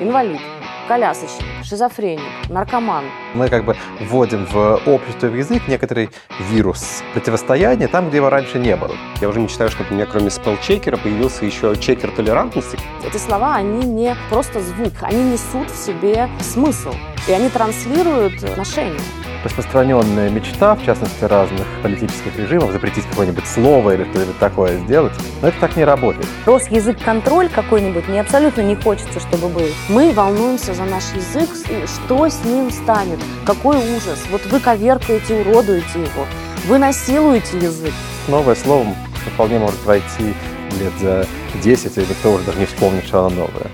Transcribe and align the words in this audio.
инвалид, 0.00 0.40
колясочник, 0.88 1.64
шизофреник, 1.64 2.48
наркоман. 2.48 3.04
Мы 3.34 3.48
как 3.48 3.64
бы 3.64 3.76
вводим 4.00 4.46
в 4.46 4.80
общество 4.86 5.28
в 5.28 5.36
язык 5.36 5.68
некоторый 5.68 6.10
вирус 6.50 7.02
противостояния 7.12 7.86
там, 7.86 8.08
где 8.08 8.16
его 8.16 8.30
раньше 8.30 8.58
не 8.58 8.74
было. 8.76 8.96
Я 9.20 9.28
уже 9.28 9.40
мечтаю, 9.40 9.70
чтобы 9.70 9.90
у 9.90 9.94
меня 9.94 10.06
кроме 10.06 10.30
спелчекера 10.30 10.96
появился 10.96 11.44
еще 11.44 11.76
чекер 11.76 12.10
толерантности. 12.10 12.78
Эти 13.06 13.18
слова, 13.18 13.54
они 13.56 13.86
не 13.86 14.16
просто 14.30 14.60
звук, 14.60 14.94
они 15.02 15.22
несут 15.22 15.70
в 15.70 15.76
себе 15.76 16.28
смысл, 16.40 16.92
и 17.28 17.32
они 17.32 17.48
транслируют 17.48 18.42
отношения 18.42 19.00
распространенная 19.44 20.30
мечта, 20.30 20.74
в 20.74 20.84
частности, 20.84 21.24
разных 21.24 21.66
политических 21.82 22.36
режимов, 22.38 22.72
запретить 22.72 23.04
какое-нибудь 23.06 23.46
слово 23.46 23.94
или 23.94 24.04
что-нибудь 24.10 24.38
такое 24.38 24.78
сделать, 24.78 25.12
но 25.42 25.48
это 25.48 25.60
так 25.60 25.76
не 25.76 25.84
работает. 25.84 26.26
Росязык-контроль 26.46 27.48
какой-нибудь 27.48 28.08
мне 28.08 28.20
абсолютно 28.20 28.62
не 28.62 28.76
хочется, 28.76 29.20
чтобы 29.20 29.48
был. 29.48 29.66
Мы 29.88 30.12
волнуемся 30.12 30.74
за 30.74 30.84
наш 30.84 31.04
язык, 31.14 31.48
что 31.86 32.28
с 32.28 32.44
ним 32.44 32.70
станет, 32.70 33.18
какой 33.44 33.76
ужас. 33.76 34.24
Вот 34.30 34.44
вы 34.46 34.60
коверкаете, 34.60 35.40
уродуете 35.40 36.00
его, 36.00 36.26
вы 36.66 36.78
насилуете 36.78 37.58
язык. 37.58 37.92
Новое 38.28 38.54
слово 38.54 38.86
вполне 39.34 39.58
может 39.58 39.82
войти 39.84 40.34
лет 40.78 40.92
за 41.00 41.26
10, 41.62 41.96
и 41.96 42.00
никто 42.00 42.32
уже 42.32 42.44
даже 42.44 42.58
не 42.58 42.66
вспомнит, 42.66 43.04
что 43.04 43.26
оно 43.26 43.30
новое. 43.30 43.66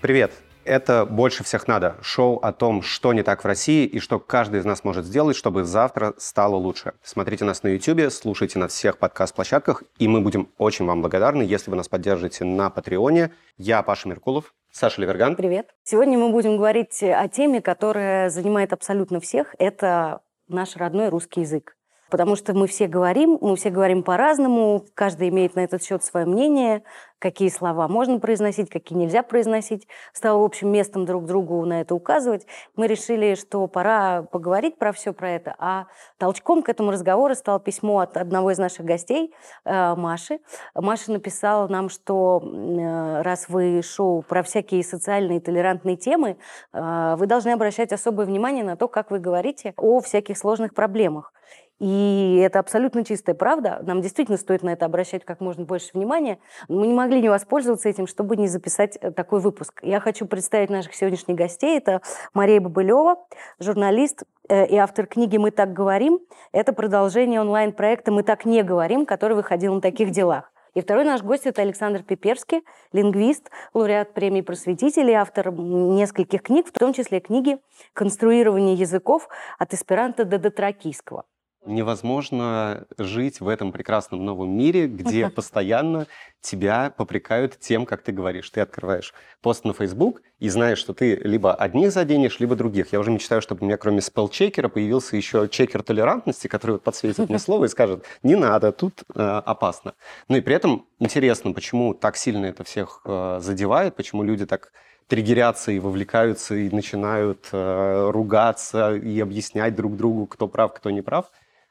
Привет! 0.00 0.32
Это 0.68 1.06
«Больше 1.06 1.44
всех 1.44 1.66
надо»— 1.66 1.96
шоу 2.02 2.36
о 2.36 2.52
том, 2.52 2.82
что 2.82 3.14
не 3.14 3.22
так 3.22 3.42
в 3.42 3.46
России 3.46 3.86
и 3.86 4.00
что 4.00 4.18
каждый 4.18 4.60
из 4.60 4.66
нас 4.66 4.84
может 4.84 5.06
сделать, 5.06 5.34
чтобы 5.34 5.64
завтра 5.64 6.12
стало 6.18 6.56
лучше. 6.56 6.92
Смотрите 7.02 7.46
нас 7.46 7.62
на 7.62 7.68
YouTube, 7.68 8.12
слушайте 8.12 8.58
на 8.58 8.68
всех 8.68 8.98
подкаст-площадках, 8.98 9.82
и 9.98 10.06
мы 10.06 10.20
будем 10.20 10.50
очень 10.58 10.84
вам 10.84 11.00
благодарны, 11.00 11.40
если 11.42 11.70
вы 11.70 11.78
нас 11.78 11.88
поддержите 11.88 12.44
на 12.44 12.68
Патреоне. 12.68 13.32
Я 13.56 13.82
Паша 13.82 14.10
Меркулов, 14.10 14.52
Саша 14.70 15.00
Леверган. 15.00 15.36
Привет. 15.36 15.74
Сегодня 15.84 16.18
мы 16.18 16.30
будем 16.32 16.58
говорить 16.58 17.02
о 17.02 17.26
теме, 17.28 17.62
которая 17.62 18.28
занимает 18.28 18.74
абсолютно 18.74 19.20
всех. 19.20 19.54
Это 19.58 20.20
наш 20.48 20.76
родной 20.76 21.08
русский 21.08 21.40
язык. 21.40 21.77
Потому 22.10 22.36
что 22.36 22.54
мы 22.54 22.66
все 22.66 22.86
говорим, 22.86 23.38
мы 23.40 23.56
все 23.56 23.70
говорим 23.70 24.02
по-разному, 24.02 24.84
каждый 24.94 25.28
имеет 25.28 25.54
на 25.54 25.60
этот 25.60 25.82
счет 25.82 26.02
свое 26.02 26.26
мнение, 26.26 26.82
какие 27.18 27.48
слова 27.48 27.88
можно 27.88 28.18
произносить, 28.20 28.70
какие 28.70 28.98
нельзя 28.98 29.22
произносить. 29.22 29.86
Стало 30.12 30.44
общим 30.44 30.70
местом 30.70 31.04
друг 31.04 31.26
другу 31.26 31.64
на 31.64 31.80
это 31.80 31.94
указывать. 31.94 32.46
Мы 32.76 32.86
решили, 32.86 33.34
что 33.34 33.66
пора 33.66 34.22
поговорить 34.22 34.78
про 34.78 34.92
все 34.92 35.12
про 35.12 35.30
это. 35.30 35.54
А 35.58 35.86
толчком 36.16 36.62
к 36.62 36.68
этому 36.68 36.90
разговору 36.90 37.34
стало 37.34 37.60
письмо 37.60 38.00
от 38.00 38.16
одного 38.16 38.50
из 38.52 38.58
наших 38.58 38.84
гостей, 38.84 39.34
э, 39.64 39.94
Маши. 39.94 40.40
Маша 40.74 41.12
написала 41.12 41.68
нам, 41.68 41.88
что 41.88 42.42
э, 42.42 43.22
раз 43.22 43.48
вы 43.48 43.82
шоу 43.82 44.22
про 44.22 44.42
всякие 44.42 44.82
социальные 44.82 45.40
толерантные 45.40 45.96
темы, 45.96 46.38
э, 46.72 47.14
вы 47.18 47.26
должны 47.26 47.50
обращать 47.50 47.92
особое 47.92 48.26
внимание 48.26 48.64
на 48.64 48.76
то, 48.76 48.88
как 48.88 49.10
вы 49.10 49.18
говорите 49.18 49.74
о 49.76 50.00
всяких 50.00 50.38
сложных 50.38 50.74
проблемах. 50.74 51.32
И 51.80 52.42
это 52.44 52.58
абсолютно 52.58 53.04
чистая 53.04 53.36
правда. 53.36 53.78
Нам 53.82 54.00
действительно 54.00 54.36
стоит 54.36 54.62
на 54.62 54.70
это 54.70 54.84
обращать 54.84 55.24
как 55.24 55.40
можно 55.40 55.64
больше 55.64 55.90
внимания. 55.94 56.38
Мы 56.68 56.88
не 56.88 56.94
могли 56.94 57.20
не 57.20 57.28
воспользоваться 57.28 57.88
этим, 57.88 58.08
чтобы 58.08 58.36
не 58.36 58.48
записать 58.48 58.98
э, 59.00 59.12
такой 59.12 59.40
выпуск. 59.40 59.80
Я 59.82 60.00
хочу 60.00 60.26
представить 60.26 60.70
наших 60.70 60.94
сегодняшних 60.94 61.36
гостей. 61.36 61.78
Это 61.78 62.02
Мария 62.34 62.60
Бабылева, 62.60 63.24
журналист 63.60 64.24
э, 64.48 64.66
и 64.66 64.76
автор 64.76 65.06
книги 65.06 65.36
«Мы 65.36 65.52
так 65.52 65.72
говорим». 65.72 66.18
Это 66.50 66.72
продолжение 66.72 67.40
онлайн-проекта 67.40 68.10
«Мы 68.10 68.24
так 68.24 68.44
не 68.44 68.64
говорим», 68.64 69.06
который 69.06 69.36
выходил 69.36 69.72
на 69.74 69.80
таких 69.80 70.10
делах. 70.10 70.52
И 70.74 70.80
второй 70.80 71.04
наш 71.04 71.22
гость– 71.22 71.42
это 71.46 71.62
Александр 71.62 72.02
Пиперский, 72.02 72.62
лингвист, 72.92 73.50
лауреат 73.72 74.14
премии 74.14 74.40
«Просветитель» 74.40 75.10
и 75.10 75.14
автор 75.14 75.52
нескольких 75.52 76.42
книг, 76.42 76.66
в 76.66 76.72
том 76.76 76.92
числе 76.92 77.20
книги 77.20 77.58
«Конструирование 77.92 78.74
языков 78.74 79.28
от 79.58 79.72
эсперанто 79.74 80.24
до 80.24 80.38
дотракийского» 80.38 81.24
невозможно 81.68 82.86
жить 82.98 83.40
в 83.40 83.48
этом 83.48 83.72
прекрасном 83.72 84.24
новом 84.24 84.50
мире, 84.56 84.86
где 84.86 85.28
постоянно 85.30 86.06
тебя 86.40 86.92
попрекают 86.96 87.58
тем, 87.58 87.86
как 87.86 88.02
ты 88.02 88.12
говоришь. 88.12 88.48
Ты 88.50 88.60
открываешь 88.60 89.12
пост 89.42 89.64
на 89.64 89.72
Facebook 89.72 90.22
и 90.38 90.48
знаешь, 90.48 90.78
что 90.78 90.94
ты 90.94 91.16
либо 91.16 91.54
одних 91.54 91.92
заденешь, 91.92 92.40
либо 92.40 92.56
других. 92.56 92.92
Я 92.92 93.00
уже 93.00 93.10
мечтаю, 93.10 93.42
чтобы 93.42 93.62
у 93.62 93.64
меня 93.66 93.76
кроме 93.76 94.00
спелчекера 94.00 94.68
появился 94.68 95.16
еще 95.16 95.48
чекер 95.48 95.82
толерантности, 95.82 96.48
который 96.48 96.72
вот 96.72 96.82
подсветит 96.82 97.28
мне 97.28 97.38
слово 97.38 97.66
и 97.66 97.68
скажет, 97.68 98.04
не 98.22 98.36
надо, 98.36 98.72
тут 98.72 99.02
э, 99.14 99.20
опасно. 99.20 99.94
Ну 100.28 100.36
и 100.36 100.40
при 100.40 100.54
этом 100.54 100.86
интересно, 100.98 101.52
почему 101.52 101.94
так 101.94 102.16
сильно 102.16 102.46
это 102.46 102.64
всех 102.64 103.02
э, 103.04 103.38
задевает, 103.40 103.96
почему 103.96 104.22
люди 104.22 104.46
так 104.46 104.72
триггерятся 105.08 105.72
и 105.72 105.78
вовлекаются 105.78 106.54
и 106.54 106.70
начинают 106.70 107.48
э, 107.50 108.10
ругаться 108.10 108.94
и 108.94 109.18
объяснять 109.20 109.74
друг 109.74 109.96
другу, 109.96 110.26
кто 110.26 110.46
прав, 110.46 110.74
кто 110.74 110.90
не 110.90 111.02
прав. 111.02 111.30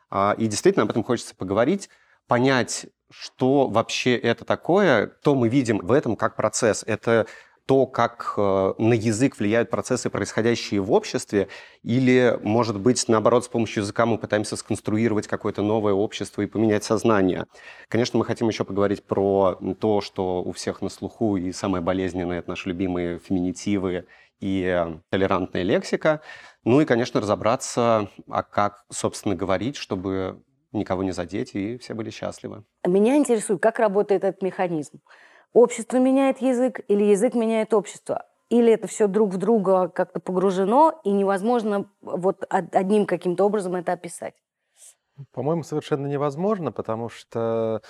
А, 0.09 0.35
и 0.38 0.47
действительно 0.47 0.84
об 0.84 0.90
этом 0.90 1.03
хочется 1.03 1.35
поговорить, 1.35 1.90
понять, 2.28 2.88
что 3.09 3.68
вообще 3.68 4.16
это 4.16 4.45
такое, 4.45 5.07
то 5.07 5.35
мы 5.35 5.50
видим 5.50 5.79
в 5.79 5.91
этом 5.91 6.16
как 6.16 6.35
процесс. 6.35 6.84
Это 6.85 7.28
то, 7.68 7.85
как 7.85 8.34
э, 8.38 8.73
на 8.78 8.94
язык 8.94 9.38
влияют 9.38 9.69
процессы, 9.69 10.09
происходящие 10.09 10.79
в 10.79 10.91
обществе, 10.94 11.50
или, 11.84 12.40
может 12.41 12.79
быть, 12.79 13.03
наоборот, 13.09 13.44
с 13.44 13.50
помощью 13.50 13.84
языка 13.84 14.06
мы 14.06 14.18
пытаемся 14.18 14.56
сконструировать 14.56 15.28
какое-то 15.28 15.62
новое 15.62 15.94
общество 15.94 16.41
и 16.41 16.47
поменять 16.47 16.85
сознание. 16.85 17.45
Конечно, 17.89 18.18
мы 18.18 18.25
хотим 18.25 18.47
еще 18.47 18.63
поговорить 18.63 19.03
про 19.03 19.59
то, 19.79 20.00
что 20.00 20.41
у 20.41 20.53
всех 20.53 20.81
на 20.81 20.88
слуху, 20.88 21.35
и 21.35 21.51
самое 21.51 21.84
болезненное— 21.84 22.39
это 22.39 22.50
наши 22.50 22.69
любимые 22.69 23.19
феминитивы 23.19 24.06
и 24.39 24.85
толерантная 25.09 25.63
лексика. 25.63 26.22
Ну 26.67 26.81
и, 26.81 26.85
конечно, 26.85 27.22
разобраться, 27.22 28.09
а 28.28 28.44
как, 28.44 28.83
собственно, 28.89 29.35
говорить, 29.35 29.78
чтобы 29.78 30.44
никого 30.73 31.01
не 31.01 31.13
задеть, 31.13 31.55
и 31.55 31.78
все 31.78 31.94
были 31.94 32.09
счастливы. 32.09 32.66
Меня 32.85 33.16
интересует, 33.16 33.61
как 33.61 33.79
работает 33.79 34.25
этот 34.25 34.41
механизм. 34.41 35.00
Общество 35.53 35.95
меняет 35.95 36.39
язык 36.39 36.81
или 36.89 37.06
язык 37.06 37.35
меняет 37.35 37.73
общество? 37.73 38.25
Или 38.50 38.73
это 38.73 38.88
все 38.88 39.07
друг 39.07 39.33
в 39.33 39.38
друга 39.38 39.88
как-то 39.88 40.19
погружено, 40.19 41.00
и 41.06 41.11
невозможно 41.11 41.89
вот 42.01 42.44
одним 42.50 43.06
каким-то 43.06 43.45
образом 43.45 43.75
это 43.75 43.94
описать? 43.94 44.33
По-моему, 45.31 45.63
совершенно 45.63 46.07
невозможно, 46.07 46.73
потому 46.73 47.07
что 47.07 47.81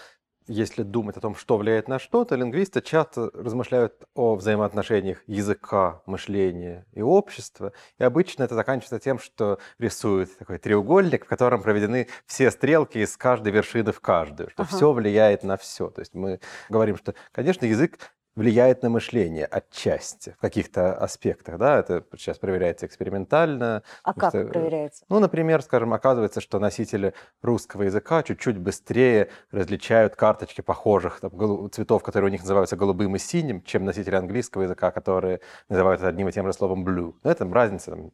если 0.48 0.84
думать 0.84 1.18
о 1.18 1.22
том, 1.22 1.36
что 1.36 1.58
влияет 1.58 1.88
на 1.88 2.00
что, 2.00 2.26
то 2.26 2.36
лингвисты 2.36 2.82
часто 2.82 3.30
размышляют 3.34 3.94
о 4.16 4.36
взаимоотношениях 4.36 5.24
языка, 5.28 6.02
мышления 6.06 6.86
и 6.94 7.02
общества. 7.02 7.74
И 8.00 8.04
обычно 8.04 8.44
это 8.44 8.56
заканчивается 8.56 9.00
тем, 9.00 9.20
что 9.20 9.60
рисуют 9.80 10.38
такой 10.38 10.58
треугольник, 10.58 11.26
в 11.26 11.28
котором 11.28 11.62
проведены 11.62 12.08
все 12.26 12.52
стрелки 12.52 13.00
из 13.00 13.16
каждой 13.18 13.52
вершины 13.52 13.92
в 13.92 14.02
каждую, 14.02 14.50
что 14.50 14.64
ага. 14.64 14.76
все 14.76 14.92
влияет 14.92 15.44
на 15.44 15.58
все. 15.58 15.90
То 15.90 16.02
есть 16.02 16.14
мы 16.14 16.40
говорим, 16.70 16.98
что, 16.98 17.14
конечно, 17.32 17.66
язык 17.66 18.00
влияет 18.38 18.84
на 18.84 18.90
мышление 18.90 19.46
отчасти 19.46 20.36
в 20.38 20.42
каких-то 20.42 20.94
аспектах, 20.94 21.58
да, 21.58 21.80
это 21.80 22.06
сейчас 22.16 22.38
проверяется 22.38 22.86
экспериментально. 22.86 23.82
А 24.04 24.14
как 24.14 24.30
что, 24.30 24.46
проверяется? 24.46 25.04
Ну, 25.10 25.20
например, 25.20 25.64
скажем, 25.64 25.92
оказывается, 25.92 26.40
что 26.40 26.60
носители 26.60 27.16
русского 27.42 27.84
языка 27.84 28.22
чуть-чуть 28.22 28.60
быстрее 28.60 29.30
различают 29.52 30.16
карточки 30.16 30.62
похожих 30.62 31.20
там, 31.20 31.72
цветов, 31.72 32.04
которые 32.04 32.30
у 32.30 32.32
них 32.32 32.42
называются 32.42 32.76
голубым 32.76 33.16
и 33.16 33.20
синим, 33.20 33.64
чем 33.64 33.86
носители 33.86 34.16
английского 34.16 34.62
языка, 34.62 34.92
которые 34.92 35.42
называют 35.68 36.04
одним 36.04 36.30
и 36.30 36.32
тем 36.32 36.46
же 36.46 36.54
словом 36.54 36.88
blue. 36.88 37.16
Ну, 37.24 37.32
это 37.32 37.44
разница, 37.52 37.92
там, 37.92 38.12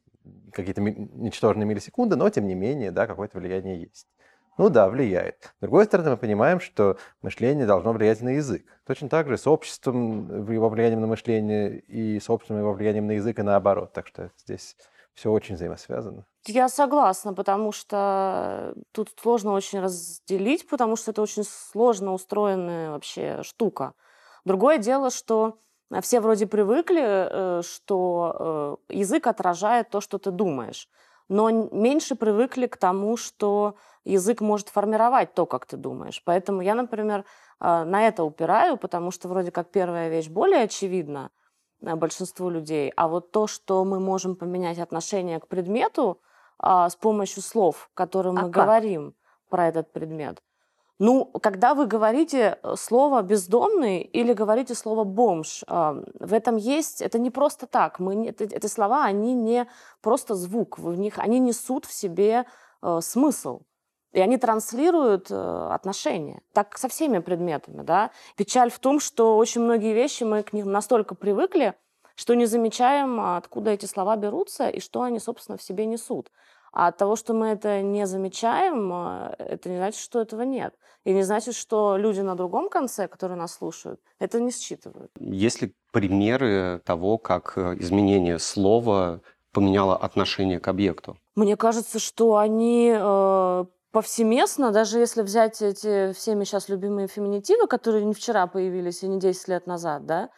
какие-то 0.54 0.80
ничтожные 0.80 1.66
миллисекунды, 1.66 2.16
но 2.16 2.30
тем 2.30 2.48
не 2.48 2.56
менее, 2.56 2.92
да, 2.92 3.08
какое-то 3.08 3.40
влияние 3.40 3.82
есть. 3.82 4.08
Ну 4.58 4.70
да, 4.70 4.88
влияет. 4.88 5.54
С 5.58 5.62
другой 5.62 5.86
стороны, 5.86 6.12
мы 6.12 6.18
понимаем, 6.18 6.60
что 6.60 6.98
мышление 7.22 7.66
должно 7.66 7.92
влиять 7.92 8.22
на 8.22 8.30
язык. 8.30 8.66
Точно 8.86 9.10
так 9.10 9.28
же 9.28 9.38
с 9.38 9.48
обществом, 9.48 10.52
его 10.52 10.70
влиянием 10.70 11.02
на 11.02 11.08
мышление 11.08 11.80
и 11.80 12.20
с 12.20 12.30
обществом 12.30 12.60
его 12.60 12.74
влиянием 12.74 13.08
на 13.08 13.14
язык 13.14 13.40
и 13.40 13.44
наоборот. 13.44 13.94
Так 13.94 14.08
что 14.08 14.32
здесь 14.38 14.76
все 15.14 15.32
очень 15.32 15.56
взаимосвязано. 15.56 16.26
Я 16.46 16.70
согласна, 16.70 17.34
потому 17.34 17.72
что 17.72 18.76
тут 18.92 19.10
сложно 19.20 19.54
очень 19.54 19.80
разделить, 19.80 20.68
потому 20.68 20.96
что 20.96 21.12
это 21.12 21.22
очень 21.22 21.44
сложно 21.44 22.14
устроенная 22.14 22.92
вообще 22.92 23.42
штука. 23.44 23.94
Другое 24.46 24.78
дело, 24.78 25.10
что 25.10 25.58
все 26.02 26.20
вроде 26.20 26.48
привыкли, 26.48 27.02
э, 27.02 27.62
что 27.64 28.78
э, 28.90 28.96
язык 28.96 29.28
отражает 29.28 29.90
то, 29.90 30.02
что 30.02 30.18
ты 30.18 30.32
думаешь 30.32 30.90
но 31.34 31.50
меньше 31.50 32.14
привыкли 32.14 32.68
к 32.68 32.78
тому, 32.78 33.18
что 33.18 33.76
язык 34.04 34.40
может 34.40 34.70
формировать 34.70 35.34
то, 35.34 35.48
как 35.48 35.66
ты 35.66 35.78
думаешь. 35.78 36.22
Поэтому 36.24 36.62
я, 36.62 36.76
например, 36.76 37.26
а, 37.60 37.86
на 37.86 38.08
это 38.08 38.24
упираю, 38.24 38.78
потому 38.78 39.10
что 39.10 39.28
вроде 39.28 39.50
как 39.50 39.72
первая 39.72 40.10
вещь 40.10 40.30
более 40.30 40.62
очевидна 40.62 41.32
а, 41.84 41.96
большинству 41.96 42.52
людей, 42.52 42.94
а 42.96 43.08
вот 43.08 43.32
то, 43.32 43.48
что 43.48 43.84
мы 43.84 44.00
можем 44.00 44.36
поменять 44.36 44.78
отношение 44.78 45.40
к 45.40 45.48
предмету 45.48 46.22
а, 46.60 46.88
с 46.88 46.96
помощью 46.96 47.42
слов, 47.42 47.90
которые 47.96 48.34
мы 48.34 48.42
а 48.42 48.50
говорим 48.50 49.16
про 49.50 49.68
этот 49.68 49.92
предмет, 49.92 50.40
Ну, 51.00 51.26
когда 51.42 51.74
вы 51.74 51.88
говорите 51.88 52.60
э, 52.62 52.76
слово 52.78 53.22
«бездомный» 53.24 54.02
или 54.02 54.34
говорите 54.34 54.76
слово 54.76 55.04
«бомж», 55.04 55.64
в 55.68 56.34
этом 56.34 56.56
есть... 56.56 57.02
Это 57.02 57.20
не 57.20 57.32
просто 57.32 57.66
так. 57.66 58.00
Мы, 58.00 58.28
это, 58.28 58.44
эти 58.44 58.68
слова, 58.68 59.04
они 59.04 59.34
не 59.34 59.68
просто 60.02 60.36
звук. 60.36 60.78
В 60.78 60.96
них, 60.96 61.18
они 61.18 61.40
несут 61.40 61.86
в 61.86 61.94
себе 61.94 62.46
э, 62.82 63.00
смысл. 63.02 63.62
И 64.14 64.20
они 64.20 64.38
транслируют 64.38 65.32
э, 65.32 65.68
отношения. 65.72 66.42
Так 66.54 66.78
со 66.78 66.88
всеми 66.88 67.18
предметами, 67.18 67.82
да. 67.82 68.12
Печаль 68.38 68.70
в 68.70 68.78
том, 68.78 69.00
что 69.00 69.38
очень 69.38 69.62
многие 69.62 69.94
вещи 69.94 70.24
мы 70.24 70.44
к 70.44 70.54
ним 70.54 70.72
настолько 70.72 71.16
привыкли, 71.16 71.74
что 72.16 72.36
не 72.36 72.46
замечаем, 72.46 73.20
откуда 73.20 73.72
эти 73.72 73.88
слова 73.88 74.16
берутся 74.16 74.70
и 74.70 74.80
что 74.80 75.02
они, 75.02 75.18
собственно, 75.18 75.58
в 75.58 75.64
себе 75.64 75.88
несут. 75.88 76.32
А 76.74 76.88
от 76.88 76.98
того, 76.98 77.16
что 77.16 77.34
мы 77.34 77.48
это 77.48 77.82
не 77.82 78.08
замечаем, 78.08 78.92
э, 78.92 79.36
это 79.38 79.70
не 79.70 79.78
значит, 79.78 80.02
что 80.02 80.20
этого 80.20 80.42
нет. 80.42 80.74
И 81.06 81.14
не 81.14 81.24
значит, 81.24 81.56
что 81.56 81.98
люди 81.98 82.22
на 82.22 82.36
другом 82.36 82.70
конце, 82.70 83.08
которые 83.08 83.38
нас 83.38 83.54
слушают, 83.54 84.02
это 84.20 84.42
не 84.42 84.52
считывают. 84.52 85.12
Есть 85.20 85.62
ли 85.62 85.76
примеры 85.92 86.82
того, 86.84 87.18
как 87.20 87.54
э, 87.58 87.76
изменение 87.80 88.40
слова 88.40 89.22
поменяло 89.52 89.96
отношение 89.96 90.60
к 90.60 90.68
объекту? 90.68 91.16
Мне 91.36 91.56
кажется, 91.58 92.00
что 92.00 92.38
они 92.38 92.92
э, 92.92 93.66
повсеместно, 93.92 94.72
даже 94.72 94.98
если 94.98 95.22
взять 95.22 95.62
эти 95.62 96.12
всеми 96.14 96.44
сейчас 96.44 96.70
любимые 96.70 97.08
феминитивы, 97.08 97.68
которые 97.68 98.04
не 98.04 98.16
вчера 98.16 98.48
появились 98.48 99.04
и 99.04 99.08
не 99.08 99.20
10 99.20 99.48
лет 99.48 99.68
назад, 99.68 100.08
да, 100.08 100.30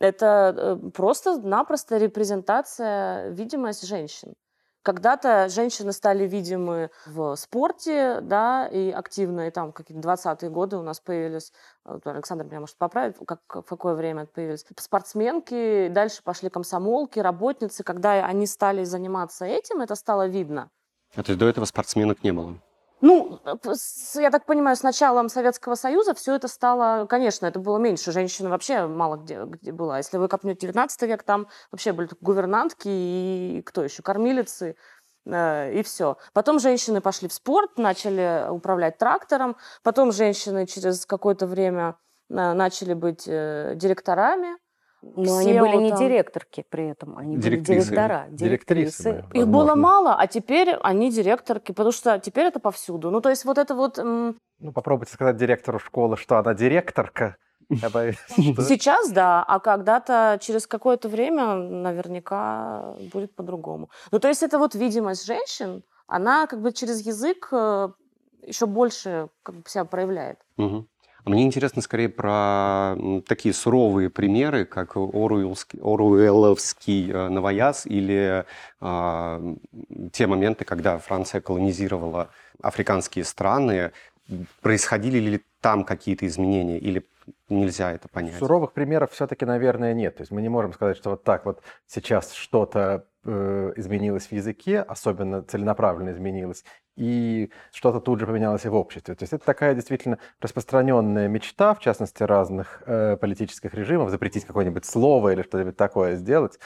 это 0.00 0.54
э, 0.56 0.90
просто-напросто 0.90 1.98
репрезентация, 1.98 3.28
видимость 3.28 3.86
женщин. 3.86 4.32
Когда-то 4.82 5.48
женщины 5.48 5.92
стали 5.92 6.26
видимы 6.26 6.90
в 7.06 7.36
спорте, 7.36 8.20
да, 8.20 8.66
и 8.66 8.90
активно, 8.90 9.46
и 9.46 9.50
там 9.50 9.72
какие-то 9.72 10.06
20-е 10.08 10.50
годы 10.50 10.76
у 10.76 10.82
нас 10.82 10.98
появились, 10.98 11.52
вот 11.84 12.06
Александр 12.06 12.44
меня 12.44 12.60
может 12.60 12.76
поправить, 12.76 13.16
как, 13.26 13.40
в 13.48 13.62
какое 13.62 13.94
время 13.94 14.24
это 14.24 14.32
появились, 14.32 14.64
спортсменки, 14.78 15.88
дальше 15.88 16.22
пошли 16.24 16.50
комсомолки, 16.50 17.20
работницы, 17.20 17.84
когда 17.84 18.24
они 18.24 18.46
стали 18.46 18.82
заниматься 18.82 19.44
этим, 19.44 19.80
это 19.80 19.94
стало 19.94 20.26
видно. 20.26 20.68
А 21.14 21.22
то 21.22 21.30
есть 21.30 21.38
до 21.38 21.46
этого 21.46 21.64
спортсменок 21.64 22.24
не 22.24 22.32
было? 22.32 22.58
Ну, 23.02 23.40
я 24.14 24.30
так 24.30 24.46
понимаю, 24.46 24.76
с 24.76 24.84
началом 24.84 25.28
Советского 25.28 25.74
Союза 25.74 26.14
все 26.14 26.36
это 26.36 26.46
стало, 26.46 27.06
конечно, 27.06 27.46
это 27.46 27.58
было 27.58 27.76
меньше. 27.78 28.12
Женщины 28.12 28.48
вообще 28.48 28.86
мало 28.86 29.16
где, 29.16 29.44
где 29.44 29.72
была. 29.72 29.96
Если 29.96 30.18
вы 30.18 30.28
копнете 30.28 30.68
19 30.68 31.02
век, 31.02 31.24
там 31.24 31.48
вообще 31.72 31.92
были 31.92 32.08
гувернантки 32.20 32.86
и 32.88 33.62
кто 33.66 33.82
еще, 33.82 34.04
кормилицы 34.04 34.76
э, 35.26 35.72
и 35.74 35.82
все. 35.82 36.16
Потом 36.32 36.60
женщины 36.60 37.00
пошли 37.00 37.26
в 37.26 37.32
спорт, 37.32 37.76
начали 37.76 38.46
управлять 38.48 38.98
трактором. 38.98 39.56
Потом 39.82 40.12
женщины 40.12 40.64
через 40.68 41.04
какое-то 41.04 41.48
время 41.48 41.96
э, 42.30 42.52
начали 42.52 42.94
быть 42.94 43.24
э, 43.26 43.72
директорами. 43.74 44.56
Но 45.02 45.38
они 45.38 45.58
были 45.58 45.76
не 45.76 45.92
директорки 45.92 46.64
при 46.68 46.90
этом, 46.90 47.18
они 47.18 47.36
директрисы. 47.36 47.90
были 47.90 47.96
директора. 47.96 48.26
Директрисы. 48.30 49.02
директрисы. 49.02 49.38
Их 49.38 49.48
было 49.48 49.74
мало, 49.74 50.14
а 50.14 50.26
теперь 50.26 50.74
они 50.82 51.10
директорки, 51.10 51.72
потому 51.72 51.92
что 51.92 52.18
теперь 52.20 52.46
это 52.46 52.60
повсюду. 52.60 53.10
Ну, 53.10 53.20
то 53.20 53.28
есть 53.28 53.44
вот 53.44 53.58
это 53.58 53.74
вот... 53.74 53.98
Ну, 53.98 54.72
попробуйте 54.72 55.12
сказать 55.12 55.36
директору 55.36 55.80
школы, 55.80 56.16
что 56.16 56.38
она 56.38 56.54
директорка. 56.54 57.36
Сейчас 57.68 59.10
да, 59.10 59.42
а 59.42 59.58
когда-то 59.58 60.38
через 60.40 60.66
какое-то 60.66 61.08
время 61.08 61.54
наверняка 61.54 62.94
будет 63.12 63.34
по-другому. 63.34 63.90
Ну, 64.10 64.18
то 64.18 64.28
есть 64.28 64.42
это 64.42 64.58
вот 64.58 64.74
видимость 64.74 65.26
женщин, 65.26 65.82
она 66.06 66.46
как 66.46 66.60
бы 66.60 66.72
через 66.72 67.04
язык 67.04 67.48
э, 67.52 67.88
еще 68.46 68.66
больше 68.66 69.28
как 69.42 69.56
бы 69.56 69.62
себя 69.66 69.84
проявляет. 69.84 70.38
Угу. 70.58 70.86
Мне 71.24 71.44
интересно 71.44 71.82
скорее 71.82 72.08
про 72.08 72.96
такие 73.26 73.54
суровые 73.54 74.10
примеры, 74.10 74.64
как 74.64 74.96
Оруэлловский 74.96 77.12
э, 77.12 77.28
«Новояз» 77.28 77.86
или 77.86 78.44
э, 78.80 79.54
те 80.12 80.26
моменты, 80.26 80.64
когда 80.64 80.98
Франция 80.98 81.40
колонизировала 81.40 82.30
африканские 82.60 83.24
страны. 83.24 83.92
Происходили 84.60 85.18
ли 85.18 85.44
там 85.60 85.84
какие-то 85.84 86.26
изменения 86.26 86.78
или 86.78 87.06
нельзя 87.48 87.92
это 87.92 88.08
понять? 88.08 88.36
Суровых 88.38 88.72
примеров 88.72 89.12
все-таки, 89.12 89.44
наверное, 89.44 89.94
нет. 89.94 90.16
То 90.16 90.22
есть 90.22 90.30
мы 90.30 90.42
не 90.42 90.48
можем 90.48 90.72
сказать, 90.72 90.96
что 90.96 91.10
вот 91.10 91.24
так 91.24 91.44
вот 91.44 91.62
сейчас 91.86 92.32
что-то 92.32 93.06
э, 93.24 93.72
изменилось 93.76 94.26
в 94.26 94.32
языке, 94.32 94.80
особенно 94.80 95.42
целенаправленно 95.42 96.10
изменилось, 96.10 96.64
и 96.96 97.50
что-то 97.72 98.00
тут 98.00 98.20
же 98.20 98.26
поменялось 98.26 98.64
и 98.64 98.68
в 98.68 98.74
обществе. 98.74 99.14
То 99.14 99.22
есть 99.22 99.32
это 99.32 99.44
такая 99.44 99.74
действительно 99.74 100.18
распространенная 100.40 101.28
мечта, 101.28 101.74
в 101.74 101.80
частности, 101.80 102.22
разных 102.22 102.82
э, 102.86 103.16
политических 103.16 103.74
режимов, 103.74 104.10
запретить 104.10 104.44
какое-нибудь 104.44 104.84
слово 104.84 105.32
или 105.32 105.42
что-нибудь 105.42 105.76
такое 105.76 106.16
сделать. 106.16 106.58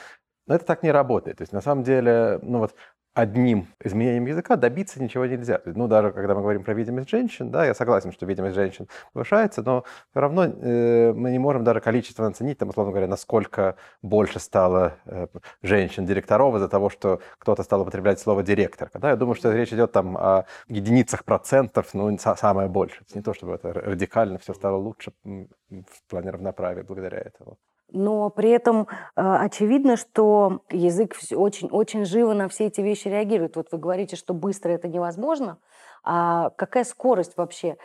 Но 0.46 0.54
это 0.54 0.64
так 0.64 0.82
не 0.82 0.92
работает. 0.92 1.38
То 1.38 1.42
есть 1.42 1.52
на 1.52 1.60
самом 1.60 1.82
деле, 1.82 2.38
ну 2.42 2.58
вот 2.58 2.74
одним 3.16 3.68
изменением 3.82 4.26
языка 4.26 4.56
добиться 4.56 5.02
ничего 5.02 5.24
нельзя. 5.24 5.62
Ну, 5.64 5.88
даже 5.88 6.12
когда 6.12 6.34
мы 6.34 6.42
говорим 6.42 6.62
про 6.62 6.74
видимость 6.74 7.08
женщин, 7.08 7.50
да, 7.50 7.64
я 7.64 7.74
согласен, 7.74 8.12
что 8.12 8.26
видимость 8.26 8.54
женщин 8.54 8.88
повышается, 9.14 9.62
но 9.62 9.84
все 10.10 10.20
равно 10.20 10.44
э, 10.44 11.14
мы 11.14 11.30
не 11.30 11.38
можем 11.38 11.64
даже 11.64 11.80
количественно 11.80 12.28
оценить, 12.28 12.58
там, 12.58 12.68
условно 12.68 12.92
говоря, 12.92 13.06
насколько 13.06 13.76
больше 14.02 14.38
стало 14.38 14.98
э, 15.06 15.28
женщин-директоров 15.62 16.56
из-за 16.56 16.68
того, 16.68 16.90
что 16.90 17.20
кто-то 17.38 17.62
стал 17.62 17.80
употреблять 17.80 18.20
слово 18.20 18.42
«директорка». 18.42 18.98
Да? 18.98 19.08
Я 19.08 19.16
думаю, 19.16 19.34
что 19.34 19.50
речь 19.50 19.72
идет 19.72 19.92
там 19.92 20.18
о 20.18 20.44
единицах 20.68 21.24
процентов, 21.24 21.94
ну, 21.94 22.14
самое 22.18 22.68
больше. 22.68 23.02
Не 23.14 23.22
то, 23.22 23.32
чтобы 23.32 23.54
это 23.54 23.72
радикально 23.72 24.38
все 24.38 24.52
стало 24.52 24.76
лучше 24.76 25.12
в 25.24 26.10
плане 26.10 26.30
равноправия 26.32 26.82
благодаря 26.82 27.20
этому 27.20 27.56
но 27.92 28.30
при 28.30 28.50
этом 28.50 28.82
э, 28.82 28.86
очевидно, 29.16 29.96
что 29.96 30.60
язык 30.70 31.16
очень, 31.32 31.68
очень 31.68 32.04
живо 32.04 32.32
на 32.34 32.48
все 32.48 32.66
эти 32.66 32.80
вещи 32.80 33.08
реагирует. 33.08 33.56
Вот 33.56 33.68
вы 33.70 33.78
говорите, 33.78 34.16
что 34.16 34.34
быстро 34.34 34.72
это 34.72 34.88
невозможно, 34.88 35.58
а 36.02 36.50
какая 36.50 36.84
скорость 36.84 37.36
вообще 37.36 37.76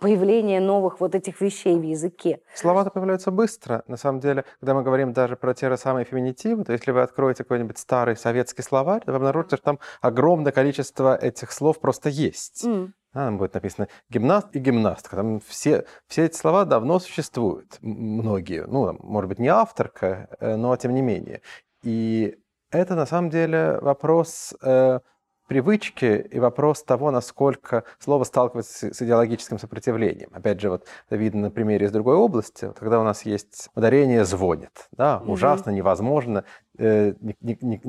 появления 0.00 0.60
новых 0.60 1.00
вот 1.00 1.14
этих 1.14 1.40
вещей 1.40 1.76
в 1.76 1.82
языке? 1.82 2.40
Слова-то 2.54 2.90
появляются 2.90 3.30
быстро. 3.30 3.82
На 3.88 3.96
самом 3.96 4.20
деле, 4.20 4.44
когда 4.60 4.74
мы 4.74 4.82
говорим 4.82 5.12
даже 5.12 5.36
про 5.36 5.54
те 5.54 5.68
же 5.68 5.76
самые 5.76 6.04
феминитивы, 6.04 6.64
то 6.64 6.72
если 6.72 6.92
вы 6.92 7.02
откроете 7.02 7.44
какой-нибудь 7.44 7.78
старый 7.78 8.16
советский 8.16 8.62
словарь, 8.62 9.02
то 9.04 9.12
вы 9.12 9.16
обнаружите, 9.16 9.56
что 9.56 9.64
там 9.64 9.78
огромное 10.00 10.52
количество 10.52 11.16
этих 11.16 11.52
слов 11.52 11.80
просто 11.80 12.08
есть. 12.08 12.64
Mm. 12.64 12.92
Там 13.16 13.38
будет 13.38 13.54
написано 13.54 13.88
гимнаст 14.10 14.54
и 14.54 14.58
гимнастка. 14.58 15.16
Там 15.16 15.40
все, 15.40 15.86
все 16.06 16.26
эти 16.26 16.36
слова 16.36 16.66
давно 16.66 16.98
существуют, 16.98 17.78
многие. 17.80 18.66
Ну, 18.66 18.92
может 19.00 19.30
быть, 19.30 19.38
не 19.38 19.48
авторка, 19.48 20.28
э, 20.38 20.56
но 20.56 20.76
тем 20.76 20.92
не 20.92 21.00
менее. 21.00 21.40
И 21.82 22.36
это 22.70 22.94
на 22.94 23.06
самом 23.06 23.30
деле 23.30 23.78
вопрос 23.80 24.54
э, 24.60 25.00
привычки 25.46 26.26
и 26.30 26.38
вопрос 26.38 26.82
того, 26.82 27.10
насколько 27.10 27.84
слово 27.98 28.24
сталкивается 28.24 28.92
с 28.92 29.02
идеологическим 29.02 29.58
сопротивлением. 29.58 30.30
Опять 30.32 30.60
же, 30.60 30.70
вот 30.70 30.86
это 31.06 31.16
видно 31.16 31.42
на 31.42 31.50
примере 31.50 31.86
из 31.86 31.92
другой 31.92 32.16
области, 32.16 32.66
вот, 32.66 32.78
когда 32.78 33.00
у 33.00 33.04
нас 33.04 33.22
есть 33.24 33.68
ударение 33.74 34.24
«звонит». 34.24 34.88
Да, 34.92 35.18
угу. 35.18 35.32
Ужасно, 35.32 35.70
невозможно, 35.70 36.44
э, 36.78 37.14
ни, 37.20 37.36
ни, 37.40 37.58
ни, 37.62 37.80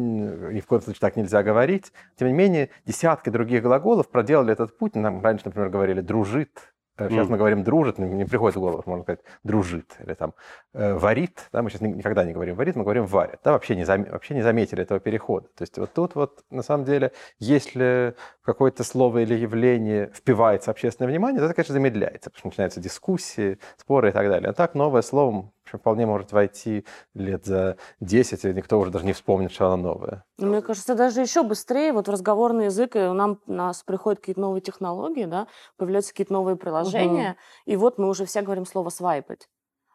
ни 0.53 0.59
в 0.59 0.65
коем 0.65 0.81
случае 0.81 0.99
так 1.01 1.15
нельзя 1.15 1.43
говорить. 1.43 1.91
Тем 2.17 2.27
не 2.27 2.33
менее, 2.33 2.69
десятки 2.85 3.29
других 3.29 3.63
глаголов 3.63 4.09
проделали 4.09 4.53
этот 4.53 4.77
путь. 4.77 4.95
Нам 4.95 5.21
раньше, 5.21 5.45
например, 5.45 5.69
говорили 5.69 6.01
«дружит», 6.01 6.73
Сейчас 6.97 7.27
mm. 7.27 7.31
мы 7.31 7.37
говорим 7.37 7.63
дружит, 7.63 7.99
не 7.99 8.25
приходит 8.25 8.55
в 8.55 8.59
голову, 8.59 8.83
можно 8.85 9.03
сказать 9.03 9.19
дружит 9.43 9.95
или 10.03 10.13
там 10.13 10.33
э, 10.73 10.93
варит. 10.93 11.47
Да, 11.51 11.61
мы 11.61 11.69
сейчас 11.69 11.81
никогда 11.81 12.23
не 12.23 12.33
говорим 12.33 12.55
варит, 12.55 12.75
мы 12.75 12.83
говорим 12.83 13.05
варит. 13.05 13.39
Да, 13.43 13.51
вообще 13.51 13.75
не, 13.75 13.85
зам, 13.85 14.03
вообще 14.05 14.33
не 14.33 14.41
заметили 14.41 14.81
этого 14.81 14.99
перехода. 14.99 15.47
То 15.55 15.61
есть 15.61 15.77
вот 15.77 15.93
тут 15.93 16.15
вот 16.15 16.43
на 16.49 16.63
самом 16.63 16.85
деле, 16.85 17.11
если 17.39 18.15
какое-то 18.43 18.83
слово 18.83 19.19
или 19.19 19.35
явление 19.35 20.11
впивается 20.13 20.71
в 20.71 20.73
общественное 20.73 21.09
внимание, 21.09 21.39
то 21.39 21.45
это, 21.45 21.53
конечно, 21.53 21.73
замедляется, 21.73 22.29
потому 22.29 22.39
что 22.39 22.47
начинаются 22.47 22.79
дискуссии, 22.79 23.59
споры 23.77 24.09
и 24.09 24.11
так 24.11 24.27
далее. 24.27 24.49
А 24.49 24.53
так 24.53 24.73
новое 24.73 25.01
слово 25.01 25.51
вполне 25.73 26.05
может 26.05 26.31
войти 26.31 26.85
лет 27.13 27.45
за 27.45 27.77
10, 27.99 28.45
и 28.45 28.53
никто 28.53 28.79
уже 28.79 28.91
даже 28.91 29.05
не 29.05 29.13
вспомнит, 29.13 29.51
что 29.51 29.67
оно 29.67 29.93
новое. 29.93 30.23
Мне 30.37 30.61
кажется, 30.61 30.95
даже 30.95 31.21
еще 31.21 31.43
быстрее 31.43 31.91
вот 31.91 32.07
в 32.07 32.11
разговорный 32.11 32.65
язык, 32.65 32.95
и 32.95 32.99
нам, 32.99 33.39
у 33.45 33.53
нас 33.53 33.83
приходят 33.83 34.19
какие-то 34.19 34.41
новые 34.41 34.61
технологии, 34.61 35.25
да, 35.25 35.47
появляются 35.77 36.11
какие-то 36.11 36.33
новые 36.33 36.55
приложения, 36.55 37.31
угу. 37.31 37.71
и 37.71 37.75
вот 37.75 37.97
мы 37.97 38.07
уже 38.07 38.25
все 38.25 38.41
говорим 38.41 38.65
слово 38.65 38.89
«свайпать». 38.89 39.49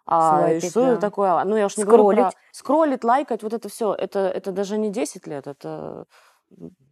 А 0.05 0.41
Свайпить, 0.41 0.71
что 0.71 0.95
да. 0.95 0.97
такое? 0.97 1.45
Ну, 1.45 1.57
я 1.57 1.67
уж 1.67 1.77
не 1.77 1.85
скроллить. 1.85 2.03
говорю 2.03 2.23
про 2.23 2.33
скроллить, 2.51 3.05
лайкать, 3.05 3.43
вот 3.45 3.53
это 3.53 3.69
все. 3.69 3.95
Это, 3.95 4.19
это 4.19 4.51
даже 4.51 4.77
не 4.77 4.91
10 4.91 5.27
лет, 5.29 5.47
это 5.47 6.07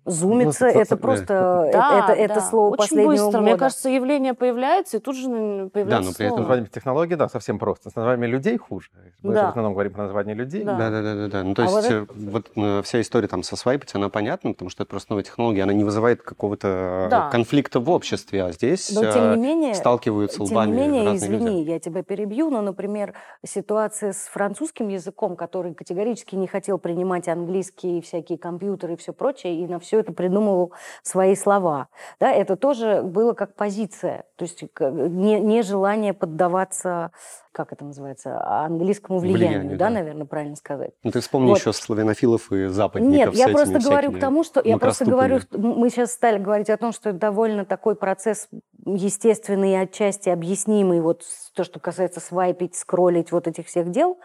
Зумиться 0.06 0.64
Ну, 0.64 0.70
это 0.80 0.96
просто 0.96 1.34
э, 1.68 1.72
Да, 1.72 2.04
это, 2.04 2.12
это 2.20 2.34
да, 2.36 2.40
слово 2.40 2.68
очень 2.70 2.78
последнего 2.78 3.10
быстро. 3.10 3.26
года. 3.26 3.40
Мне 3.40 3.56
кажется, 3.56 3.88
явление 3.90 4.34
появляется, 4.34 4.96
и 4.96 5.00
тут 5.00 5.14
же 5.16 5.28
появляется 5.72 6.10
но 6.10 6.14
при 6.16 6.26
этом 6.26 6.36
слово. 6.38 6.40
Название 6.48 6.66
технологий, 6.72 7.14
да, 7.16 7.28
совсем 7.28 7.58
просто. 7.58 7.90
С 7.90 7.94
названиями 7.96 8.26
людей 8.26 8.56
хуже. 8.56 8.88
Мы 9.22 9.32
же 9.34 9.40
Да. 9.40 9.46
в 9.46 9.48
основном 9.50 9.74
говорим 9.74 9.92
про 9.92 10.04
название 10.04 10.34
людей. 10.34 10.64
Да. 10.64 10.76
Да, 10.76 10.90
да, 10.90 11.02
да, 11.02 11.14
да, 11.14 11.28
да. 11.28 11.42
Ну, 11.44 11.54
то 11.54 11.62
А 11.62 11.64
есть 11.66 11.74
вот 11.76 11.92
э, 11.92 12.06
вот, 12.30 12.50
э, 12.56 12.82
вся 12.82 13.00
история 13.00 13.28
там 13.28 13.42
со 13.42 13.56
свайпать, 13.56 13.94
она 13.94 14.08
понятна, 14.08 14.52
потому 14.52 14.70
что 14.70 14.82
это 14.84 14.90
просто 14.90 15.12
новая 15.12 15.24
технология, 15.24 15.62
она 15.64 15.74
не 15.74 15.84
вызывает 15.84 16.22
какого-то 16.22 17.08
Да. 17.10 17.28
конфликта 17.30 17.78
в 17.80 17.90
обществе, 17.90 18.44
а 18.44 18.52
здесь 18.52 18.90
Но 18.94 19.02
тем 19.12 19.32
не 19.32 19.36
менее, 19.36 19.74
сталкиваются 19.74 20.38
тем 20.38 20.46
лбами 20.46 20.70
не 20.70 20.76
менее, 20.78 21.04
разные 21.04 21.16
извини, 21.36 21.58
люди. 21.60 21.70
я 21.70 21.78
тебя 21.78 22.02
перебью, 22.02 22.48
но, 22.50 22.62
например, 22.62 23.12
ситуация 23.44 24.12
с 24.12 24.28
французским 24.32 24.88
языком, 24.88 25.36
который 25.36 25.74
категорически 25.74 26.36
не 26.36 26.46
хотел 26.46 26.78
принимать 26.78 27.28
английские 27.28 28.00
всякие 28.00 28.38
компьютеры 28.38 28.94
и 28.94 28.96
все 28.96 29.12
прочее, 29.12 29.60
и 29.60 29.66
на 29.66 29.78
все 29.78 29.89
это 29.98 30.12
придумывал 30.12 30.72
свои 31.02 31.34
слова. 31.34 31.88
Да, 32.20 32.30
это 32.30 32.56
тоже 32.56 33.02
было 33.02 33.32
как 33.32 33.56
позиция, 33.56 34.24
то 34.36 34.44
есть 34.44 34.62
не, 34.62 35.40
нежелание 35.40 36.14
поддаваться, 36.14 37.10
как 37.52 37.72
это 37.72 37.84
называется, 37.84 38.40
английскому 38.64 39.18
влиянию, 39.18 39.48
Влиянию, 39.48 39.78
да, 39.78 39.88
да. 39.88 39.94
наверное, 39.94 40.26
правильно 40.26 40.56
сказать. 40.56 40.92
Ну, 41.02 41.10
ты 41.10 41.20
вспомни 41.20 41.48
Вот. 41.48 41.58
еще 41.58 41.72
славянофилов 41.72 42.52
и 42.52 42.66
западников 42.66 43.34
Нет, 43.34 43.34
я 43.34 43.48
просто 43.48 43.80
говорю 43.80 44.12
к 44.12 44.20
тому, 44.20 44.44
что 44.44 44.60
я 44.64 44.78
просто 44.78 45.04
говорю, 45.04 45.40
мы 45.52 45.90
сейчас 45.90 46.12
стали 46.12 46.38
говорить 46.38 46.70
о 46.70 46.76
том, 46.76 46.92
что 46.92 47.10
это 47.10 47.18
довольно 47.18 47.64
такой 47.64 47.96
процесс 47.96 48.48
естественный 48.86 49.72
и 49.72 49.76
отчасти 49.76 50.28
объяснимый, 50.28 51.00
вот 51.00 51.22
то, 51.54 51.64
что 51.64 51.80
касается 51.80 52.20
свайпить, 52.20 52.76
скроллить, 52.76 53.32
вот 53.32 53.46
этих 53.46 53.66
всех 53.66 53.90
дел. 53.90 54.18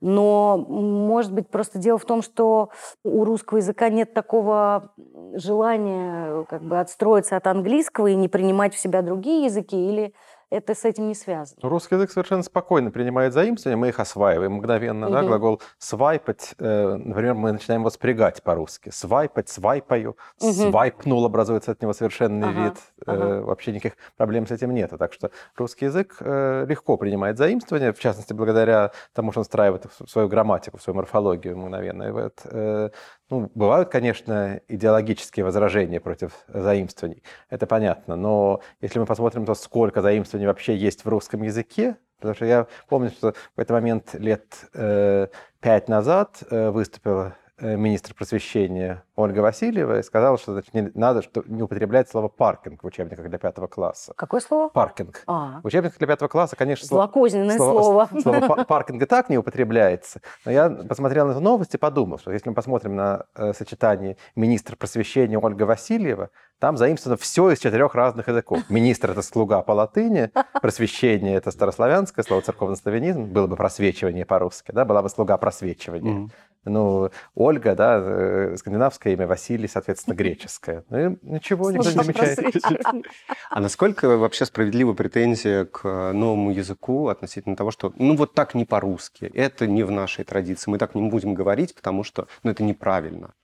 Но, 0.00 0.58
может 0.58 1.32
быть, 1.32 1.48
просто 1.48 1.78
дело 1.78 1.98
в 1.98 2.04
том, 2.04 2.22
что 2.22 2.70
у 3.04 3.24
русского 3.24 3.58
языка 3.58 3.88
нет 3.88 4.14
такого 4.14 4.92
желания 5.34 6.44
как 6.48 6.62
бы 6.62 6.78
отстроиться 6.80 7.36
от 7.36 7.46
английского 7.46 8.08
и 8.08 8.14
не 8.14 8.28
принимать 8.28 8.74
в 8.74 8.78
себя 8.78 9.02
другие 9.02 9.44
языки, 9.44 9.76
или 9.76 10.14
это 10.50 10.74
с 10.74 10.84
этим 10.84 11.08
не 11.08 11.14
связано? 11.14 11.58
Ну, 11.62 11.68
Русский 11.68 11.94
язык 11.96 12.10
совершенно 12.10 12.42
спокойно 12.42 12.90
принимает 12.90 13.32
заимствования, 13.32 13.76
мы 13.76 13.88
их 13.88 14.00
осваиваем 14.00 14.52
мгновенно. 14.54 15.10
Да? 15.10 15.18
Мгм. 15.18 15.26
Глагол 15.26 15.62
«свайпать», 15.78 16.54
э, 16.58 16.94
например, 16.94 17.34
мы 17.34 17.52
начинаем 17.52 17.82
его 17.82 17.90
спрягать 17.90 18.42
по-русски. 18.42 18.90
«Свайпать», 18.90 19.48
«свайпаю», 19.48 20.16
Мгм. 20.40 20.52
«свайпнул» 20.52 21.24
образуется 21.24 21.72
от 21.72 21.82
него 21.82 21.92
совершенный 21.92 22.48
Ага, 22.48 22.64
вид. 22.64 22.74
Э, 23.06 23.12
ага. 23.12 23.42
Вообще 23.46 23.72
никаких 23.72 23.96
проблем 24.16 24.46
с 24.46 24.50
этим 24.50 24.72
нет. 24.72 24.92
Так 24.98 25.12
что 25.12 25.30
русский 25.56 25.86
язык 25.86 26.16
э, 26.20 26.64
легко 26.68 26.96
принимает 26.96 27.38
заимствования, 27.38 27.92
в 27.92 27.98
частности, 27.98 28.32
благодаря 28.32 28.92
тому, 29.14 29.32
что 29.32 29.40
он 29.40 29.44
встраивает 29.44 29.86
в 29.98 30.08
свою 30.08 30.28
грамматику, 30.28 30.78
в 30.78 30.82
свою 30.82 30.96
морфологию 30.96 31.56
мгновенно. 31.56 32.04
И 32.04 32.10
вот, 32.10 32.40
э, 32.44 32.90
ну, 33.30 33.50
бывают, 33.54 33.88
конечно, 33.88 34.60
идеологические 34.68 35.44
возражения 35.44 36.00
против 36.00 36.32
заимствований, 36.48 37.22
это 37.50 37.66
понятно, 37.66 38.16
но 38.16 38.60
если 38.80 38.98
мы 38.98 39.06
посмотрим, 39.06 39.44
то 39.44 39.54
сколько 39.54 40.02
заимствований 40.02 40.46
вообще 40.46 40.76
есть 40.76 41.04
в 41.04 41.08
русском 41.08 41.42
языке, 41.42 41.96
потому 42.18 42.34
что 42.34 42.44
я 42.46 42.66
помню, 42.88 43.10
что 43.10 43.32
в 43.32 43.48
какой-то 43.50 43.72
момент 43.74 44.14
лет 44.14 44.46
э, 44.74 45.28
пять 45.60 45.88
назад 45.88 46.42
э, 46.50 46.70
выступила 46.70 47.36
министр 47.58 48.14
просвещения 48.14 49.02
Ольга 49.16 49.40
Васильева 49.40 49.98
и 49.98 50.02
сказала, 50.02 50.36
что 50.36 50.52
значит, 50.52 50.74
не 50.74 50.90
надо 50.94 51.22
что, 51.22 51.42
не 51.46 51.62
употреблять 51.62 52.08
слово 52.10 52.28
«паркинг» 52.28 52.82
в 52.82 52.86
учебниках 52.86 53.28
для 53.28 53.38
пятого 53.38 53.66
класса. 53.66 54.12
Какое 54.14 54.40
слово? 54.40 54.68
Паркинг. 54.68 55.22
А, 55.26 55.60
В 55.62 55.66
учебниках 55.66 55.96
для 55.98 56.06
пятого 56.06 56.28
класса, 56.28 56.54
конечно, 56.56 56.86
слово, 56.86 57.04
злокозненное 57.04 57.56
слово. 57.56 58.08
слово 58.20 58.40
па- 58.48 58.64
паркинг 58.64 59.02
и 59.02 59.06
так 59.06 59.30
не 59.30 59.38
употребляется. 59.38 60.20
Но 60.44 60.52
я 60.52 60.68
посмотрел 60.68 61.26
на 61.28 61.30
эту 61.32 61.40
новость 61.40 61.74
и 61.74 61.78
подумал, 61.78 62.18
что 62.18 62.30
если 62.30 62.48
мы 62.50 62.54
посмотрим 62.54 62.94
на 62.94 63.24
э, 63.34 63.52
сочетание 63.54 64.18
министр 64.34 64.76
просвещения 64.76 65.38
Ольга 65.38 65.62
Васильева, 65.62 66.28
там 66.58 66.76
заимствовано 66.78 67.18
все 67.18 67.50
из 67.50 67.58
четырех 67.58 67.94
разных 67.94 68.28
языков. 68.28 68.60
Министр– 68.70 69.10
это 69.12 69.20
слуга 69.20 69.60
по 69.62 69.72
латыни, 69.72 70.30
просвещение– 70.62 71.34
это 71.36 71.50
старославянское 71.50 72.24
слово, 72.24 72.40
церковнославянизм, 72.42 73.24
было 73.26 73.46
бы 73.46 73.56
просвечивание 73.56 74.24
по-русски, 74.24 74.72
да, 74.72 74.86
была 74.86 75.02
бы 75.02 75.10
слуга 75.10 75.36
просвечивания. 75.36 76.12
Мгм. 76.12 76.30
Ну, 76.66 77.10
Ольга, 77.34 77.74
да, 77.74 77.98
э, 78.00 78.56
скандинавское 78.58 79.12
имя, 79.12 79.26
Василий, 79.26 79.68
соответственно, 79.68 80.14
греческое. 80.16 80.84
Ну, 80.90 81.12
и 81.12 81.18
ничего, 81.22 81.70
никто 81.70 81.90
не 81.90 82.02
замечает. 82.02 82.38
А 83.50 83.60
насколько 83.60 84.16
вообще 84.16 84.44
справедлива 84.44 84.92
претензия 84.92 85.64
к 85.64 85.80
э, 85.84 86.12
новому 86.12 86.50
языку 86.50 87.08
относительно 87.08 87.56
того, 87.56 87.70
что 87.70 87.92
ну 87.96 88.16
вот 88.16 88.34
так 88.34 88.54
не 88.54 88.64
по-русски, 88.64 89.30
это 89.34 89.66
не 89.66 89.82
в 89.82 89.90
нашей 89.90 90.24
традиции, 90.24 90.70
мы 90.70 90.78
так 90.78 90.94
не 90.94 91.08
будем 91.08 91.34
говорить, 91.34 91.74
потому 91.74 92.02
что 92.04 92.26
ну, 92.42 92.50
это 92.50 92.62
неправильно. 92.64 93.34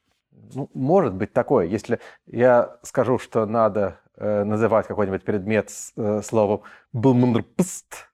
Ну, 0.54 0.68
может 0.74 1.14
быть 1.14 1.32
такое. 1.32 1.66
Если 1.66 1.98
я 2.26 2.76
скажу, 2.82 3.18
что 3.18 3.46
надо 3.46 4.00
э, 4.16 4.44
называть 4.44 4.86
какой-нибудь 4.86 5.24
предмет 5.24 5.70
э, 5.96 6.20
словом 6.22 6.62
«бумнрпст», 6.92 8.11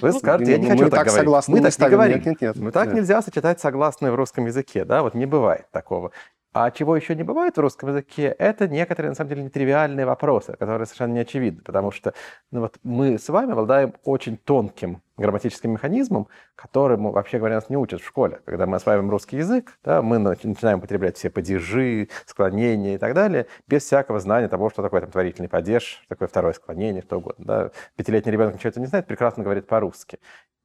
вы 0.00 0.12
скажете, 0.12 0.52
я 0.52 0.58
не 0.58 0.64
Ну, 0.64 0.70
хочу 0.70 0.84
мы 0.84 0.90
так 0.90 0.98
так 1.00 1.06
говорить. 1.06 1.24
согласны 1.24 1.60
Мы 1.60 1.70
так 1.70 1.78
не 1.78 1.88
говорим. 1.88 2.16
Нет, 2.18 2.26
нет, 2.26 2.40
нет. 2.40 2.56
Ну, 2.56 2.70
так 2.72 2.86
Нет. 2.86 2.96
нельзя 2.96 3.22
сочетать 3.22 3.60
согласные 3.60 4.12
в 4.12 4.14
русском 4.14 4.46
языке, 4.46 4.84
да, 4.84 5.02
вот 5.02 5.14
не 5.14 5.26
бывает 5.26 5.66
такого. 5.70 6.12
А 6.52 6.70
чего 6.70 6.94
еще 6.96 7.14
не 7.14 7.22
бывает 7.22 7.56
в 7.56 7.60
русском 7.60 7.88
языке, 7.88 8.34
это 8.38 8.68
некоторые, 8.68 9.10
на 9.10 9.14
самом 9.14 9.30
деле, 9.30 9.42
нетривиальные 9.44 10.04
вопросы, 10.04 10.52
которые 10.52 10.84
совершенно 10.84 11.14
не 11.14 11.20
очевидны, 11.20 11.62
потому 11.62 11.90
что 11.90 12.12
ну, 12.50 12.60
вот 12.60 12.78
мы 12.82 13.18
с 13.18 13.26
вами 13.30 13.52
обладаем 13.52 13.94
очень 14.04 14.36
тонким 14.36 15.00
грамматическим 15.16 15.70
механизмом, 15.70 16.28
которому, 16.54 17.10
вообще 17.10 17.38
говоря, 17.38 17.54
нас 17.54 17.70
не 17.70 17.78
учат 17.78 18.02
в 18.02 18.06
школе. 18.06 18.40
Когда 18.44 18.66
мы 18.66 18.76
осваиваем 18.76 19.08
русский 19.08 19.38
язык, 19.38 19.78
да, 19.82 20.02
мы 20.02 20.16
нач- 20.16 20.46
начинаем 20.46 20.78
употреблять 20.78 21.16
все 21.16 21.30
падежи, 21.30 22.08
склонения 22.26 22.96
и 22.96 22.98
так 22.98 23.14
далее, 23.14 23.46
без 23.66 23.84
всякого 23.84 24.20
знания 24.20 24.48
того, 24.48 24.68
что 24.68 24.82
такое 24.82 25.00
там, 25.00 25.10
творительный 25.10 25.48
падеж, 25.48 26.00
что 26.02 26.08
такое 26.08 26.28
второе 26.28 26.52
склонение, 26.52 27.02
что 27.02 27.16
угодно. 27.16 27.44
Да. 27.44 27.70
Пятилетний 27.96 28.32
ребенок 28.32 28.54
ничего 28.54 28.68
этого 28.68 28.82
не 28.82 28.88
знает, 28.88 29.06
прекрасно 29.06 29.42
говорит 29.42 29.66
по-русски. 29.66 30.18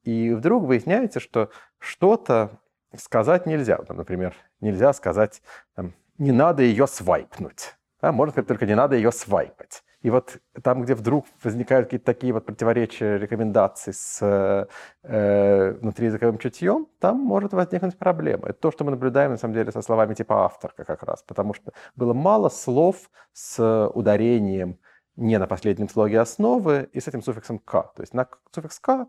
И 0.04 0.34
вдруг 0.34 0.64
выясняется, 0.64 1.18
что 1.18 1.50
что-то 1.78 2.58
сказать 2.96 3.46
нельзя. 3.46 3.76
Там, 3.78 3.96
например, 3.96 4.34
нельзя 4.60 4.92
сказать, 4.92 5.42
там, 5.74 5.94
не 6.18 6.32
надо 6.32 6.62
ее 6.62 6.86
свайпнуть. 6.86 7.74
Да, 8.00 8.12
можно 8.12 8.32
сказать 8.32 8.48
только 8.48 8.66
не 8.66 8.74
надо 8.74 8.96
ее 8.96 9.12
свайпать. 9.12 9.82
И 10.02 10.10
вот 10.10 10.36
там, 10.62 10.82
где 10.82 10.94
вдруг 10.94 11.26
возникают 11.42 11.86
какие-то 11.86 12.06
такие 12.06 12.32
вот 12.32 12.46
противоречия 12.46 13.18
рекомендаций 13.18 13.92
с 13.92 14.68
э, 15.02 15.72
внутриязыковым 15.80 16.38
чутьем, 16.38 16.86
там 17.00 17.18
может 17.18 17.52
возникнуть 17.52 17.98
проблема. 17.98 18.48
Это 18.48 18.60
то, 18.60 18.70
что 18.70 18.84
мы 18.84 18.92
наблюдаем, 18.92 19.32
на 19.32 19.36
самом 19.36 19.54
деле, 19.54 19.72
со 19.72 19.82
словами 19.82 20.14
типа 20.14 20.44
авторка 20.44 20.84
как 20.84 21.02
раз. 21.02 21.24
Потому 21.24 21.52
что 21.52 21.72
было 21.96 22.14
мало 22.14 22.48
слов 22.48 23.10
с 23.32 23.90
ударением 23.92 24.78
не 25.16 25.36
на 25.38 25.48
последнем 25.48 25.88
слоге 25.88 26.20
основы 26.20 26.88
и 26.92 27.00
с 27.00 27.08
этим 27.08 27.22
суффиксом 27.22 27.58
«к». 27.58 27.72
То 27.72 28.02
есть 28.02 28.14
на 28.14 28.28
суффикс 28.52 28.78
«к» 28.78 29.08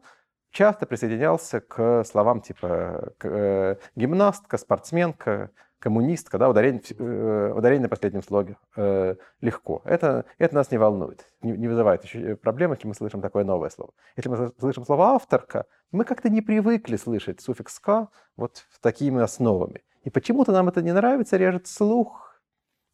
часто 0.52 0.86
присоединялся 0.86 1.60
к 1.62 2.04
словам 2.04 2.42
типа 2.42 3.14
э, 3.24 3.76
гимнастка, 3.96 4.58
спортсменка, 4.58 5.52
коммунистка, 5.80 6.38
да, 6.38 6.50
ударение, 6.50 6.82
э, 6.98 7.54
ударение 7.56 7.84
на 7.84 7.90
последнем 7.90 8.22
слоге 8.22 8.58
э, 8.76 9.16
легко. 9.42 9.82
Это, 9.86 10.26
это 10.38 10.56
нас 10.56 10.72
не 10.72 10.78
волнует, 10.78 11.26
не, 11.42 11.54
не 11.54 11.68
вызывает 11.68 12.04
еще 12.04 12.36
проблем, 12.36 12.72
если 12.74 12.88
мы 12.88 12.94
слышим 12.94 13.22
такое 13.22 13.44
новое 13.44 13.70
слово. 13.70 13.94
Если 14.18 14.30
мы 14.30 14.36
слы- 14.36 14.54
слышим 14.60 14.86
слово 14.86 15.16
авторка, 15.16 15.66
мы 15.92 16.04
как-то 16.04 16.30
не 16.30 16.42
привыкли 16.42 16.98
слышать 16.98 17.42
суффикс 17.42 17.80
«к» 17.80 18.10
вот 18.36 18.66
такими 18.82 19.22
основами. 19.22 19.84
И 20.04 20.10
почему-то 20.10 20.52
нам 20.52 20.68
это 20.68 20.82
не 20.82 20.92
нравится, 20.92 21.38
режет 21.38 21.68
слух. 21.68 22.42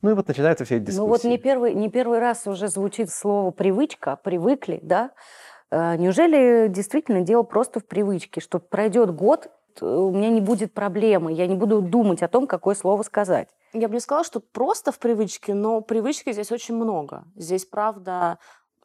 Ну 0.02 0.12
и 0.12 0.14
вот 0.14 0.28
начинаются 0.28 0.66
все 0.66 0.78
эти 0.78 0.86
дискуссии. 0.86 1.00
Ну 1.00 1.08
вот 1.08 1.24
не 1.24 1.38
первый, 1.38 1.74
не 1.74 1.90
первый 1.90 2.20
раз 2.20 2.46
уже 2.46 2.68
звучит 2.68 3.10
слово 3.10 3.50
«привычка», 3.50 4.16
«привыкли», 4.16 4.80
да? 4.84 5.12
Э, 5.76 5.98
Неужели 5.98 6.68
действительно 6.70 7.22
дело 7.22 7.44
просто 7.44 7.80
в 7.82 7.86
привычке, 7.86 8.40
что 8.40 8.60
пройдет 8.60 9.14
год, 9.14 9.50
т- 9.78 9.86
у 9.86 10.12
меня 10.12 10.30
не 10.30 10.40
будет 10.40 10.74
проблемы, 10.74 11.34
я 11.34 11.48
не 11.48 11.56
буду 11.56 11.82
думать 11.82 12.24
о 12.24 12.30
том, 12.30 12.48
какое 12.48 12.76
слово 12.76 13.04
сказать? 13.04 13.50
Я 13.74 13.90
бы 13.90 13.96
не 13.96 14.00
сказала, 14.00 14.24
что 14.24 14.40
просто 14.40 14.94
в 14.94 15.00
привычке, 15.00 15.54
но 15.54 15.82
привычки 15.82 16.32
здесь 16.32 16.52
очень 16.52 16.76
много. 16.76 17.26
Здесь, 17.36 17.66
правда, 17.66 18.38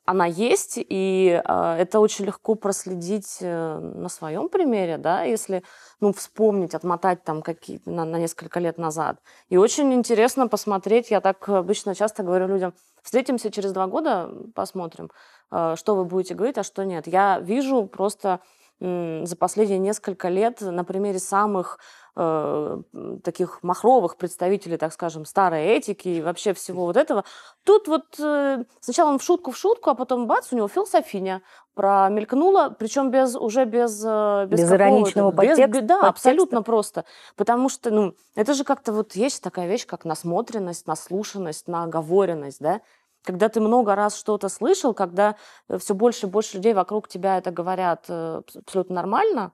она 0.04 0.26
есть, 0.26 0.74
и 0.76 1.40
э, 1.44 1.76
это 1.78 2.00
очень 2.00 2.24
легко 2.24 2.54
проследить 2.54 3.38
э, 3.40 3.78
на 3.78 4.08
своем 4.08 4.48
примере, 4.48 4.98
да, 4.98 5.22
если, 5.22 5.62
ну, 6.00 6.12
вспомнить, 6.12 6.74
отмотать 6.74 7.22
там 7.22 7.42
какие-то 7.42 7.90
на, 7.90 8.04
на 8.04 8.16
несколько 8.18 8.60
лет 8.60 8.78
назад. 8.78 9.20
И 9.50 9.56
очень 9.56 9.92
интересно 9.94 10.48
посмотреть, 10.48 11.10
я 11.10 11.20
так 11.20 11.48
обычно 11.48 11.94
часто 11.94 12.22
говорю 12.22 12.48
людям, 12.48 12.74
встретимся 13.02 13.50
через 13.50 13.72
два 13.72 13.86
года, 13.86 14.30
посмотрим, 14.54 15.10
э, 15.52 15.74
что 15.76 15.94
вы 15.94 16.04
будете 16.04 16.34
говорить, 16.34 16.58
а 16.58 16.62
что 16.64 16.84
нет. 16.84 17.06
Я 17.06 17.38
вижу 17.38 17.86
просто 17.86 18.40
за 18.80 19.36
последние 19.36 19.78
несколько 19.78 20.28
лет 20.28 20.62
на 20.62 20.84
примере 20.84 21.18
самых 21.18 21.78
э, 22.16 22.82
таких 23.22 23.62
махровых 23.62 24.16
представителей, 24.16 24.78
так 24.78 24.92
скажем, 24.94 25.26
старой 25.26 25.66
этики 25.66 26.08
и 26.08 26.22
вообще 26.22 26.54
всего 26.54 26.86
вот 26.86 26.96
этого. 26.96 27.24
Тут 27.64 27.88
вот 27.88 28.18
э, 28.18 28.64
сначала 28.80 29.10
он 29.10 29.18
в 29.18 29.22
шутку 29.22 29.50
в 29.50 29.56
шутку, 29.58 29.90
а 29.90 29.94
потом 29.94 30.26
бац, 30.26 30.52
у 30.52 30.56
него 30.56 30.66
философиня 30.66 31.42
промелькнула, 31.74 32.74
причем 32.78 33.10
без, 33.10 33.36
уже 33.36 33.66
без... 33.66 34.02
Э, 34.04 34.46
без, 34.46 34.60
без 34.60 34.72
ироничного 34.72 35.30
подтекста. 35.30 35.66
Без, 35.66 35.82
да, 35.82 35.94
подтекста. 35.96 36.08
абсолютно 36.08 36.62
просто. 36.62 37.04
Потому 37.36 37.68
что, 37.68 37.90
ну, 37.90 38.14
это 38.34 38.54
же 38.54 38.64
как-то 38.64 38.92
вот 38.92 39.14
есть 39.14 39.42
такая 39.42 39.68
вещь, 39.68 39.86
как 39.86 40.06
насмотренность, 40.06 40.86
наслушанность, 40.86 41.68
наговоренность, 41.68 42.60
да? 42.60 42.80
Когда 43.22 43.48
ты 43.48 43.60
много 43.60 43.94
раз 43.94 44.16
что-то 44.16 44.48
слышал, 44.48 44.94
когда 44.94 45.36
э, 45.68 45.78
все 45.78 45.94
больше 45.94 46.26
и 46.26 46.30
больше 46.30 46.56
людей 46.56 46.74
вокруг 46.74 47.08
тебя 47.08 47.38
это 47.38 47.50
говорят 47.50 48.06
э, 48.08 48.42
абсолютно 48.56 48.96
нормально, 48.96 49.52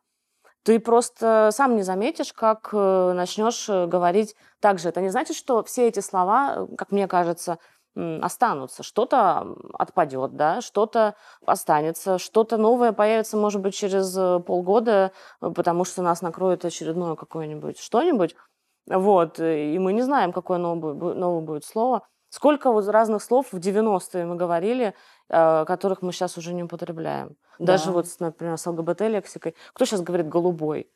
ты 0.63 0.81
просто 0.81 1.51
сам 1.53 1.77
не 1.77 1.83
заметишь, 1.83 2.33
как 2.33 2.71
э, 2.73 3.13
начнешь 3.13 3.69
говорить 3.69 4.35
так 4.61 4.79
же. 4.79 4.89
Это 4.89 5.01
не 5.01 5.11
значит, 5.11 5.37
что 5.37 5.63
все 5.63 5.89
эти 5.89 6.01
слова, 6.01 6.67
как 6.77 6.91
мне 6.93 7.07
кажется, 7.07 7.59
останутся. 7.95 8.83
Что-то 8.83 9.57
отпадет, 9.73 10.37
да, 10.37 10.61
что-то 10.61 11.15
останется, 11.47 12.19
что-то 12.19 12.59
новое 12.59 12.93
появится, 12.93 13.39
может 13.39 13.63
быть, 13.63 13.75
через 13.75 14.13
полгода, 14.45 15.13
потому 15.41 15.85
что 15.85 16.03
нас 16.03 16.21
накроет 16.21 16.65
очередное 16.65 17.15
какое-нибудь 17.15 17.79
что-нибудь. 17.79 18.37
Вот, 18.87 19.41
и 19.41 19.79
мы 19.79 19.95
не 19.95 20.03
знаем, 20.03 20.33
какое 20.33 20.59
новое, 20.59 20.95
новое 21.15 21.41
будет 21.41 21.65
слово. 21.65 22.03
Сколько 22.37 22.71
вот 22.71 22.87
разных 22.89 23.23
слов 23.23 23.47
в 23.51 23.57
90-е 23.57 24.27
мы 24.27 24.37
говорили, 24.37 24.93
э, 25.31 25.65
которых 25.65 26.03
мы 26.03 26.13
сейчас 26.13 26.37
уже 26.37 26.53
не 26.53 26.65
употребляем. 26.65 27.29
Да. 27.59 27.73
Даже 27.73 27.91
вот, 27.93 28.07
например, 28.21 28.59
с 28.59 28.67
ЛГБТ-лексикой. 28.67 29.55
Кто 29.73 29.87
сейчас 29.87 30.03
говорит 30.03 30.29
«голубой»? 30.29 30.91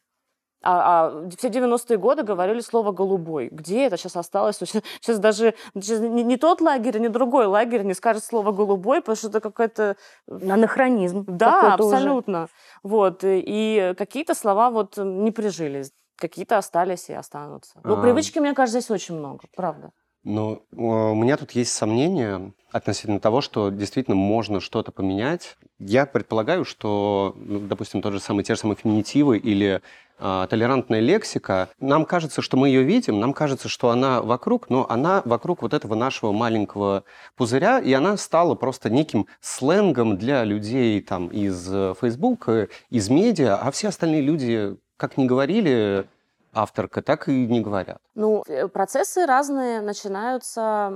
А, 0.62 1.09
а 1.09 1.30
все 1.30 1.49
90-е 1.49 1.97
годы 1.97 2.25
говорили 2.25 2.61
слово 2.61 2.92
«голубой». 2.92 3.49
Где 3.50 3.87
это 3.87 3.97
сейчас 3.97 4.16
осталось? 4.16 4.59
Сейчас 4.59 5.18
даже 5.18 5.54
сейчас 5.76 6.00
не, 6.00 6.25
не 6.25 6.37
тот 6.37 6.61
лагерь, 6.61 6.99
ни 6.99 7.09
другой 7.09 7.47
лагерь 7.47 7.85
не 7.85 7.94
скажет 7.94 8.23
слово 8.23 8.52
«голубой», 8.52 9.00
потому 9.00 9.16
что 9.16 9.28
это 9.28 9.40
какой-то... 9.40 9.97
Анахронизм. 10.28 11.25
Да, 11.26 11.73
абсолютно. 11.73 12.42
Уже. 12.42 12.52
Вот. 12.82 13.20
И 13.25 13.94
какие-то 13.97 14.35
слова 14.35 14.68
вот 14.68 14.99
не 14.99 15.30
прижились, 15.30 15.90
какие-то 16.16 16.59
остались 16.59 17.09
и 17.09 17.14
останутся. 17.14 17.80
Но 17.82 17.94
а... 17.94 18.02
привычки, 18.02 18.38
мне 18.40 18.52
кажется, 18.52 18.80
здесь 18.80 18.90
очень 18.90 19.14
много, 19.14 19.44
правда. 19.56 19.90
Ну, 20.23 20.62
у 20.73 21.15
меня 21.15 21.39
тут 21.39 21.53
есть 21.53 21.73
сомнения 21.73 22.53
относительно 22.71 23.21
того, 23.21 23.41
что 23.41 23.71
действительно 23.71 24.17
можно 24.17 24.61
что-то 24.61 24.93
поменять. 24.93 25.57
Я 25.79 26.05
предполагаю, 26.05 26.67
что, 26.67 27.35
ну, 27.37 27.61
допустим, 27.61 28.03
тот 28.03 28.12
же 28.12 28.21
самый, 28.21 28.45
те 28.45 28.55
же 28.55 28.61
самые 28.61 28.77
феминитивы 28.77 29.39
или 29.39 29.81
э, 30.19 30.47
толерантная 30.50 31.00
лексика, 31.00 31.71
нам 31.81 32.05
кажется, 32.05 32.43
что 32.43 32.59
мы 32.59 32.69
ее 32.69 32.83
видим, 32.83 33.19
нам 33.19 33.33
кажется, 33.33 33.69
что 33.71 33.89
она 33.89 34.21
вокруг, 34.21 34.69
но 34.69 34.87
она 34.91 35.23
вокруг 35.25 35.62
вот 35.62 35.73
этого 35.73 35.95
нашего 35.95 36.33
маленького 36.33 37.05
пузыря, 37.35 37.79
и 37.79 37.91
она 37.95 38.19
стала 38.19 38.55
просто 38.55 38.91
неким 38.91 39.27
сленгом 39.41 40.19
для 40.19 40.45
людей 40.45 41.00
там 41.00 41.29
из 41.29 41.67
Facebook, 41.99 42.49
из 42.91 43.09
медиа, 43.09 43.57
а 43.57 43.71
все 43.71 43.89
остальные 43.89 44.21
люди, 44.21 44.77
как 44.99 45.17
ни 45.17 45.25
говорили, 45.25 46.07
авторка, 46.52 47.02
так 47.02 47.28
и 47.28 47.47
не 47.47 47.61
говорят. 47.61 47.99
Ну, 48.14 48.42
э, 48.47 48.69
процессы 48.69 49.26
разные 49.26 49.80
начинаются 49.80 50.90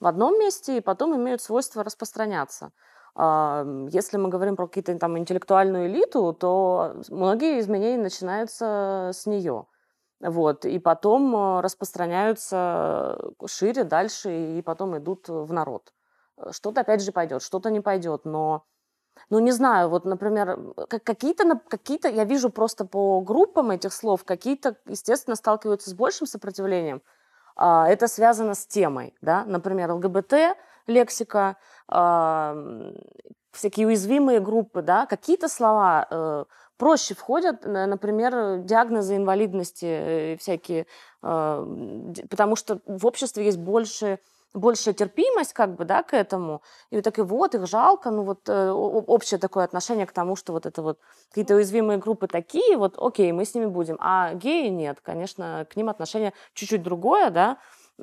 в 0.00 0.06
одном 0.06 0.38
месте 0.38 0.78
и 0.78 0.80
потом 0.80 1.16
имеют 1.16 1.40
свойство 1.40 1.84
распространяться. 1.84 2.72
А, 3.14 3.64
если 3.90 4.16
мы 4.16 4.28
говорим 4.28 4.56
про 4.56 4.66
какие-то 4.66 4.98
там 4.98 5.18
интеллектуальную 5.18 5.86
элиту, 5.86 6.32
то 6.32 6.94
многие 7.08 7.60
изменения 7.60 8.02
начинаются 8.02 9.10
с 9.12 9.26
нее. 9.26 9.66
Вот, 10.20 10.64
и 10.64 10.78
потом 10.78 11.34
э, 11.34 11.60
распространяются 11.60 13.18
шире, 13.46 13.84
дальше, 13.84 14.58
и 14.58 14.62
потом 14.62 14.96
идут 14.96 15.28
в 15.28 15.52
народ. 15.52 15.92
Что-то 16.50 16.80
опять 16.80 17.02
же 17.02 17.12
пойдет, 17.12 17.42
что-то 17.42 17.70
не 17.70 17.80
пойдет, 17.80 18.24
но 18.24 18.64
ну, 19.30 19.38
не 19.38 19.52
знаю, 19.52 19.88
вот, 19.88 20.04
например, 20.04 20.58
какие-то, 21.04 21.60
какие-то, 21.68 22.08
я 22.08 22.24
вижу 22.24 22.50
просто 22.50 22.84
по 22.84 23.20
группам 23.20 23.70
этих 23.70 23.92
слов, 23.92 24.24
какие-то, 24.24 24.76
естественно, 24.86 25.36
сталкиваются 25.36 25.90
с 25.90 25.94
большим 25.94 26.26
сопротивлением. 26.26 27.02
А, 27.56 27.88
это 27.88 28.08
связано 28.08 28.54
с 28.54 28.66
темой, 28.66 29.14
да, 29.20 29.44
например, 29.44 29.92
ЛГБТ, 29.92 30.56
лексика, 30.86 31.56
а, 31.88 32.54
всякие 33.52 33.86
уязвимые 33.86 34.40
группы, 34.40 34.82
да, 34.82 35.06
какие-то 35.06 35.48
слова 35.48 36.06
э, 36.10 36.44
проще 36.78 37.14
входят, 37.14 37.64
например, 37.66 38.58
диагнозы 38.58 39.16
инвалидности 39.16 39.84
э, 39.84 40.36
всякие, 40.38 40.86
а, 41.22 41.62
потому 42.30 42.56
что 42.56 42.80
в 42.86 43.06
обществе 43.06 43.44
есть 43.44 43.58
больше 43.58 44.18
большая 44.54 44.94
терпимость 44.94 45.52
как 45.52 45.74
бы, 45.74 45.84
да, 45.84 46.02
к 46.02 46.14
этому. 46.14 46.62
И 46.90 46.96
вот 46.96 47.04
так 47.04 47.18
и 47.18 47.22
вот, 47.22 47.54
их 47.54 47.66
жалко, 47.66 48.10
ну 48.10 48.22
вот 48.22 48.48
э, 48.48 48.70
общее 48.70 49.38
такое 49.38 49.64
отношение 49.64 50.06
к 50.06 50.12
тому, 50.12 50.36
что 50.36 50.52
вот 50.52 50.66
это 50.66 50.82
вот 50.82 50.98
какие-то 51.28 51.54
уязвимые 51.54 51.98
группы 51.98 52.26
такие, 52.26 52.76
вот 52.76 52.96
окей, 52.98 53.32
мы 53.32 53.44
с 53.44 53.54
ними 53.54 53.66
будем. 53.66 53.96
А 54.00 54.34
геи 54.34 54.68
нет, 54.68 54.98
конечно, 55.02 55.66
к 55.70 55.76
ним 55.76 55.88
отношение 55.88 56.32
чуть-чуть 56.54 56.82
другое, 56.82 57.30
да, 57.30 57.58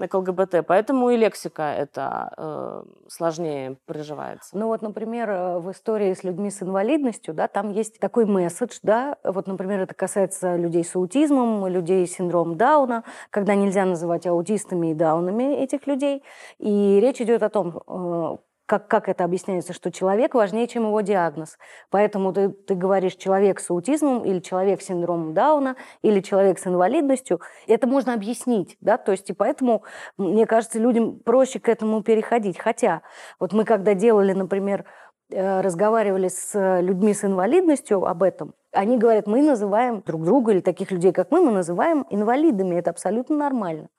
к 0.08 0.14
ЛГБТ, 0.14 0.66
поэтому 0.66 1.10
и 1.10 1.18
лексика 1.18 1.64
это 1.64 2.34
э, 2.38 2.84
сложнее 3.08 3.78
приживается. 3.86 4.58
Ну 4.58 4.68
вот, 4.68 4.82
например, 4.82 5.30
э, 5.30 5.60
в 5.60 5.72
истории 5.72 6.14
с 6.14 6.24
людьми 6.24 6.50
с 6.50 6.62
инвалидностью, 6.62 7.34
да, 7.34 7.48
там 7.48 7.70
есть 7.70 8.00
такой 8.00 8.26
месседж, 8.26 8.80
да, 8.84 9.18
вот, 9.24 9.48
например, 9.48 9.82
это 9.82 9.94
касается 9.94 10.56
людей 10.56 10.84
с 10.84 10.96
аутизмом, 10.96 11.68
людей 11.68 12.08
с 12.08 12.16
синдромом 12.16 12.58
Дауна, 12.58 13.04
когда 13.30 13.56
нельзя 13.56 13.86
называть 13.86 14.26
аутистами 14.26 14.92
и 14.92 14.94
даунами 14.94 15.56
этих 15.56 15.88
людей, 15.88 16.24
и 16.58 17.00
речь 17.02 17.22
идет 17.22 17.44
о 17.44 17.50
том, 17.50 17.82
э, 17.88 18.38
как, 18.70 18.88
как 18.88 19.10
это 19.10 19.24
объясняется, 19.24 19.74
что 19.74 19.92
человек 19.92 20.36
важнее, 20.36 20.68
чем 20.68 20.84
его 20.84 21.02
диагноз. 21.02 21.58
Поэтому 21.90 22.32
ты, 22.32 22.50
ты 22.50 22.76
говоришь 22.76 23.16
человек 23.16 23.60
с 23.60 23.72
аутизмом 23.72 24.24
или 24.24 24.40
человек 24.42 24.84
с 24.84 24.86
синдромом 24.86 25.34
Дауна 25.34 25.76
или 26.04 26.20
человек 26.20 26.60
с 26.60 26.68
инвалидностью. 26.68 27.42
Это 27.66 27.88
можно 27.88 28.14
объяснить, 28.14 28.78
да, 28.80 28.98
то 28.98 29.12
есть 29.12 29.28
и 29.32 29.34
поэтому, 29.34 29.82
мне 30.18 30.46
кажется, 30.46 30.78
людям 30.78 31.18
проще 31.18 31.60
к 31.60 31.68
этому 31.68 32.04
переходить. 32.04 32.60
Хотя 32.60 33.02
вот 33.40 33.54
мы 33.54 33.66
когда 33.66 33.96
делали, 33.96 34.34
например, 34.34 34.86
э, 35.32 35.62
разговаривали 35.62 36.28
с 36.28 36.80
людьми 36.82 37.16
с 37.16 37.26
инвалидностью 37.26 38.06
об 38.06 38.22
этом, 38.22 38.54
они 38.72 39.00
говорят, 39.00 39.26
мы 39.26 39.42
называем 39.42 40.04
друг 40.06 40.24
друга 40.24 40.52
или 40.52 40.60
таких 40.60 40.92
людей, 40.92 41.12
как 41.12 41.32
мы, 41.32 41.42
мы 41.42 41.52
называем 41.52 42.06
инвалидами. 42.12 42.76
Это 42.76 42.92
абсолютно 42.92 43.36
нормально. 43.36 43.90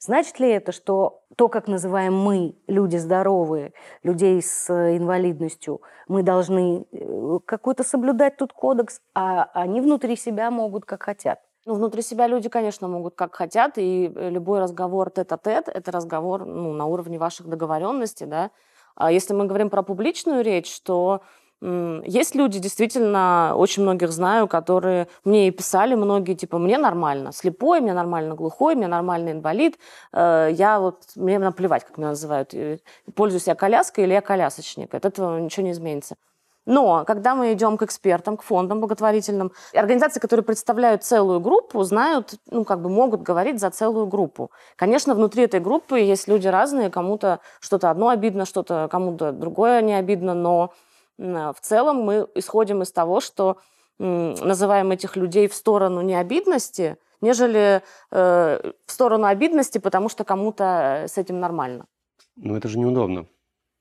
Значит 0.00 0.40
ли 0.40 0.50
это, 0.50 0.72
что 0.72 1.22
то, 1.36 1.48
как 1.48 1.68
называем 1.68 2.16
мы, 2.16 2.54
люди 2.66 2.96
здоровые, 2.96 3.72
людей 4.02 4.40
с 4.42 4.70
инвалидностью, 4.70 5.80
мы 6.08 6.22
должны 6.22 6.86
э, 6.92 7.38
какой-то 7.46 7.84
соблюдать 7.84 8.36
тут 8.36 8.52
кодекс, 8.52 9.00
а 9.14 9.44
они 9.54 9.80
внутри 9.80 10.16
себя 10.16 10.50
могут 10.50 10.84
как 10.84 11.02
хотят? 11.02 11.40
Ну, 11.66 11.74
внутри 11.74 12.02
себя 12.02 12.26
люди, 12.26 12.48
конечно, 12.48 12.88
могут 12.88 13.14
как 13.14 13.34
хотят, 13.34 13.78
и 13.78 14.12
э, 14.14 14.30
любой 14.30 14.60
разговор 14.60 15.10
тет-а-тет– 15.10 15.68
это 15.74 15.90
разговор 15.90 16.44
ну, 16.44 16.72
на 16.72 16.86
уровне 16.86 17.18
ваших 17.18 17.48
договоренностей, 17.48 18.26
да. 18.26 18.50
А 18.96 19.10
если 19.10 19.34
мы 19.34 19.46
говорим 19.46 19.70
про 19.70 19.82
публичную 19.82 20.44
речь, 20.44 20.80
то 20.82 21.22
есть 22.04 22.34
люди, 22.34 22.58
действительно, 22.58 23.54
очень 23.56 23.82
многих 23.82 24.12
знаю, 24.12 24.48
которые 24.48 25.08
мне 25.24 25.48
и 25.48 25.50
писали 25.50 25.94
многие, 25.94 26.34
типа, 26.34 26.58
мне 26.58 26.76
нормально, 26.76 27.32
слепой, 27.32 27.80
мне 27.80 27.94
нормально 27.94 28.34
глухой, 28.34 28.74
мне 28.74 28.86
нормально 28.86 29.30
инвалид, 29.30 29.78
э, 30.12 30.50
я 30.52 30.78
вот, 30.78 31.02
мне 31.16 31.38
наплевать, 31.38 31.84
как 31.84 31.96
меня 31.96 32.08
называют, 32.08 32.54
пользуюсь 33.14 33.46
я 33.46 33.54
коляской 33.54 34.04
или 34.04 34.12
я 34.12 34.20
колясочник, 34.20 34.94
от 34.94 35.06
этого 35.06 35.38
ничего 35.38 35.64
не 35.64 35.72
изменится. 35.72 36.16
Но 36.66 37.04
когда 37.04 37.34
мы 37.34 37.52
идем 37.52 37.76
к 37.76 37.82
экспертам, 37.82 38.36
к 38.36 38.42
фондам 38.42 38.80
благотворительным, 38.80 39.52
организации, 39.74 40.20
которые 40.20 40.44
представляют 40.44 41.04
целую 41.04 41.40
группу, 41.40 41.82
знают, 41.82 42.34
ну, 42.50 42.64
как 42.64 42.80
бы 42.80 42.88
могут 42.88 43.22
говорить 43.22 43.60
за 43.60 43.70
целую 43.70 44.06
группу. 44.06 44.50
Конечно, 44.76 45.14
внутри 45.14 45.44
этой 45.44 45.60
группы 45.60 45.98
есть 45.98 46.26
люди 46.26 46.48
разные, 46.48 46.90
кому-то 46.90 47.40
что-то 47.60 47.90
одно 47.90 48.08
обидно, 48.08 48.46
что-то 48.46 48.88
кому-то 48.90 49.32
другое 49.32 49.82
не 49.82 49.94
обидно, 49.94 50.34
но 50.34 50.72
в 51.18 51.56
целом 51.60 52.02
мы 52.02 52.28
исходим 52.34 52.82
из 52.82 52.92
того, 52.92 53.20
что 53.20 53.58
называем 53.98 54.90
этих 54.90 55.16
людей 55.16 55.48
в 55.48 55.54
сторону 55.54 56.00
необидности, 56.00 56.96
нежели 57.20 57.82
э, 58.10 58.72
в 58.86 58.92
сторону 58.92 59.26
обидности, 59.26 59.78
потому 59.78 60.08
что 60.08 60.24
кому-то 60.24 61.04
э, 61.04 61.08
с 61.08 61.16
этим 61.16 61.40
нормально. 61.40 61.86
Ну, 62.36 62.56
это 62.56 62.68
же 62.68 62.78
неудобно. 62.78 63.26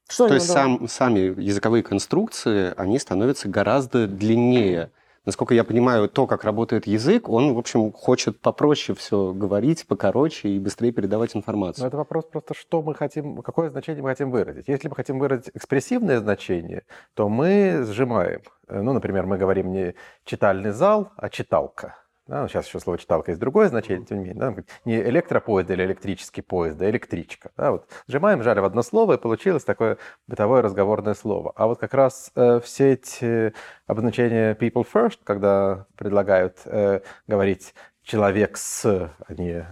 Что 0.08 0.28
То 0.28 0.36
неудобно? 0.36 0.36
есть 0.36 0.52
сам, 0.52 0.88
сами 0.88 1.41
языковые 1.41 1.82
конструкции, 1.82 2.74
они 2.78 3.00
становятся 3.00 3.50
гораздо 3.50 4.08
длиннее. 4.08 4.91
Насколько 5.26 5.54
я 5.54 5.64
понимаю, 5.64 6.10
то, 6.10 6.28
как 6.28 6.44
работает 6.44 6.88
язык, 6.88 7.30
он, 7.30 7.54
в 7.54 7.58
общем, 7.58 7.92
хочет 7.92 8.40
попроще 8.40 8.96
все 8.98 9.34
говорить, 9.34 9.86
покороче 9.88 10.50
и 10.50 10.60
быстрее 10.60 10.92
передавать 10.92 11.36
информацию. 11.36 11.84
Но 11.84 11.88
это 11.88 11.98
вопрос 11.98 12.26
просто, 12.26 12.54
что 12.54 12.82
мы 12.82 12.96
хотим, 12.96 13.42
какое 13.42 13.70
значение 13.70 14.04
мы 14.04 14.10
хотим 14.10 14.32
выразить. 14.32 14.68
Если 14.68 14.88
мы 14.88 14.96
хотим 14.96 15.20
выразить 15.20 15.52
экспрессивное 15.54 16.20
значение, 16.20 16.84
то 17.14 17.30
мы 17.30 17.84
сжимаем. 17.86 18.42
Э, 18.68 18.82
ну, 18.82 18.94
например, 18.94 19.26
мы 19.26 19.38
говорим 19.38 19.72
не 19.72 19.96
читальный 20.26 20.72
зал, 20.72 21.12
а 21.18 21.30
читалка. 21.30 21.96
Да, 22.26 22.44
ну, 22.44 22.48
сейчас 22.48 22.68
еще 22.68 22.80
слово 22.80 22.98
читалка 22.98 23.32
есть 23.32 23.42
другое 23.42 23.68
значение, 23.68 24.06
тем 24.06 24.20
не 24.20 24.30
менее. 24.30 24.40
Да, 24.40 24.56
не 24.86 24.96
электропоезд 24.96 25.70
или 25.72 25.84
электрический 25.84 26.42
поезд, 26.42 26.82
а 26.82 26.90
электричка. 26.90 27.52
Да, 27.58 27.72
вот 27.72 27.90
сжимаем, 28.08 28.42
жали 28.44 28.62
в 28.62 28.66
одно 28.66 28.82
слово, 28.82 29.14
и 29.14 29.18
получилось 29.18 29.66
такое 29.66 29.98
бытовое 30.28 30.62
разговорное 30.62 31.16
слово. 31.16 31.52
А 31.58 31.68
вот 31.68 31.80
как 31.80 31.94
раз 31.94 32.32
э, 32.36 32.62
все 32.64 32.94
эти 32.94 33.54
обозначения 33.88 34.56
people 34.56 34.88
first, 34.92 35.20
когда 35.26 35.86
предлагают 35.98 36.60
э, 36.66 37.02
говорить 37.28 37.74
человек 38.04 38.56
с, 38.56 38.86
а 38.86 39.34
не 39.34 39.66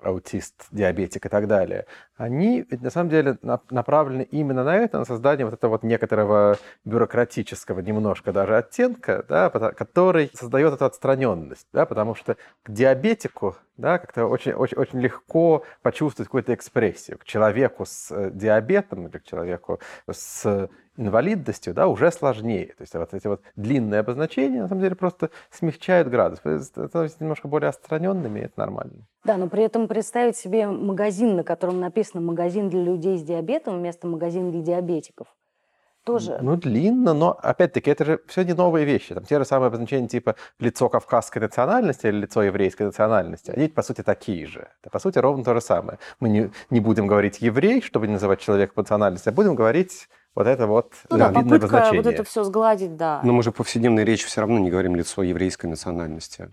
аутист, 0.00 0.66
диабетик 0.70 1.26
и 1.26 1.28
так 1.28 1.46
далее, 1.46 1.86
они 2.16 2.64
ведь 2.70 2.82
на 2.82 2.90
самом 2.90 3.10
деле 3.10 3.38
направлены 3.70 4.22
именно 4.22 4.64
на 4.64 4.76
это, 4.76 4.98
на 4.98 5.04
создание 5.04 5.44
вот 5.44 5.54
этого 5.54 5.72
вот 5.72 5.82
некоторого 5.82 6.56
бюрократического 6.84 7.80
немножко 7.80 8.32
даже 8.32 8.56
оттенка, 8.56 9.24
да, 9.28 9.50
который 9.50 10.30
создает 10.34 10.74
эту 10.74 10.84
отстраненность, 10.86 11.66
да, 11.72 11.86
потому 11.86 12.14
что 12.14 12.36
к 12.62 12.70
диабетику 12.70 13.56
да, 13.76 13.98
как-то 13.98 14.26
очень, 14.26 14.52
очень, 14.52 14.78
очень 14.78 15.00
легко 15.00 15.62
почувствовать 15.82 16.28
какую-то 16.28 16.54
экспрессию. 16.54 17.18
К 17.18 17.24
человеку 17.24 17.84
с 17.84 18.10
э, 18.10 18.30
диабетом 18.32 19.06
или 19.06 19.18
к 19.18 19.24
человеку 19.24 19.80
с 20.10 20.68
инвалидностью, 20.96 21.74
да, 21.74 21.88
уже 21.88 22.10
сложнее. 22.10 22.68
То 22.68 22.82
есть 22.82 22.94
вот 22.94 23.12
эти 23.12 23.26
вот 23.26 23.42
длинные 23.54 24.00
обозначения, 24.00 24.62
на 24.62 24.68
самом 24.68 24.80
деле, 24.80 24.94
просто 24.94 25.30
смягчают 25.50 26.08
градус, 26.08 26.38
становятся 26.38 27.16
немножко 27.20 27.48
более 27.48 27.68
отстраненными, 27.68 28.40
и 28.40 28.44
это 28.44 28.54
нормально. 28.56 29.06
Да, 29.24 29.36
но 29.36 29.48
при 29.48 29.64
этом 29.64 29.88
представить 29.88 30.36
себе 30.36 30.68
магазин, 30.68 31.36
на 31.36 31.44
котором 31.44 31.80
написано 31.80 32.05
«магазин 32.14 32.68
для 32.68 32.82
людей 32.82 33.18
с 33.18 33.22
диабетом» 33.22 33.78
вместо 33.78 34.06
«магазин 34.06 34.50
для 34.50 34.60
диабетиков», 34.60 35.28
тоже. 36.06 36.38
Ну, 36.40 36.56
длинно, 36.56 37.14
но, 37.14 37.32
опять-таки, 37.42 37.90
это 37.90 38.04
же 38.04 38.20
все 38.28 38.44
не 38.44 38.52
новые 38.52 38.86
вещи. 38.86 39.12
Там 39.12 39.24
те 39.24 39.38
же 39.38 39.44
самые 39.44 39.68
обозначения 39.68 40.06
типа 40.06 40.36
лицо 40.60 40.88
кавказской 40.88 41.40
национальности 41.40 42.06
или 42.06 42.18
лицо 42.20 42.42
еврейской 42.42 42.84
национальности, 42.84 43.50
они, 43.50 43.68
по 43.68 43.82
сути, 43.82 44.02
такие 44.02 44.46
же. 44.46 44.68
Это, 44.80 44.90
по 44.90 44.98
сути, 45.00 45.18
ровно 45.18 45.44
то 45.44 45.52
же 45.54 45.60
самое. 45.60 45.98
Мы 46.20 46.28
не, 46.28 46.50
не 46.70 46.80
будем 46.80 47.08
говорить 47.08 47.40
еврей, 47.40 47.82
чтобы 47.82 48.06
не 48.06 48.12
называть 48.12 48.40
человека 48.40 48.72
по 48.74 48.82
национальности, 48.82 49.28
а 49.28 49.32
будем 49.32 49.56
говорить 49.56 50.08
вот 50.36 50.46
это 50.46 50.66
вот 50.66 50.92
ну, 51.10 51.16
да, 51.16 51.30
попытка 51.30 51.90
вот 51.92 52.06
это 52.06 52.22
все 52.22 52.44
сгладить, 52.44 52.96
да. 52.96 53.20
Но 53.24 53.32
мы 53.32 53.42
же 53.42 53.50
по 53.50 53.58
повседневной 53.58 54.04
речи 54.04 54.26
все 54.26 54.42
равно 54.42 54.58
не 54.58 54.70
говорим 54.70 54.94
лицо 54.94 55.22
еврейской 55.22 55.66
национальности. 55.66 56.50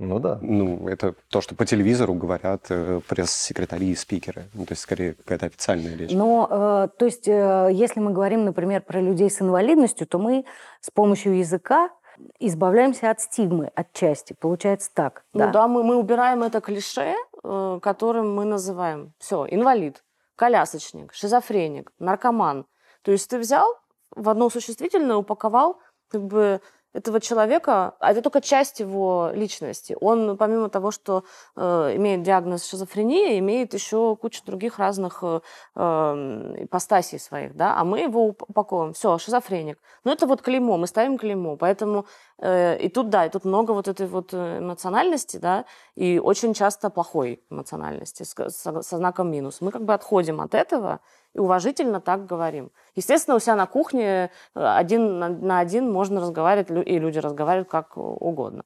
Ну 0.00 0.18
да. 0.18 0.38
Ну, 0.40 0.88
это 0.88 1.14
то, 1.28 1.42
что 1.42 1.54
по 1.54 1.66
телевизору 1.66 2.14
говорят 2.14 2.66
э, 2.70 3.00
пресс-секретари 3.06 3.90
и 3.90 3.94
спикеры. 3.94 4.46
Ну, 4.54 4.64
то 4.64 4.72
есть, 4.72 4.82
скорее, 4.82 5.12
какая-то 5.12 5.46
официальная 5.46 5.94
речь. 5.94 6.10
Но, 6.10 6.48
э, 6.50 6.88
то 6.98 7.04
есть, 7.04 7.28
э, 7.28 7.68
если 7.70 8.00
мы 8.00 8.12
говорим, 8.12 8.46
например, 8.46 8.80
про 8.80 8.98
людей 8.98 9.28
с 9.28 9.42
инвалидностью, 9.42 10.06
то 10.06 10.18
мы 10.18 10.46
с 10.80 10.90
помощью 10.90 11.36
языка 11.36 11.90
избавляемся 12.38 13.10
от 13.10 13.20
стигмы 13.20 13.70
отчасти. 13.74 14.32
Получается 14.32 14.90
так. 14.94 15.22
Ну 15.34 15.40
да, 15.40 15.52
да 15.52 15.68
мы, 15.68 15.82
мы 15.82 15.96
убираем 15.96 16.42
это 16.42 16.62
клише, 16.62 17.14
э, 17.44 17.78
которым 17.82 18.34
мы 18.34 18.46
называем 18.46 19.12
все, 19.18 19.46
инвалид, 19.50 20.02
колясочник, 20.34 21.12
шизофреник, 21.12 21.92
наркоман. 21.98 22.64
То 23.02 23.12
есть 23.12 23.28
ты 23.28 23.38
взял 23.38 23.76
в 24.16 24.30
одно 24.30 24.48
существительное, 24.48 25.16
упаковал 25.16 25.78
как 26.08 26.22
бы 26.22 26.60
этого 26.92 27.20
человека, 27.20 27.94
а 28.00 28.10
это 28.10 28.22
только 28.22 28.40
часть 28.40 28.80
его 28.80 29.30
личности. 29.34 29.96
Он, 30.00 30.36
помимо 30.36 30.68
того, 30.68 30.90
что 30.90 31.24
э, 31.56 31.96
имеет 31.96 32.22
диагноз 32.22 32.66
шизофрения, 32.66 33.38
имеет 33.38 33.74
еще 33.74 34.16
кучу 34.16 34.42
других 34.44 34.78
разных 34.78 35.22
э, 35.22 35.40
э, 35.76 36.66
своих, 37.18 37.54
да, 37.54 37.76
а 37.76 37.84
мы 37.84 38.00
его 38.00 38.26
упаковываем. 38.26 38.92
Все, 38.92 39.18
шизофреник. 39.18 39.78
Но 40.04 40.12
это 40.12 40.26
вот 40.26 40.42
клеймо, 40.42 40.76
мы 40.76 40.86
ставим 40.86 41.18
клеймо. 41.18 41.56
Поэтому 41.56 42.06
и 42.42 42.88
тут, 42.88 43.10
да, 43.10 43.26
и 43.26 43.28
тут 43.28 43.44
много 43.44 43.72
вот 43.72 43.86
этой 43.86 44.06
вот 44.06 44.32
э, 44.32 44.58
эмоциональности, 44.58 45.36
да, 45.36 45.66
и 45.94 46.18
очень 46.18 46.54
часто 46.54 46.88
плохой 46.88 47.42
эмоциональности 47.50 48.22
со 48.22 48.80
знаком 48.80 49.30
минус. 49.30 49.60
Мы 49.60 49.70
как 49.70 49.84
бы 49.84 49.92
отходим 49.92 50.40
от 50.40 50.54
этого 50.54 51.00
и 51.34 51.38
уважительно 51.38 52.00
так 52.00 52.26
говорим. 52.26 52.70
Естественно, 52.96 53.36
у 53.36 53.40
себя 53.40 53.56
на 53.56 53.66
кухне 53.66 54.30
э, 54.54 54.64
один 54.64 55.18
на 55.18 55.58
один 55.58 55.92
можно 55.92 56.20
разговаривать, 56.20 56.70
и 56.88 56.98
люди 56.98 57.18
разговаривают 57.18 57.68
как 57.68 57.96
угодно. 57.96 58.64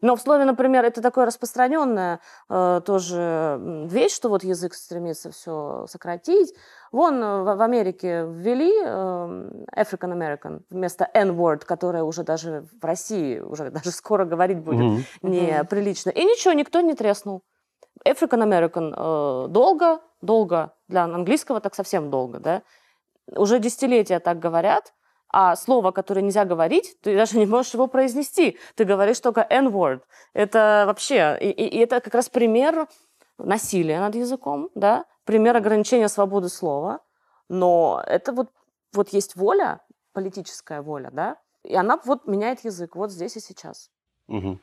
Но 0.00 0.14
в 0.16 0.20
слове, 0.20 0.44
например, 0.44 0.84
это 0.84 1.02
такое 1.02 1.26
распространенная 1.26 2.20
э, 2.48 2.80
тоже 2.84 3.58
вещь, 3.88 4.14
что 4.14 4.28
вот 4.28 4.44
язык 4.44 4.74
стремится 4.74 5.30
все 5.30 5.86
сократить. 5.88 6.54
Вон 6.92 7.22
э, 7.22 7.42
в, 7.42 7.56
в 7.56 7.60
Америке 7.62 8.24
ввели 8.28 8.72
э, 8.72 8.86
African 9.76 10.12
American 10.12 10.62
вместо 10.70 11.08
N-word, 11.12 11.64
которое 11.64 12.04
уже 12.04 12.22
даже 12.22 12.66
в 12.80 12.84
России 12.84 13.40
уже 13.40 13.70
даже 13.70 13.90
скоро 13.90 14.24
говорить 14.24 14.58
будет 14.58 14.80
mm-hmm. 14.80 15.02
неприлично. 15.22 16.10
И 16.10 16.24
ничего, 16.24 16.52
никто 16.54 16.80
не 16.80 16.94
треснул. 16.94 17.42
African 18.04 18.42
American 18.42 18.94
э, 18.96 19.48
долго, 19.48 20.00
долго, 20.22 20.72
для 20.86 21.04
английского 21.04 21.60
так 21.60 21.74
совсем 21.74 22.10
долго, 22.10 22.38
да. 22.38 22.62
Уже 23.34 23.58
десятилетия 23.58 24.20
так 24.20 24.38
говорят, 24.38 24.94
а 25.30 25.56
слово, 25.56 25.90
которое 25.90 26.22
нельзя 26.22 26.44
говорить, 26.44 26.96
ты 27.02 27.16
даже 27.16 27.38
не 27.38 27.46
можешь 27.46 27.74
его 27.74 27.86
произнести. 27.86 28.58
Ты 28.74 28.84
говоришь 28.84 29.20
только 29.20 29.46
N-word. 29.48 30.02
Это 30.32 30.84
вообще, 30.86 31.36
и, 31.40 31.50
и 31.50 31.78
это 31.78 32.00
как 32.00 32.14
раз 32.14 32.28
пример 32.28 32.88
насилия 33.36 34.00
над 34.00 34.14
языком, 34.14 34.70
да, 34.74 35.04
пример 35.24 35.56
ограничения 35.56 36.08
свободы 36.08 36.48
слова. 36.48 37.00
Но 37.48 38.02
это 38.06 38.32
вот, 38.32 38.50
вот 38.92 39.10
есть 39.10 39.36
воля, 39.36 39.80
политическая 40.12 40.82
воля, 40.82 41.10
да, 41.12 41.36
и 41.62 41.74
она 41.74 42.00
вот 42.04 42.26
меняет 42.26 42.64
язык 42.64 42.96
вот 42.96 43.10
здесь 43.10 43.36
и 43.36 43.40
сейчас. 43.40 43.90
Угу. 44.28 44.58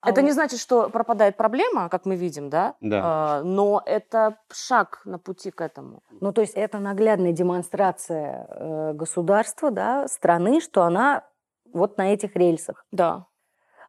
А 0.00 0.10
это 0.10 0.22
не 0.22 0.32
значит, 0.32 0.60
что 0.60 0.88
пропадает 0.88 1.36
проблема, 1.36 1.88
как 1.88 2.06
мы 2.06 2.16
видим, 2.16 2.48
да? 2.48 2.74
Да. 2.80 3.00
А, 3.04 3.42
но 3.42 3.82
это 3.84 4.38
шаг 4.50 5.02
на 5.04 5.18
пути 5.18 5.50
к 5.50 5.60
этому. 5.60 6.02
Ну, 6.20 6.32
то 6.32 6.40
есть 6.40 6.54
это 6.54 6.78
наглядная 6.78 7.32
демонстрация 7.32 8.46
э, 8.48 8.92
государства, 8.94 9.70
да, 9.70 10.08
страны, 10.08 10.60
что 10.60 10.84
она 10.84 11.24
вот 11.72 11.98
на 11.98 12.14
этих 12.14 12.34
рельсах. 12.34 12.86
Да. 12.90 13.26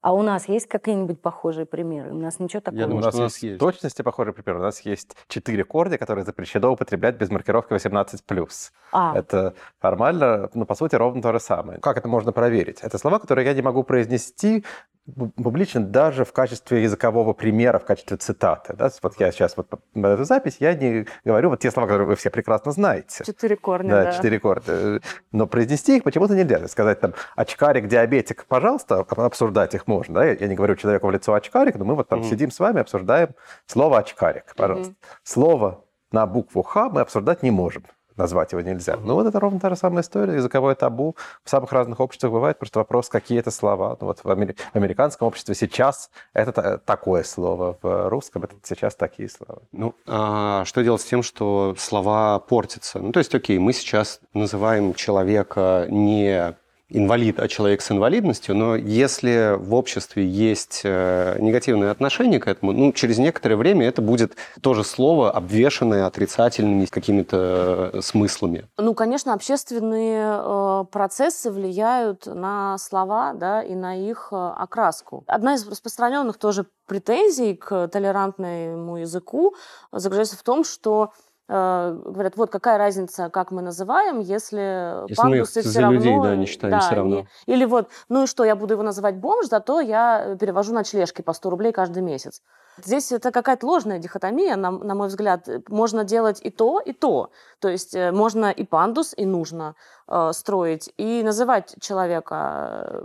А 0.02 0.14
у 0.14 0.24
нас 0.24 0.50
есть 0.50 0.68
какие-нибудь 0.68 1.22
похожие 1.22 1.68
примеры? 1.68 2.12
У 2.12 2.18
нас 2.18 2.40
ничего 2.40 2.60
такого 2.60 2.80
Я 2.80 2.88
думаю, 2.88 3.06
нет. 3.06 3.14
у 3.14 3.20
нас 3.20 3.38
есть 3.38 3.60
точности 3.60 4.02
похожие 4.02 4.34
примеры. 4.34 4.60
У 4.60 4.64
нас 4.64 4.80
есть 4.82 5.16
четыре 5.28 5.64
корня, 5.64 6.00
которые 6.00 6.26
запрещено 6.26 6.72
употреблять 6.72 7.18
без 7.18 7.30
маркировки 7.30 7.74
18+. 7.74 8.72
А. 8.92 9.16
Это 9.16 9.54
формально, 9.80 10.50
ну, 10.56 10.66
по 10.66 10.74
сути, 10.74 10.96
ровно 10.96 11.22
то 11.22 11.32
же 11.32 11.40
самое. 11.40 11.80
Как 11.80 11.98
это 11.98 12.08
можно 12.08 12.32
проверить? 12.32 12.80
Это 12.82 12.98
слова, 12.98 13.20
которые 13.20 13.46
я 13.46 13.54
не 13.54 13.62
могу 13.62 13.84
произнести 13.84 14.66
публично 15.12 15.82
даже 15.82 16.26
в 16.26 16.34
качестве 16.34 16.84
языкового 16.84 17.34
примера, 17.34 17.80
в 17.80 17.86
качестве 17.86 18.18
цитаты. 18.18 18.74
Да? 18.76 18.90
Вот 19.02 19.20
я 19.20 19.32
сейчас 19.32 19.58
вот 19.58 19.68
на 19.94 20.08
эту 20.08 20.24
запись, 20.24 20.58
я 20.60 20.74
не 20.74 21.06
говорю 21.24 21.50
вот 21.50 21.60
те 21.60 21.72
слова, 21.72 21.88
которые 21.88 22.08
вы 22.08 22.16
все 22.16 22.30
прекрасно 22.30 22.72
знаете. 22.72 23.24
Четыре 23.24 23.56
корня, 23.56 23.90
да. 23.90 24.04
Да, 24.06 24.12
четыре 24.14 24.40
корня. 24.40 25.02
Но 25.32 25.48
произнести 25.48 25.98
их 25.98 26.04
почему-то 26.04 26.36
нельзя. 26.36 26.68
Сказать 26.68 27.00
там 27.00 27.14
очкарик, 27.36 27.88
диабетик, 27.88 28.46
пожалуйста, 28.46 29.00
обсуждать 29.00 29.74
их 29.76 29.88
можно. 29.88 30.16
Да? 30.16 30.26
Я 30.26 30.48
не 30.48 30.56
говорю 30.56 30.76
человеку 30.76 31.08
в 31.08 31.12
лицо 31.12 31.34
очкарик, 31.34 31.76
но 31.76 31.86
мы 31.86 31.96
вот 31.96 32.08
там 32.08 32.22
mm-hmm. 32.22 32.30
сидим 32.30 32.52
с 32.52 32.60
вами, 32.60 32.82
обсуждаем 32.82 33.30
слово 33.66 34.00
очкарик, 34.00 34.54
пожалуйста. 34.56 34.94
Mm-hmm. 34.94 35.18
Слово 35.24 35.86
на 36.12 36.26
букву 36.26 36.64
Х 36.64 36.90
мы 36.90 37.02
обсуждать 37.02 37.44
не 37.44 37.52
можем 37.52 37.86
назвать 38.22 38.52
его 38.52 38.62
нельзя. 38.62 38.98
Ну 38.98 39.16
вот 39.16 39.26
это 39.26 39.40
ровно 39.40 39.60
та 39.60 39.70
же 39.70 39.76
самая 39.76 40.04
история, 40.04 40.36
языковое 40.36 40.76
табу. 40.76 41.16
В 41.44 41.50
самых 41.50 41.72
разных 41.72 42.00
обществах 42.00 42.32
бывает 42.32 42.60
просто 42.60 42.80
вопрос, 42.80 43.10
какие 43.10 43.40
это 43.40 43.52
слова. 43.52 43.98
Ну 44.00 44.08
вот 44.08 44.20
в, 44.24 44.28
амери- 44.28 44.56
в 44.74 44.76
американском 44.76 45.28
обществе 45.28 45.56
сейчас 45.56 46.12
это 46.34 46.78
такое 46.86 47.24
слово, 47.24 47.78
в 47.82 48.10
русском 48.10 48.44
это 48.44 48.56
сейчас 48.64 48.96
такие 48.96 49.30
слова. 49.30 49.62
Ну, 49.72 49.96
а 50.08 50.64
что 50.66 50.84
делать 50.84 51.02
с 51.02 51.06
тем, 51.06 51.24
что 51.24 51.76
слова 51.78 52.40
портятся? 52.40 53.00
Ну, 53.00 53.12
то 53.12 53.20
есть, 53.20 53.34
окей, 53.34 53.58
мы 53.58 53.74
сейчас 53.74 54.20
называем 54.34 54.94
человека 54.94 55.88
не 55.90 56.56
инвалид, 56.92 57.40
а 57.40 57.48
человек 57.48 57.82
с 57.82 57.92
инвалидностью, 57.92 58.56
но 58.56 58.76
если 58.76 59.56
в 59.58 59.74
обществе 59.74 60.28
есть 60.28 60.82
э, 60.84 61.38
негативное 61.40 61.92
отношение 61.92 62.40
к 62.40 62.48
этому, 62.48 62.74
ну, 62.74 62.92
через 62.92 63.18
некоторое 63.18 63.56
время 63.56 63.88
это 63.88 64.02
будет 64.02 64.36
тоже 64.62 64.84
слово, 64.84 65.32
обвешенное 65.32 66.06
отрицательными 66.06 66.86
какими-то 66.86 67.92
э, 67.94 68.02
смыслами. 68.02 68.68
Ну, 68.78 68.94
конечно, 68.94 69.34
общественные 69.34 70.40
э, 70.40 70.86
процессы 70.92 71.50
влияют 71.50 72.26
на 72.26 72.78
слова, 72.78 73.34
да, 73.34 73.62
и 73.62 73.76
на 73.76 73.96
их 73.96 74.30
окраску. 74.32 75.24
Одна 75.28 75.56
из 75.56 75.68
распространенных 75.68 76.38
тоже 76.38 76.66
претензий 76.88 77.56
к 77.56 77.88
толерантному 77.88 78.98
языку 78.98 79.56
заключается 79.92 80.38
в 80.38 80.44
том, 80.44 80.64
что 80.64 81.12
говорят, 81.52 82.38
вот 82.38 82.50
какая 82.50 82.78
разница, 82.78 83.30
как 83.30 83.52
мы 83.52 83.62
называем, 83.62 84.20
если, 84.20 84.60
Если 84.60 85.04
мы 85.04 85.08
их 85.10 85.18
пандусы 85.18 85.62
все 85.62 85.70
за 85.70 85.82
равно... 85.82 85.98
людей, 85.98 86.20
да, 86.24 86.36
не 86.36 86.46
считаем 86.46 86.80
всё 86.80 86.96
равно. 86.96 87.16
не- 87.16 87.28
Или 87.54 87.66
вот, 87.66 87.90
ну 88.10 88.24
и 88.24 88.28
что, 88.28 88.44
я 88.46 88.56
буду 88.56 88.74
его 88.76 88.84
называть 88.84 89.16
бомж, 89.18 89.48
зато 89.48 89.82
я 89.82 90.38
перевожу 90.40 90.74
ночлежки 90.74 91.22
по 91.22 91.34
100 91.34 91.50
рублей 91.50 91.72
каждый 91.74 92.02
месяц. 92.02 92.42
Здесь 92.84 93.12
это 93.12 93.32
какая-то 93.32 93.68
ложная 93.68 94.00
дихотомия, 94.00 94.56
на, 94.56 94.72
на 94.72 94.96
мой 94.96 95.10
взгляд. 95.10 95.46
Можно 95.68 96.06
делать 96.06 96.40
и 96.42 96.50
то, 96.50 96.80
и 96.80 96.94
то. 96.94 97.30
То 97.60 97.68
есть 97.68 97.94
э, 97.94 98.12
можно 98.14 98.50
и 98.50 98.64
пандус, 98.64 99.14
и 99.18 99.26
нужно 99.26 99.76
э, 100.08 100.32
строить, 100.34 100.94
и 100.98 101.22
называть 101.22 101.76
человека 101.82 102.88
э, 102.90 103.02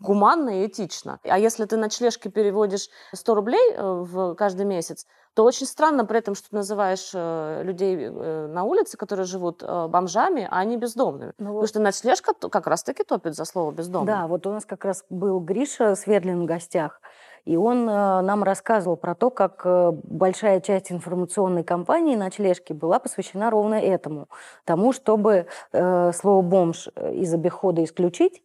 гуманно 0.00 0.62
и 0.62 0.66
этично. 0.66 1.18
А 1.24 1.38
если 1.38 1.66
ты 1.66 1.76
ночлежки 1.76 2.28
переводишь 2.28 2.88
100 3.14 3.34
рублей 3.34 3.72
э, 3.74 3.82
в 3.82 4.34
каждый 4.34 4.64
месяц, 4.64 5.06
то 5.34 5.44
очень 5.44 5.66
странно 5.66 6.04
при 6.04 6.18
этом, 6.18 6.34
что 6.34 6.50
ты 6.50 6.56
называешь 6.56 7.10
э, 7.14 7.62
людей 7.64 7.96
э, 7.96 8.46
на 8.48 8.64
улице, 8.64 8.96
которые 8.96 9.24
живут 9.24 9.62
э, 9.62 9.86
бомжами, 9.88 10.46
а 10.50 10.62
не 10.64 10.76
бездомными. 10.76 11.32
Ну, 11.38 11.46
Потому 11.46 11.66
что 11.66 11.80
ночлежка 11.80 12.34
как 12.34 12.66
раз-таки 12.66 13.02
топит 13.02 13.34
за 13.34 13.44
слово 13.44 13.72
бездомный. 13.72 14.12
Да, 14.12 14.26
вот 14.26 14.46
у 14.46 14.52
нас 14.52 14.66
как 14.66 14.84
раз 14.84 15.04
был 15.08 15.40
Гриша 15.40 15.94
Свердлин 15.94 16.42
в 16.42 16.44
гостях, 16.44 17.00
и 17.44 17.56
он 17.56 17.86
нам 17.86 18.44
рассказывал 18.44 18.96
про 18.96 19.14
то, 19.16 19.30
как 19.30 19.66
большая 20.04 20.60
часть 20.60 20.92
информационной 20.92 21.64
кампании 21.64 22.14
«Ночлежки» 22.14 22.72
была 22.72 23.00
посвящена 23.00 23.50
ровно 23.50 23.74
этому. 23.74 24.28
Тому, 24.64 24.92
чтобы 24.92 25.46
слово 25.72 26.42
«бомж» 26.42 26.88
из 27.12 27.34
обихода 27.34 27.82
исключить, 27.82 28.44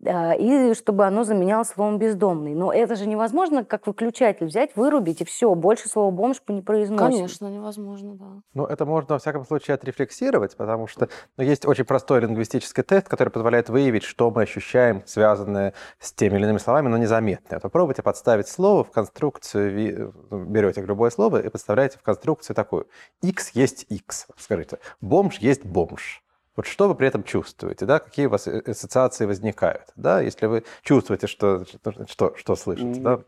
и 0.00 0.74
чтобы 0.74 1.06
оно 1.06 1.24
заменялось 1.24 1.68
словом 1.68 1.98
«бездомный». 1.98 2.54
Но 2.54 2.72
это 2.72 2.94
же 2.94 3.06
невозможно, 3.06 3.64
как 3.64 3.86
выключатель 3.86 4.46
взять, 4.46 4.76
вырубить, 4.76 5.20
и 5.20 5.24
все, 5.24 5.54
больше 5.54 5.88
слова 5.88 6.10
«бомж» 6.10 6.40
не 6.48 6.62
произносим. 6.62 7.16
Конечно, 7.16 7.46
невозможно, 7.48 8.14
да. 8.14 8.26
Ну, 8.54 8.64
это 8.64 8.86
можно, 8.86 9.14
во 9.14 9.18
всяком 9.18 9.44
случае, 9.44 9.74
отрефлексировать, 9.74 10.56
потому 10.56 10.86
что 10.86 11.08
ну, 11.36 11.44
есть 11.44 11.66
очень 11.66 11.84
простой 11.84 12.20
лингвистический 12.20 12.82
тест, 12.82 13.08
который 13.08 13.30
позволяет 13.30 13.68
выявить, 13.68 14.04
что 14.04 14.30
мы 14.30 14.42
ощущаем, 14.42 15.02
связанное 15.06 15.74
с 15.98 16.12
теми 16.12 16.36
или 16.36 16.44
иными 16.44 16.58
словами, 16.58 16.88
но 16.88 16.96
незаметно. 16.96 17.56
Вот 17.56 17.62
попробуйте 17.62 18.02
подставить 18.02 18.48
слово 18.48 18.84
в 18.84 18.90
конструкцию, 18.90 20.14
ну, 20.30 20.44
берете 20.44 20.82
любое 20.82 21.10
слово 21.10 21.42
и 21.42 21.48
подставляете 21.48 21.98
в 21.98 22.02
конструкцию 22.02 22.54
такую. 22.54 22.86
X 23.22 23.50
есть 23.54 23.86
X. 23.88 24.28
Скажите, 24.36 24.78
бомж 25.00 25.38
есть 25.38 25.64
бомж. 25.64 26.22
Вот 26.58 26.66
что 26.66 26.88
вы 26.88 26.96
при 26.96 27.06
этом 27.06 27.22
чувствуете, 27.22 27.86
да? 27.86 28.00
Какие 28.00 28.26
у 28.26 28.30
вас 28.30 28.48
э- 28.48 28.62
ассоциации 28.66 29.26
возникают, 29.26 29.92
да? 29.94 30.20
Если 30.20 30.46
вы 30.46 30.64
чувствуете, 30.82 31.28
что, 31.28 31.64
что, 32.08 32.34
что, 32.36 32.56
слышите, 32.56 32.98
да? 32.98 33.20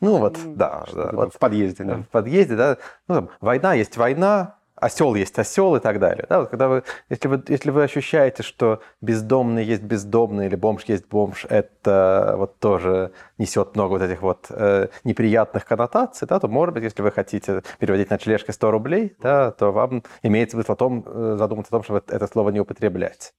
Ну 0.00 0.16
вот, 0.16 0.38
да, 0.56 0.86
да. 0.94 1.10
Вот 1.12 1.34
В 1.34 1.38
подъезде, 1.38 1.84
да. 1.84 1.96
в 1.98 2.08
подъезде, 2.08 2.56
да, 2.56 2.78
ну, 3.06 3.16
там, 3.16 3.28
война 3.42 3.74
есть 3.74 3.98
война, 3.98 4.54
осел 4.80 5.14
есть 5.14 5.38
осел 5.38 5.76
и 5.76 5.80
так 5.80 5.98
далее. 5.98 6.26
Да, 6.28 6.40
вот 6.40 6.50
когда 6.50 6.68
вы, 6.68 6.82
если, 7.08 7.28
вы, 7.28 7.42
если 7.48 7.70
вы 7.70 7.82
ощущаете, 7.82 8.42
что 8.42 8.80
бездомный 9.00 9.64
есть 9.64 9.82
бездомный 9.82 10.46
или 10.46 10.56
бомж 10.56 10.84
есть 10.84 11.06
бомж, 11.08 11.46
это 11.48 12.34
вот 12.36 12.58
тоже 12.58 13.12
несет 13.38 13.74
много 13.74 13.92
вот 13.92 14.02
этих 14.02 14.22
вот 14.22 14.46
э, 14.50 14.88
неприятных 15.04 15.64
коннотаций, 15.64 16.26
да, 16.28 16.40
то, 16.40 16.48
может 16.48 16.74
быть, 16.74 16.84
если 16.84 17.02
вы 17.02 17.10
хотите 17.10 17.62
переводить 17.78 18.10
ночлежкой 18.10 18.54
100 18.54 18.70
рублей, 18.70 19.16
да, 19.20 19.50
то 19.52 19.72
вам 19.72 20.02
имеется 20.22 20.56
смысл 20.56 20.72
о 20.72 20.76
том, 20.76 21.04
э, 21.06 21.36
задуматься 21.38 21.70
о 21.70 21.76
том, 21.78 21.82
чтобы 21.82 22.02
это 22.06 22.26
слово 22.26 22.50
не 22.50 22.60
употреблять. 22.60 23.32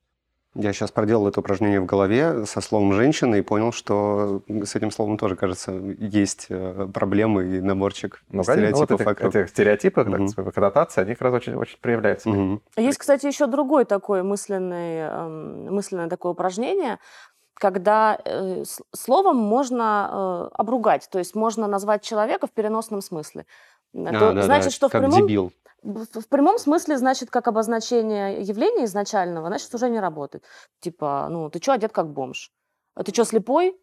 Я 0.55 0.73
сейчас 0.73 0.91
проделал 0.91 1.27
это 1.27 1.41
упражнение 1.41 1.79
в 1.79 1.85
голове 1.85 2.45
со 2.47 2.59
словом 2.59 2.93
«женщина» 2.93 3.35
и 3.35 3.41
понял, 3.41 3.71
что 3.71 4.41
с 4.47 4.75
этим 4.75 4.89
словом 4.89 5.17
тоже, 5.19 5.35
кажется, 5.35 5.71
есть 5.71 6.47
э, 6.49 6.87
проблемы 6.91 7.57
и 7.57 7.61
наборчик 7.61 8.23
Ну, 8.29 8.39
вот 8.39 8.47
стереотипов 8.47 8.99
эти, 8.99 9.05
вокруг. 9.07 9.35
эти 9.35 9.47
стереотипы, 9.47 10.03
Мгм. 10.03 10.27
так, 10.29 10.53
коннотации, 10.53 11.01
они 11.01 11.13
как 11.13 11.21
раз 11.21 11.33
очень, 11.35 11.53
очень 11.53 11.77
проявляются. 11.79 12.29
Мгм. 12.29 12.61
Есть, 12.77 12.97
кстати, 12.97 13.27
еще 13.27 13.45
другое 13.45 13.85
такое 13.85 14.23
мысленное, 14.23 15.11
эм, 15.11 15.73
мысленное 15.75 16.09
такое 16.09 16.31
упражнение, 16.31 16.97
когда 17.53 18.17
э, 18.25 18.63
словом 18.95 19.37
можно 19.37 20.49
э, 20.51 20.55
обругать, 20.55 21.09
то 21.11 21.19
есть 21.19 21.35
можно 21.35 21.67
назвать 21.67 22.01
человека 22.01 22.47
в 22.47 22.51
переносном 22.51 23.01
смысле. 23.01 23.45
А, 23.93 24.11
То 24.11 24.33
да, 24.33 24.41
значит, 24.43 24.65
да, 24.65 24.71
что 24.71 24.89
в 24.89 24.91
как 24.91 25.01
прямом, 25.01 25.27
дебил. 25.27 25.51
В, 25.83 26.27
прямом 26.27 26.59
смысле, 26.59 26.97
значит, 26.97 27.29
как 27.29 27.47
обозначение 27.47 28.41
явления 28.41 28.85
изначального, 28.85 29.47
значит, 29.47 29.73
уже 29.73 29.89
не 29.89 29.99
работает. 29.99 30.43
Типа, 30.79 31.27
ну, 31.29 31.49
ты 31.49 31.61
что 31.61 31.73
одет 31.73 31.91
как 31.91 32.11
бомж? 32.11 32.51
А 32.95 33.03
Ты 33.03 33.13
что, 33.13 33.23
слепой? 33.23 33.79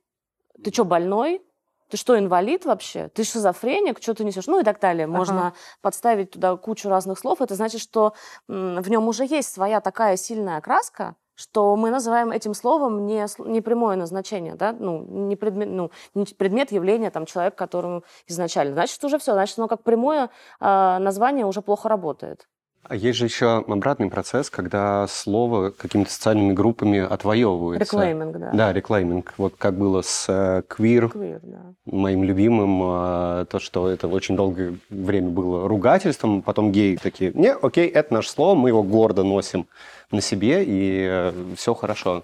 Ты 0.63 0.73
что, 0.73 0.85
больной? 0.85 1.43
Ты 1.89 1.97
что, 1.97 2.19
инвалид 2.19 2.65
вообще? 2.65 3.09
Ты 3.09 3.25
шизофреник? 3.25 4.03
Что 4.03 4.15
ты 4.15 4.25
несешь? 4.25 4.47
Ну 4.47 4.61
и 4.61 4.65
так 4.65 4.81
далее. 4.81 5.07
Можно 5.07 5.55
подставить 5.81 6.33
туда 6.33 6.57
кучу 6.57 6.89
разных 6.89 7.19
слов. 7.19 7.41
Это 7.41 7.55
значит, 7.55 7.81
что 7.81 8.15
в 8.49 8.89
нем 8.91 9.09
уже 9.09 9.25
есть 9.25 9.53
своя 9.53 9.81
такая 9.81 10.17
сильная 10.17 10.59
окраска, 10.59 11.17
что 11.37 11.77
мы 11.77 11.91
называем 11.91 12.33
этим 12.33 12.55
словом 12.55 13.07
не, 13.07 13.27
не 13.39 13.61
прямое 13.61 13.97
назначение, 13.97 14.55
да, 14.55 14.73
ну, 14.73 15.03
не 15.03 15.37
предмет, 15.37 15.69
ну, 15.69 15.91
не 16.15 16.25
предмет 16.25 16.73
явления 16.73 17.11
там 17.11 17.27
человека, 17.27 17.57
которому 17.57 18.03
изначально. 18.27 18.75
Значит, 18.75 19.05
уже 19.05 19.19
все, 19.19 19.33
значит, 19.35 19.59
оно 19.59 19.69
как 19.69 19.83
прямое 19.83 20.31
а, 20.61 20.99
название 20.99 21.47
уже 21.47 21.63
плохо 21.63 21.89
работает. 21.89 22.49
А 22.89 22.95
есть 22.95 23.19
же 23.19 23.25
еще 23.25 23.57
обратный 23.57 24.09
процесс, 24.09 24.49
когда 24.49 25.07
слово 25.09 25.71
какими-то 25.71 26.11
социальными 26.11 26.53
группами 26.53 27.01
отвоевывается. 27.01 27.97
Реклейминг, 27.97 28.37
да. 28.39 28.51
Да, 28.53 28.73
реклейминг. 28.73 29.35
Вот 29.39 29.55
как 29.59 29.75
было 29.75 30.03
с 30.03 30.27
э, 30.29 30.63
queer, 30.69 31.13
Queer, 31.13 31.41
да. 31.43 31.59
моим 31.85 32.23
любимым, 32.23 32.83
э, 32.83 33.47
то, 33.47 33.59
что 33.59 33.89
это 33.89 34.07
очень 34.07 34.37
долгое 34.37 34.79
время 34.89 35.31
было 35.31 35.69
ругательством, 35.69 36.43
потом 36.43 36.71
геи 36.71 36.97
такие, 36.97 37.33
не, 37.35 37.53
окей, 37.53 37.89
это 37.89 38.15
наше 38.15 38.31
слово, 38.31 38.55
мы 38.55 38.69
его 38.69 38.83
гордо 38.83 39.25
носим 39.25 39.67
на 40.13 40.21
себе, 40.21 40.63
и 40.65 41.33
все 41.57 41.75
хорошо. 41.75 42.23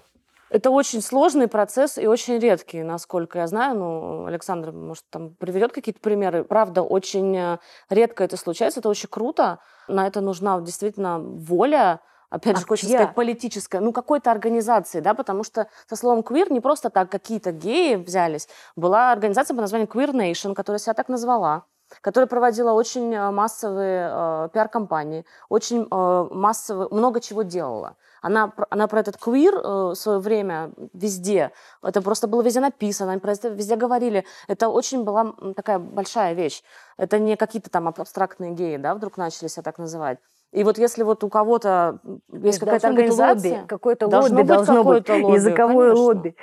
Это 0.53 0.69
очень 0.69 1.01
сложный 1.01 1.47
процесс 1.47 1.97
и 1.97 2.05
очень 2.05 2.37
редкий, 2.37 2.83
насколько 2.83 3.39
я 3.39 3.47
знаю. 3.47 3.75
Ну, 3.75 4.25
Александр, 4.27 4.71
может, 4.71 5.03
там 5.09 5.31
приведет 5.31 5.71
какие-то 5.71 5.99
примеры. 5.99 6.43
Правда, 6.43 6.83
очень 6.83 7.35
э, 7.35 7.57
редко 7.89 8.23
это 8.23 8.37
случается, 8.37 8.79
это 8.79 8.87
очень 8.87 9.09
круто. 9.09 9.57
На 9.87 10.07
это 10.07 10.21
нужна 10.21 10.59
действительно 10.61 11.19
воля, 11.19 12.01
опять 12.29 12.57
А 12.57 12.59
же, 12.59 12.65
хочется 12.65 12.87
чья? 12.89 12.97
сказать, 12.97 13.15
политическая, 13.15 13.79
ну, 13.79 13.91
какой-то 13.93 14.31
организации, 14.31 14.99
да, 14.99 15.13
потому 15.13 15.43
что 15.43 15.67
со 15.87 15.95
словом 15.95 16.21
queer 16.21 16.51
не 16.51 16.61
просто 16.61 16.89
так 16.89 17.09
какие-то 17.11 17.51
геи 17.51 17.95
взялись. 17.95 18.47
Была 18.75 19.11
организация 19.11 19.55
под 19.55 19.61
названием 19.61 19.89
Queer 19.89 20.11
Nation, 20.13 20.53
которая 20.53 20.79
себя 20.79 20.93
так 20.93 21.09
назвала 21.09 21.65
которая 22.01 22.27
проводила 22.27 22.71
очень 22.71 23.13
э, 23.13 23.31
массовые 23.31 24.09
э, 24.11 24.49
пиар-компании, 24.53 25.25
очень 25.49 25.87
э, 25.89 26.27
массовые, 26.31 26.87
много 26.91 27.21
чего 27.21 27.43
делала. 27.43 27.95
Она, 28.21 28.53
она 28.69 28.87
про 28.87 29.01
этот 29.01 29.17
квир 29.17 29.55
э, 29.55 29.59
в 29.61 29.95
свое 29.95 30.19
время 30.19 30.71
везде, 30.93 31.51
это 31.81 32.01
просто 32.01 32.27
было 32.27 32.41
везде 32.41 32.61
написано, 32.61 33.11
они 33.11 33.19
про 33.19 33.33
это 33.33 33.49
везде 33.49 33.75
говорили. 33.75 34.25
Это 34.47 34.69
очень 34.69 35.03
была 35.03 35.33
такая 35.55 35.79
большая 35.79 36.33
вещь. 36.33 36.63
Это 36.97 37.19
не 37.19 37.35
какие-то 37.35 37.69
там 37.69 37.87
аб- 37.87 37.99
абстрактные 37.99 38.51
геи, 38.51 38.77
да, 38.77 38.95
вдруг 38.95 39.17
начали 39.17 39.47
себя 39.47 39.63
так 39.63 39.77
называть. 39.77 40.19
И 40.53 40.63
вот 40.63 40.77
если 40.77 41.01
вот 41.01 41.23
у 41.23 41.29
кого-то 41.29 41.99
есть 42.31 42.59
какая-то 42.59 42.87
организация... 42.87 43.55
лобби, 43.55 43.67
какое-то 43.67 44.07
Должно 44.07 44.37
лобби 44.37 44.41
быть 44.41 44.47
должно 44.47 44.83
быть, 44.83 45.05
какое-то 45.05 45.25
лобби, 45.25 45.35
языковое 45.35 45.89
конечно. 45.89 46.03
лобби. 46.03 46.35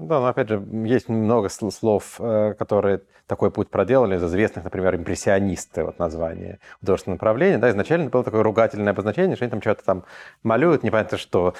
Да, 0.00 0.20
но 0.20 0.26
опять 0.28 0.48
же, 0.48 0.62
есть 0.84 1.08
много 1.08 1.48
сл- 1.48 1.70
слов, 1.70 2.16
э, 2.18 2.54
которые 2.58 3.02
такой 3.26 3.50
путь 3.50 3.68
проделали, 3.68 4.16
из 4.16 4.24
известных, 4.24 4.64
например, 4.64 4.96
импрессионисты, 4.96 5.84
вот 5.84 5.98
название 5.98 6.58
художественного 6.80 7.16
направления. 7.16 7.58
Да, 7.58 7.70
изначально 7.70 8.08
было 8.08 8.24
такое 8.24 8.42
ругательное 8.42 8.92
обозначение, 8.92 9.36
что 9.36 9.44
они 9.44 9.50
там 9.50 9.60
что-то 9.60 9.84
там 9.84 10.04
малюют, 10.42 10.82
непонятно 10.82 11.18
что, 11.18 11.54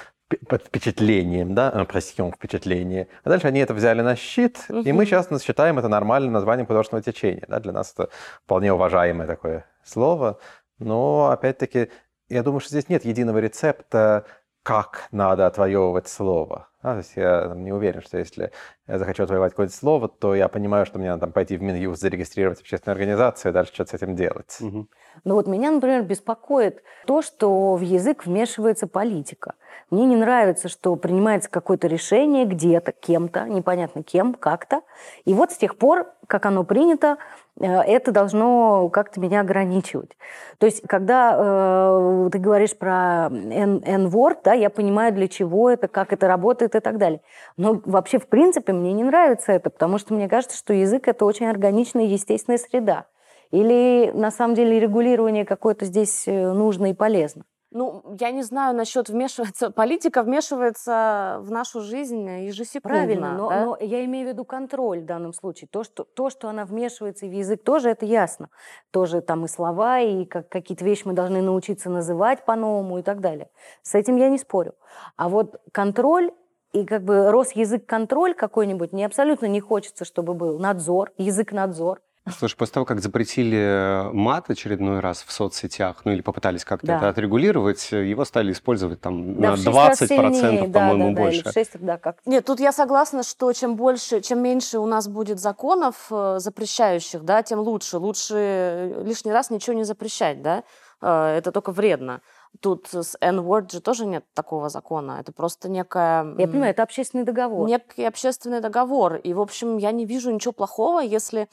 под 0.48 0.64
впечатлением, 0.64 1.54
да, 1.54 1.70
импрессион, 1.74 2.32
впечатление. 2.32 3.08
А 3.24 3.28
дальше 3.28 3.46
они 3.46 3.60
это 3.60 3.74
взяли 3.74 4.00
на 4.00 4.16
щит, 4.16 4.58
и 4.68 4.92
мы 4.92 5.04
сейчас 5.04 5.28
считаем 5.42 5.78
это 5.78 5.88
нормальным 5.88 6.32
названием 6.32 6.66
художественного 6.66 7.04
течения. 7.04 7.44
Да, 7.46 7.60
для 7.60 7.72
нас 7.72 7.92
это 7.92 8.08
вполне 8.44 8.72
уважаемое 8.72 9.26
такое 9.26 9.66
слово. 9.84 10.38
Но, 10.78 11.30
опять-таки, 11.30 11.90
я 12.30 12.42
думаю, 12.42 12.60
что 12.60 12.70
здесь 12.70 12.88
нет 12.88 13.04
единого 13.04 13.38
рецепта, 13.38 14.24
как 14.62 15.08
надо 15.12 15.46
отвоевывать 15.46 16.08
слово. 16.08 16.68
Да, 16.82 16.92
то 16.92 16.98
есть 16.98 17.16
я 17.16 17.48
там, 17.48 17.64
не 17.64 17.72
уверен, 17.72 18.00
что 18.02 18.18
если 18.18 18.52
я 18.86 18.98
захочу 18.98 19.24
отвоевать 19.24 19.52
какое-то 19.52 19.74
слово, 19.74 20.08
то 20.08 20.34
я 20.34 20.48
понимаю, 20.48 20.86
что 20.86 20.98
мне 20.98 21.08
надо 21.08 21.20
там, 21.22 21.32
пойти 21.32 21.56
в 21.56 21.62
Минюст, 21.62 22.00
зарегистрировать 22.00 22.60
общественную 22.60 22.94
организацию 22.94 23.50
и 23.50 23.54
дальше 23.54 23.72
что-то 23.74 23.90
с 23.90 23.94
этим 23.94 24.16
делать. 24.16 24.56
Мгм. 24.60 24.88
Ну 25.24 25.34
вот 25.34 25.46
меня, 25.46 25.70
например, 25.70 26.02
беспокоит 26.02 26.82
то, 27.06 27.22
что 27.22 27.74
в 27.74 27.80
язык 27.80 28.24
вмешивается 28.26 28.86
политика. 28.86 29.54
Мне 29.90 30.06
не 30.06 30.16
нравится, 30.16 30.68
что 30.68 30.94
принимается 30.96 31.50
какое-то 31.50 31.88
решение 31.88 32.44
где-то, 32.44 32.92
кем-то, 32.92 33.48
непонятно 33.48 34.02
кем, 34.02 34.34
как-то. 34.34 34.82
И 35.24 35.34
вот 35.34 35.50
с 35.50 35.56
тех 35.56 35.76
пор, 35.76 36.12
как 36.28 36.46
оно 36.46 36.62
принято, 36.62 37.18
э, 37.60 37.66
это 37.66 38.12
должно 38.12 38.88
как-то 38.90 39.20
меня 39.20 39.40
ограничивать. 39.40 40.16
То 40.58 40.66
есть, 40.66 40.86
когда 40.86 41.34
э, 41.36 42.28
ты 42.30 42.38
говоришь 42.38 42.76
про 42.78 43.28
N-word, 43.30 44.38
да, 44.44 44.52
я 44.52 44.70
понимаю, 44.70 45.12
для 45.12 45.26
чего 45.26 45.68
это, 45.68 45.88
как 45.88 46.12
это 46.12 46.28
работает 46.28 46.76
и 46.76 46.80
так 46.80 46.98
далее. 46.98 47.20
Но 47.56 47.80
вообще, 47.84 48.18
в 48.18 48.28
принципе, 48.28 48.72
мне 48.72 48.92
не 48.92 49.02
нравится 49.02 49.52
это, 49.52 49.70
потому 49.70 49.98
что 49.98 50.14
мне 50.14 50.28
кажется, 50.28 50.56
что 50.56 50.72
язык– 50.72 51.02
это 51.08 51.24
очень 51.24 51.46
органичная 51.46 52.04
естественная 52.04 52.58
среда. 52.58 53.06
Или 53.50 54.10
на 54.12 54.30
самом 54.30 54.54
деле 54.54 54.78
регулирование 54.78 55.44
какое-то 55.44 55.84
здесь 55.84 56.26
э, 56.26 56.52
нужно 56.52 56.90
и 56.90 56.94
полезно? 56.94 57.44
Ну, 57.72 58.02
я 58.18 58.32
не 58.32 58.42
знаю 58.42 58.74
насчет 58.76 59.08
вмешиваться. 59.08 59.70
Политика 59.70 60.24
вмешивается 60.24 61.38
в 61.40 61.52
нашу 61.52 61.82
жизнь 61.82 62.28
ежесекундно. 62.28 62.98
Правильно, 62.98 63.32
но, 63.36 63.48
да? 63.48 63.64
но 63.64 63.78
я 63.80 64.04
имею 64.06 64.26
в 64.26 64.30
виду 64.30 64.44
контроль 64.44 65.00
в 65.00 65.04
данном 65.04 65.32
случае. 65.32 65.68
То 65.70 65.84
что, 65.84 66.02
то, 66.02 66.30
что 66.30 66.48
она 66.48 66.64
вмешивается 66.64 67.26
в 67.26 67.30
язык, 67.30 67.62
тоже 67.62 67.90
это 67.90 68.06
ясно. 68.06 68.48
Тоже 68.90 69.20
там 69.20 69.44
и 69.44 69.48
слова, 69.48 70.00
и 70.00 70.24
как, 70.24 70.48
какие-то 70.48 70.84
вещи 70.84 71.02
мы 71.04 71.12
должны 71.12 71.42
научиться 71.42 71.90
называть 71.90 72.44
по-новому 72.44 72.98
и 72.98 73.02
так 73.02 73.20
далее. 73.20 73.50
С 73.82 73.94
этим 73.94 74.16
я 74.16 74.30
не 74.30 74.38
спорю. 74.38 74.74
А 75.16 75.28
вот 75.28 75.60
контроль 75.70 76.32
и 76.72 76.84
как 76.84 77.04
бы 77.04 77.30
Росязык-контроль 77.30 78.34
какой-нибудь, 78.34 78.92
мне 78.92 79.06
абсолютно 79.06 79.46
не 79.46 79.60
хочется, 79.60 80.04
чтобы 80.04 80.34
был 80.34 80.58
надзор, 80.58 81.12
язык-надзор. 81.18 82.00
Слушай, 82.28 82.56
после 82.56 82.74
того, 82.74 82.86
как 82.86 83.00
запретили 83.00 84.10
мат 84.12 84.50
очередной 84.50 85.00
раз 85.00 85.24
в 85.26 85.32
соцсетях, 85.32 86.02
ну 86.04 86.12
или 86.12 86.20
попытались 86.20 86.64
как-то 86.64 86.86
Да. 86.86 86.96
это 86.98 87.08
отрегулировать, 87.08 87.90
его 87.92 88.24
стали 88.24 88.52
использовать 88.52 89.00
там 89.00 89.40
Да, 89.40 89.50
на 89.50 89.54
в 89.54 89.56
шесть 89.56 89.66
раз 89.74 90.02
20%, 90.02 90.06
сильнее, 90.34 90.68
да, 90.68 90.80
по-моему, 90.80 91.08
да, 91.10 91.14
да, 91.14 91.20
больше. 91.22 91.48
в 91.48 91.52
шесть, 91.52 91.80
да, 91.80 91.96
как 91.98 92.18
Нет, 92.26 92.44
тут 92.44 92.60
я 92.60 92.72
согласна, 92.72 93.22
что 93.22 93.52
чем 93.52 93.74
больше, 93.76 94.20
чем 94.20 94.40
меньше 94.42 94.78
у 94.78 94.86
нас 94.86 95.08
будет 95.08 95.40
законов 95.40 96.08
э, 96.10 96.36
запрещающих, 96.38 97.24
да, 97.24 97.42
тем 97.42 97.60
лучше. 97.60 97.96
Лучше 97.98 98.34
э, 98.36 99.02
лишний 99.04 99.32
раз 99.32 99.50
ничего 99.50 99.74
не 99.74 99.84
запрещать, 99.84 100.42
да. 100.42 100.62
Э, 101.00 101.36
Это 101.38 101.52
только 101.52 101.72
вредно. 101.72 102.20
Тут 102.60 102.88
с 102.92 103.16
N-word 103.20 103.72
же 103.72 103.80
тоже 103.80 104.06
нет 104.06 104.24
такого 104.34 104.68
закона. 104.68 105.18
Это 105.20 105.32
просто 105.32 105.68
некая... 105.68 106.24
Я 106.36 106.48
понимаю, 106.48 106.72
это 106.72 106.82
общественный 106.82 107.24
договор. 107.24 107.66
некий 107.68 108.04
общественный 108.04 108.60
договор. 108.60 109.14
И, 109.16 109.32
в 109.32 109.40
общем, 109.40 109.78
я 109.78 109.92
не 109.92 110.04
вижу 110.04 110.30
ничего 110.32 110.52
плохого, 110.52 111.00
если 111.00 111.42
э, 111.42 111.46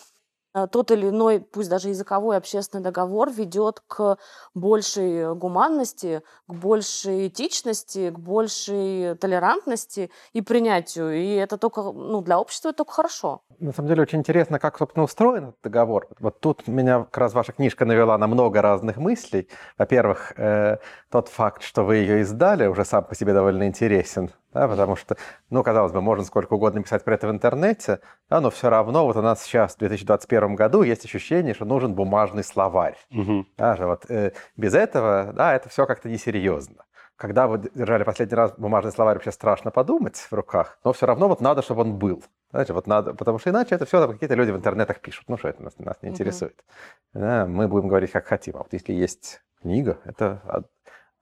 тот 0.66 0.92
или 0.92 1.10
иной, 1.10 1.40
пусть 1.40 1.70
даже 1.70 1.90
языковой 1.90 2.38
общественный 2.38 2.84
договор 2.84 3.30
ведет 3.30 3.82
к 3.88 4.18
большей 4.56 5.36
гуманности, 5.36 6.24
к 6.48 6.54
большей 6.54 7.28
этичности, 7.28 8.10
к 8.10 8.18
большей 8.18 9.16
толерантности 9.16 10.10
и 10.34 10.42
принятию. 10.42 11.14
И 11.14 11.36
это 11.36 11.58
только, 11.58 11.84
ну, 11.84 12.22
для 12.22 12.40
общества 12.40 12.70
это 12.70 12.78
только 12.78 12.94
хорошо. 12.94 13.42
На 13.60 13.74
самом 13.74 13.90
деле 13.90 14.02
очень 14.04 14.20
интересно, 14.20 14.60
как, 14.60 14.78
собственно, 14.78 15.04
устроен 15.04 15.50
этот 15.50 15.62
договор. 15.64 16.08
Вот 16.20 16.40
тут 16.40 16.68
меня 16.68 17.04
как 17.04 17.18
раз 17.18 17.34
ваша 17.34 17.52
книжка 17.52 17.86
навела 17.86 18.18
на 18.18 18.28
много 18.28 18.62
разных 18.62 18.98
мыслей. 18.98 19.48
Во-первых, 19.78 20.34
э, 20.38 20.78
тот 21.12 21.28
факт, 21.30 21.64
что 21.64 21.84
вы 21.84 21.98
ее 21.98 22.22
издали, 22.22 22.68
уже 22.68 22.86
сам 22.86 23.04
по 23.04 23.16
себе 23.16 23.34
довольно 23.34 23.68
интересен. 23.68 24.32
Да, 24.54 24.68
потому 24.68 24.96
что, 24.96 25.18
ну, 25.50 25.62
казалось 25.62 25.92
бы, 25.92 26.02
можно 26.02 26.24
сколько 26.26 26.54
угодно 26.54 26.82
писать 26.82 27.04
про 27.04 27.14
это 27.16 27.28
в 27.28 27.32
интернете, 27.32 28.00
да, 28.30 28.40
но 28.42 28.50
все 28.50 28.70
равно 28.70 29.06
вот 29.06 29.16
у 29.18 29.22
нас 29.22 29.44
сейчас, 29.44 29.76
в 29.76 29.80
2021 29.80 30.56
году, 30.56 30.84
есть 30.84 31.04
ощущение, 31.06 31.54
что 31.54 31.66
нужен 31.66 31.94
бумажный 31.94 32.44
словарь. 32.44 32.96
Мгм. 33.10 33.46
Даже 33.58 33.86
вот 33.86 34.10
э, 34.10 34.32
без 34.56 34.74
этого, 34.74 35.34
да, 35.34 35.54
это 35.54 35.70
все 35.70 35.86
как-то 35.86 36.10
несерьезно. 36.10 36.86
Когда 37.18 37.48
вы 37.48 37.58
держали 37.74 38.04
последний 38.04 38.36
раз 38.36 38.54
бумажный 38.58 38.92
словарь, 38.92 39.16
вообще 39.16 39.32
страшно 39.32 39.70
подумать 39.72 40.16
в 40.18 40.32
руках, 40.34 40.78
но 40.84 40.94
все 40.94 41.08
равно 41.08 41.28
вот 41.28 41.42
надо, 41.42 41.62
чтобы 41.62 41.82
он 41.82 41.98
был. 41.98 42.24
Знаете, 42.52 42.74
вот 42.74 42.88
надо, 42.88 43.14
потому 43.16 43.40
что 43.40 43.50
иначе 43.50 43.76
это 43.76 43.86
все 43.86 44.00
там 44.00 44.14
какие-то 44.14 44.36
люди 44.36 44.52
в 44.52 44.56
интернетах 44.56 45.02
пишут. 45.02 45.26
Ну 45.28 45.38
что 45.38 45.50
это 45.50 45.62
нас, 45.64 45.78
нас 45.80 45.98
не 46.02 46.10
Мгм. 46.10 46.14
интересует. 46.16 46.64
Да, 47.14 47.46
мы 47.48 47.68
будем 47.68 47.88
говорить 47.90 48.12
как 48.12 48.28
хотим. 48.28 48.56
А 48.56 48.60
вот 48.60 48.72
если 48.72 48.94
есть 48.94 49.42
книга, 49.62 49.98
это... 50.06 50.42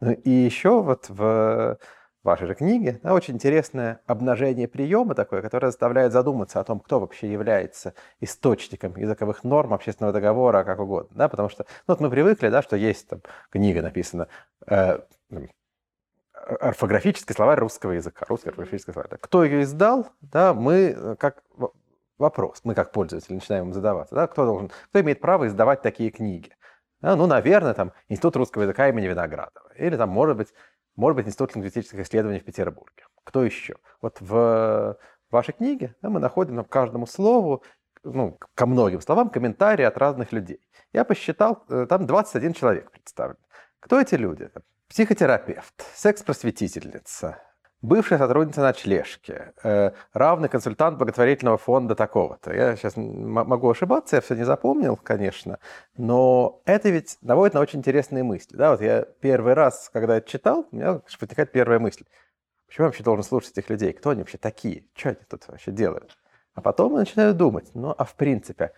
Ну, 0.02 0.12
И 0.12 0.30
еще 0.30 0.82
вот 0.84 1.06
в 1.08 1.78
вашей 2.26 2.48
же 2.48 2.56
книге 2.56 3.00
да, 3.04 3.14
очень 3.14 3.36
интересное 3.36 4.02
обнажение 4.06 4.68
приема 4.68 5.16
такое, 5.16 5.42
которое 5.42 5.68
заставляет 5.68 6.12
задуматься 6.12 6.60
о 6.60 6.64
том, 6.64 6.80
кто 6.80 7.00
вообще 7.00 7.32
является 7.32 7.94
источником 8.20 8.96
языковых 8.98 9.44
норм, 9.44 9.74
общественного 9.74 10.14
договора, 10.14 10.64
как 10.64 10.80
угодно. 10.80 11.16
Да, 11.16 11.30
потому 11.30 11.50
что 11.50 11.66
ну, 11.88 11.94
вот 11.94 12.02
мы 12.02 12.10
привыкли, 12.10 12.50
да, 12.50 12.62
что 12.62 12.76
есть 12.76 13.08
там 13.08 13.22
книга 13.52 13.82
написана, 13.82 14.28
э, 14.68 15.00
м, 15.32 15.50
орфографический 16.34 17.34
словарь 17.34 17.60
русского 17.60 17.92
языка, 17.92 18.26
русский 18.28 18.50
орфографический 18.50 18.94
словарь. 18.94 19.12
Да. 19.12 19.18
Кто 19.18 19.44
ее 19.44 19.64
издал, 19.64 20.08
да, 20.22 20.54
мы 20.54 20.96
э, 20.96 21.16
как 21.18 21.44
вопрос, 22.18 22.62
мы 22.64 22.74
как 22.74 22.92
пользователи 22.92 23.34
начинаем 23.34 23.66
им 23.66 23.74
задаваться, 23.74 24.16
да, 24.16 24.28
кто 24.28 24.46
должен, 24.46 24.72
кто 24.90 25.02
имеет 25.02 25.22
право 25.22 25.48
издавать 25.48 25.82
такие 25.82 26.12
книги. 26.12 26.52
Да, 27.02 27.16
ну, 27.16 27.28
наверное, 27.28 27.74
там 27.74 27.92
Институт 28.10 28.36
русского 28.38 28.64
языка 28.64 28.90
имени 28.90 29.06
Виноградова. 29.08 29.72
Или 29.78 29.96
там, 29.96 30.10
может 30.10 30.38
быть, 30.38 30.54
может 30.96 31.18
быть, 31.18 31.28
Институт 31.28 31.56
лингвистических 31.56 32.00
исследований 32.00 32.40
в 32.40 32.46
Петербурге. 32.46 33.04
Кто 33.24 33.44
еще? 33.44 33.76
Вот 34.02 34.22
в 34.22 34.98
вашей 35.30 35.54
книге 35.54 35.96
да, 36.02 36.10
мы 36.10 36.20
находим 36.20 36.64
к 36.64 36.70
каждому 36.70 37.06
слову, 37.06 37.64
ну, 38.04 38.38
ко 38.54 38.66
многим 38.66 39.02
словам 39.02 39.30
комментарии 39.30 39.84
от 39.84 39.98
разных 39.98 40.32
людей. 40.32 40.62
Я 40.94 41.04
посчитал, 41.04 41.64
э, 41.70 41.88
там 41.90 42.06
21 42.06 42.54
человек 42.54 42.92
представлен. 42.92 43.38
Кто 43.80 44.00
эти 44.00 44.16
люди? 44.16 44.50
Психотерапевт, 44.88 45.86
секс-просветительница, 45.96 47.42
бывшая 47.86 48.18
сотрудница 48.18 48.62
ночлежки, 48.62 49.54
э, 49.64 49.92
равный 50.14 50.50
консультант 50.50 50.98
благотворительного 50.98 51.58
фонда 51.58 51.96
такого-то. 51.96 52.54
Я 52.54 52.76
сейчас 52.76 52.94
могу 52.98 53.70
ошибаться, 53.70 54.18
я 54.18 54.22
все 54.22 54.36
не 54.36 54.44
запомнил, 54.44 54.98
конечно, 54.98 55.60
но 55.96 56.62
это 56.66 56.90
ведь 56.90 57.18
наводит 57.22 57.54
на 57.54 57.62
очень 57.62 57.80
интересные 57.80 58.24
мысли. 58.24 58.56
Да, 58.56 58.72
вот 58.72 58.82
я 58.82 59.04
первый 59.22 59.54
раз, 59.54 59.90
когда 59.94 60.18
это 60.18 60.30
читал, 60.30 60.68
у 60.72 60.76
меня 60.76 61.02
возникает 61.20 61.52
первая 61.52 61.80
мысль. 61.80 62.04
Почему 62.68 62.86
я 62.86 62.88
вообще 62.88 63.04
должен 63.04 63.24
слушать 63.24 63.58
этих 63.58 63.70
людей? 63.70 63.94
Кто 63.94 64.10
они 64.10 64.22
вообще 64.22 64.38
такие? 64.38 64.86
Что 64.96 65.10
они 65.10 65.20
тут 65.30 65.48
вообще 65.48 65.72
делают? 65.72 66.18
А 66.56 66.62
потом 66.62 66.94
я 66.94 67.00
начинаю 67.00 67.34
думать, 67.34 67.70
ну, 67.74 67.94
а 67.96 68.04
в 68.06 68.16
принципе, 68.16 68.72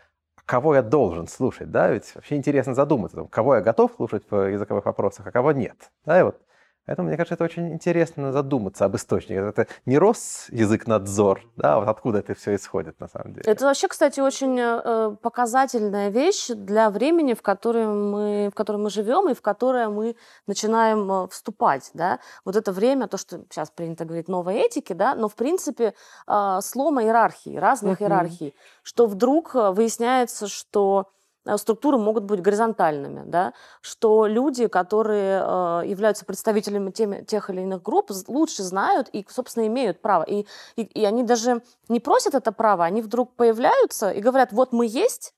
кого 0.45 0.75
я 0.75 0.81
должен 0.81 1.27
слушать, 1.27 1.71
да? 1.71 1.91
Ведь 1.91 2.13
вообще 2.15 2.35
интересно 2.35 2.73
задуматься, 2.73 3.23
кого 3.25 3.55
я 3.55 3.61
готов 3.61 3.93
слушать 3.95 4.23
в 4.29 4.51
языковых 4.51 4.85
вопросах, 4.85 5.27
а 5.27 5.31
кого 5.31 5.51
нет. 5.51 5.91
Да, 6.05 6.19
и 6.19 6.23
вот 6.23 6.41
Поэтому, 6.87 7.09
мне 7.09 7.17
кажется, 7.17 7.33
это 7.33 7.43
очень 7.43 7.73
интересно 7.73 8.31
задуматься 8.31 8.85
об 8.85 8.95
источнике. 8.95 9.35
Это 9.35 9.67
не 9.85 9.97
Росязыкнадзор, 9.97 11.41
да, 11.57 11.75
а 11.75 11.79
вот 11.79 11.89
откуда 11.89 12.19
это 12.19 12.33
все 12.33 12.55
исходит 12.55 12.97
на 13.01 13.09
самом 13.09 13.33
деле. 13.33 13.43
Это 13.45 13.65
вообще, 13.65 13.89
кстати, 13.89 14.21
очень 14.21 14.57
э, 14.57 15.15
показательная 15.21 16.07
вещь 16.09 16.47
для 16.47 16.89
времени, 16.89 17.33
в 17.33 17.41
котором 17.41 18.11
мы, 18.11 18.49
в 18.53 18.55
котором 18.55 18.83
мы 18.83 18.89
живем 18.89 19.29
и 19.29 19.33
в 19.33 19.41
которое 19.41 19.89
мы 19.89 20.15
начинаем 20.47 21.11
э, 21.11 21.27
вступать. 21.27 21.91
Да? 21.93 22.19
Вот 22.45 22.55
это 22.55 22.71
время, 22.71 23.07
то, 23.09 23.17
что 23.17 23.41
сейчас 23.49 23.69
принято 23.69 24.05
говорить 24.05 24.29
новой 24.29 24.55
этики, 24.55 24.93
да, 24.93 25.13
но 25.13 25.27
в 25.27 25.35
принципе 25.35 25.93
э, 26.25 26.59
слома 26.61 27.03
иерархии, 27.03 27.57
разных 27.57 28.01
иерархий, 28.01 28.55
что 28.81 29.07
вдруг 29.07 29.55
э, 29.55 29.71
выясняется, 29.71 30.47
что 30.47 31.07
э, 31.09 31.16
структуры 31.55 31.97
могут 31.97 32.25
быть 32.25 32.41
горизонтальными, 32.41 33.23
да, 33.25 33.53
что 33.81 34.27
люди, 34.27 34.67
которые 34.67 35.41
э, 35.41 35.83
являются 35.85 36.25
представителями 36.25 36.91
теми- 36.91 37.23
тех 37.23 37.49
или 37.49 37.61
иных 37.61 37.81
групп, 37.81 38.11
лучше 38.27 38.63
знают 38.63 39.07
и, 39.13 39.25
собственно, 39.29 39.67
имеют 39.67 40.01
право. 40.01 40.23
И, 40.23 40.45
и, 40.75 40.81
и 40.81 41.05
они 41.05 41.23
даже 41.23 41.61
не 41.87 42.01
просят 42.01 42.35
это 42.35 42.51
право, 42.51 42.83
они 42.83 43.01
вдруг 43.01 43.35
появляются 43.35 44.11
и 44.11 44.19
говорят, 44.19 44.51
вот 44.51 44.73
мы 44.73 44.85
есть, 44.85 45.33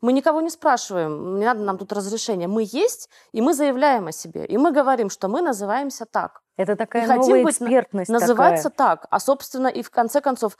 мы 0.00 0.12
никого 0.12 0.40
не 0.40 0.50
спрашиваем, 0.50 1.38
не 1.38 1.44
надо 1.44 1.60
нам 1.60 1.76
тут 1.76 1.92
разрешения, 1.92 2.48
мы 2.48 2.64
есть, 2.66 3.10
и 3.32 3.42
мы 3.42 3.52
заявляем 3.52 4.06
о 4.06 4.12
себе, 4.12 4.46
и 4.46 4.56
мы 4.56 4.72
говорим, 4.72 5.10
что 5.10 5.28
мы 5.28 5.42
называемся 5.42 6.06
так, 6.06 6.40
Это 6.56 6.74
такая 6.76 7.06
хотим 7.06 7.20
новая 7.22 7.44
быть 7.44 7.56
экспертность 7.56 8.10
называться 8.10 8.70
такая. 8.70 8.96
так, 8.96 9.06
а, 9.10 9.20
собственно, 9.20 9.68
и 9.68 9.82
в 9.82 9.90
конце 9.90 10.20
концов, 10.20 10.56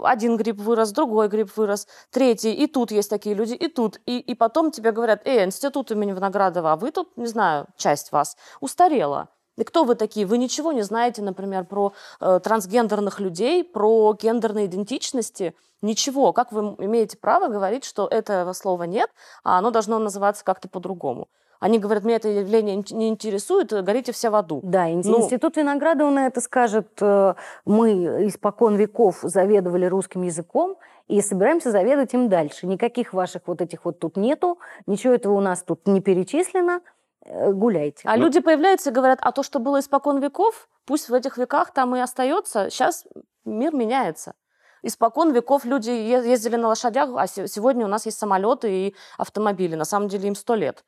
один 0.00 0.36
гриб 0.36 0.60
вырос, 0.60 0.92
другой 0.92 1.28
гриб 1.28 1.50
вырос, 1.56 1.86
третий, 2.10 2.52
и 2.52 2.66
тут 2.66 2.90
есть 2.90 3.10
такие 3.10 3.34
люди, 3.34 3.54
и 3.54 3.68
тут, 3.68 4.00
и, 4.06 4.18
и 4.18 4.34
потом 4.34 4.70
тебе 4.70 4.92
говорят, 4.92 5.22
эй, 5.26 5.44
институт 5.44 5.90
имени 5.90 6.12
Виноградова, 6.12 6.72
а 6.72 6.76
вы 6.76 6.90
тут, 6.90 7.16
не 7.16 7.26
знаю, 7.26 7.66
часть 7.76 8.12
вас 8.12 8.36
устарела. 8.60 9.28
И 9.56 9.62
кто 9.62 9.84
вы 9.84 9.94
такие? 9.94 10.26
Вы 10.26 10.38
ничего 10.38 10.72
не 10.72 10.82
знаете, 10.82 11.22
например, 11.22 11.64
про 11.64 11.92
э, 12.20 12.40
трансгендерных 12.42 13.20
людей, 13.20 13.62
про 13.62 14.16
гендерные 14.20 14.66
идентичности, 14.66 15.54
ничего. 15.80 16.32
Как 16.32 16.50
вы 16.50 16.74
имеете 16.78 17.16
право 17.16 17.48
говорить, 17.48 17.84
что 17.84 18.08
этого 18.08 18.52
слова 18.52 18.82
нет, 18.82 19.10
а 19.44 19.58
оно 19.58 19.70
должно 19.70 19.98
называться 19.98 20.44
как-то 20.44 20.68
по-другому? 20.68 21.28
Они 21.60 21.78
говорят, 21.78 22.04
меня 22.04 22.16
это 22.16 22.28
явление 22.28 22.82
не 22.90 23.08
интересует, 23.08 23.72
горите 23.84 24.12
все 24.12 24.30
в 24.30 24.34
аду. 24.34 24.60
Да, 24.62 24.86
Ну- 24.86 25.18
Институт 25.20 25.56
Виноградова 25.56 26.10
на 26.10 26.26
это 26.26 26.40
скажет, 26.40 26.88
э, 27.00 27.34
мы 27.64 28.26
испокон 28.28 28.76
веков 28.76 29.18
заведовали 29.22 29.86
русским 29.86 30.22
языком 30.22 30.76
и 31.08 31.20
собираемся 31.20 31.70
заведовать 31.70 32.12
им 32.14 32.28
дальше. 32.28 32.66
Никаких 32.66 33.12
ваших 33.14 33.42
вот 33.46 33.60
этих 33.60 33.84
вот 33.84 33.98
тут 33.98 34.16
нету, 34.16 34.58
ничего 34.86 35.14
этого 35.14 35.34
у 35.34 35.40
нас 35.40 35.62
тут 35.62 35.86
не 35.86 36.00
перечислено, 36.00 36.80
э, 37.24 37.52
гуляйте. 37.52 38.02
А 38.04 38.16
Ну- 38.16 38.24
люди 38.24 38.40
появляются 38.40 38.90
и 38.90 38.92
говорят, 38.92 39.18
а 39.22 39.32
то, 39.32 39.42
что 39.42 39.58
было 39.58 39.80
испокон 39.80 40.18
веков, 40.20 40.68
пусть 40.86 41.08
в 41.08 41.14
этих 41.14 41.38
веках 41.38 41.72
там 41.72 41.94
и 41.96 42.00
остается. 42.00 42.68
Сейчас 42.70 43.06
мир 43.44 43.74
меняется. 43.74 44.34
Испокон 44.82 45.32
веков 45.32 45.64
люди 45.64 45.88
ездили 45.90 46.56
на 46.56 46.68
лошадях, 46.68 47.08
а 47.16 47.26
се- 47.26 47.48
сегодня 47.48 47.86
у 47.86 47.88
нас 47.88 48.04
есть 48.04 48.18
самолеты 48.18 48.70
и 48.70 48.94
автомобили. 49.16 49.76
На 49.76 49.86
самом 49.86 50.08
деле 50.08 50.28
им 50.28 50.34
сто 50.34 50.54
лет. 50.54 50.84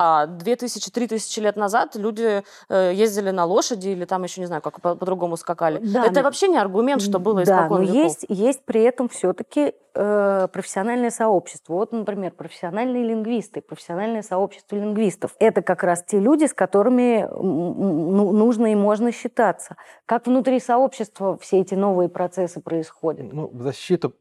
А 0.00 0.26
2000-3000 0.28 1.40
лет 1.40 1.56
назад 1.56 1.96
люди 1.96 2.44
э, 2.68 2.92
ездили 2.94 3.30
на 3.30 3.44
лошади 3.44 3.88
или 3.88 4.04
там 4.04 4.22
еще, 4.22 4.40
не 4.40 4.46
знаю, 4.46 4.62
как 4.62 4.80
по- 4.80 4.94
по-другому 4.94 5.36
скакали. 5.36 5.80
Да, 5.82 6.04
Это 6.06 6.20
но- 6.20 6.22
вообще 6.22 6.46
не 6.46 6.56
аргумент, 6.56 7.02
что 7.02 7.18
было 7.18 7.42
да, 7.42 7.56
испокон 7.66 7.78
но 7.78 7.82
веков. 7.82 7.96
есть, 7.96 8.26
есть 8.28 8.64
при 8.64 8.82
этом 8.82 9.08
все-таки 9.08 9.74
профессиональное 9.94 11.10
сообщество. 11.10 11.72
Вот, 11.74 11.90
например, 11.90 12.30
профессиональные 12.30 13.02
лингвисты, 13.02 13.60
профессиональное 13.60 14.22
сообщество 14.22 14.76
лингвистов. 14.76 15.34
Это 15.40 15.62
как 15.62 15.82
раз 15.82 16.04
те 16.06 16.20
люди, 16.20 16.44
с 16.44 16.54
которыми 16.54 17.28
ну, 17.32 18.30
нужно 18.30 18.70
и 18.70 18.76
можно 18.76 19.10
считаться. 19.10 19.74
Как 20.06 20.28
внутри 20.28 20.60
сообщества 20.60 21.36
все 21.38 21.58
эти 21.60 21.74
новые 21.74 22.08
процессы 22.08 22.60
происходят? 22.60 23.32
Ну, 23.32 23.50
в 23.52 23.60
защиту 23.62 24.14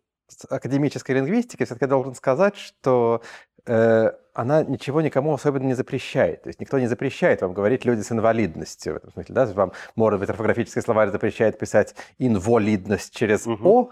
академической 0.50 1.12
лингвистики 1.12 1.64
все-таки 1.64 1.86
должен 1.86 2.16
сказать, 2.16 2.56
что 2.56 3.22
э, 3.68 4.12
она 4.38 4.64
ничего 4.64 5.02
никому 5.02 5.34
особенно 5.34 5.64
не 5.64 5.74
запрещает. 5.74 6.44
То 6.44 6.50
есть 6.50 6.60
никто 6.60 6.78
не 6.78 6.86
запрещает 6.86 7.42
вам 7.42 7.54
говорить 7.54 7.86
люди 7.86 8.02
с 8.02 8.12
инвалидностью. 8.12 8.94
В 8.94 8.98
этом 8.98 9.12
смысле, 9.12 9.34
да? 9.34 9.46
Вам, 9.48 9.72
может 9.96 10.20
быть, 10.20 10.30
орфографический 10.30 10.82
словарь 10.84 11.10
запрещает 11.10 11.58
писать 11.58 11.96
инвалидность 12.20 13.16
через. 13.16 13.48
«о», 13.48 13.90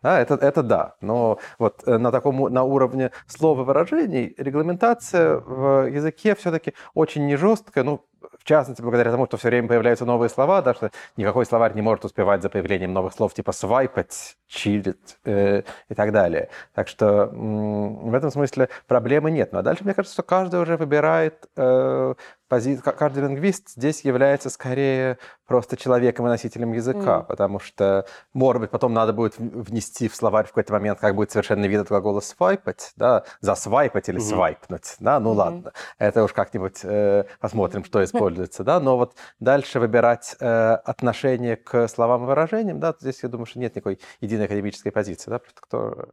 да, 0.00 0.20
это, 0.20 0.34
это 0.34 0.62
да. 0.62 0.94
Но 1.00 1.40
вот 1.58 1.82
э, 1.84 1.98
на 1.98 2.12
таком 2.12 2.52
на 2.52 2.62
уровне 2.62 3.10
слов 3.26 3.58
и 3.58 3.62
выражений 3.62 4.34
регламентация 4.38 5.38
в 5.38 5.88
языке 5.88 6.36
все-таки 6.36 6.74
очень 6.94 7.26
не 7.26 7.34
жесткая. 7.34 7.82
Ну, 7.82 8.06
частности, 8.48 8.82
благодаря 8.82 9.10
тому, 9.10 9.26
что 9.26 9.36
все 9.36 9.48
время 9.48 9.68
появляются 9.68 10.04
новые 10.04 10.28
слова, 10.28 10.62
да, 10.62 10.74
что 10.74 10.90
никакой 11.16 11.46
словарь 11.46 11.74
не 11.74 11.82
может 11.82 12.04
успевать 12.04 12.42
за 12.42 12.48
появлением 12.48 12.92
новых 12.92 13.12
слов 13.12 13.34
типа 13.34 13.52
свайпать, 13.52 14.36
чилить 14.48 15.18
э, 15.24 15.62
и 15.88 15.94
так 15.94 16.12
далее. 16.12 16.48
Так 16.74 16.88
что 16.88 17.26
в 17.26 18.14
этом 18.14 18.30
смысле 18.30 18.68
проблемы 18.86 19.30
нет. 19.30 19.52
Ну 19.52 19.58
а 19.58 19.62
дальше, 19.62 19.84
мне 19.84 19.94
кажется, 19.94 20.14
что 20.14 20.22
каждый 20.22 20.60
уже 20.60 20.76
выбирает 20.76 21.46
э, 21.56 22.14
пози- 22.48 22.78
ка- 22.80 22.92
Каждый 22.92 23.22
лингвист 23.24 23.70
здесь 23.70 24.02
является 24.04 24.50
скорее 24.50 25.18
просто 25.46 25.76
человеком 25.76 26.26
и 26.26 26.28
носителем 26.28 26.72
языка, 26.72 27.18
Мгм. 27.18 27.26
потому 27.26 27.58
что, 27.58 28.06
может 28.34 28.60
быть, 28.62 28.70
потом 28.70 28.92
надо 28.92 29.12
будет 29.12 29.38
внести 29.38 30.08
в 30.08 30.14
словарь 30.16 30.44
в 30.46 30.48
какой-то 30.48 30.72
момент, 30.72 30.98
как 31.00 31.14
будет 31.14 31.30
совершенный 31.30 31.68
вид 31.68 31.80
от 31.80 31.88
глагола 31.88 32.20
свайпать, 32.20 32.92
да, 32.96 33.24
засвайпать 33.40 34.08
или 34.08 34.18
Мгм. 34.18 34.26
свайпнуть, 34.26 34.96
да, 35.00 35.20
ну 35.20 35.30
Мгм. 35.30 35.38
ладно, 35.38 35.72
это 35.98 36.24
уж 36.24 36.32
как-нибудь 36.32 36.80
э, 36.82 37.24
посмотрим, 37.40 37.84
что 37.84 38.02
используется, 38.04 38.64
да, 38.64 38.80
но 38.80 38.96
вот 38.98 39.14
дальше 39.40 39.80
выбирать 39.80 40.36
э, 40.40 40.72
отношение 40.84 41.56
к 41.56 41.88
словам 41.88 42.24
и 42.24 42.26
выражениям, 42.26 42.80
да, 42.80 42.94
здесь, 43.00 43.22
я 43.22 43.28
думаю, 43.28 43.46
что 43.46 43.58
нет 43.58 43.74
никакой 43.74 44.00
единой 44.20 44.46
академической 44.46 44.90
позиции, 44.90 45.30
да, 45.30 45.38
просто 45.38 45.60
кто, 45.60 46.08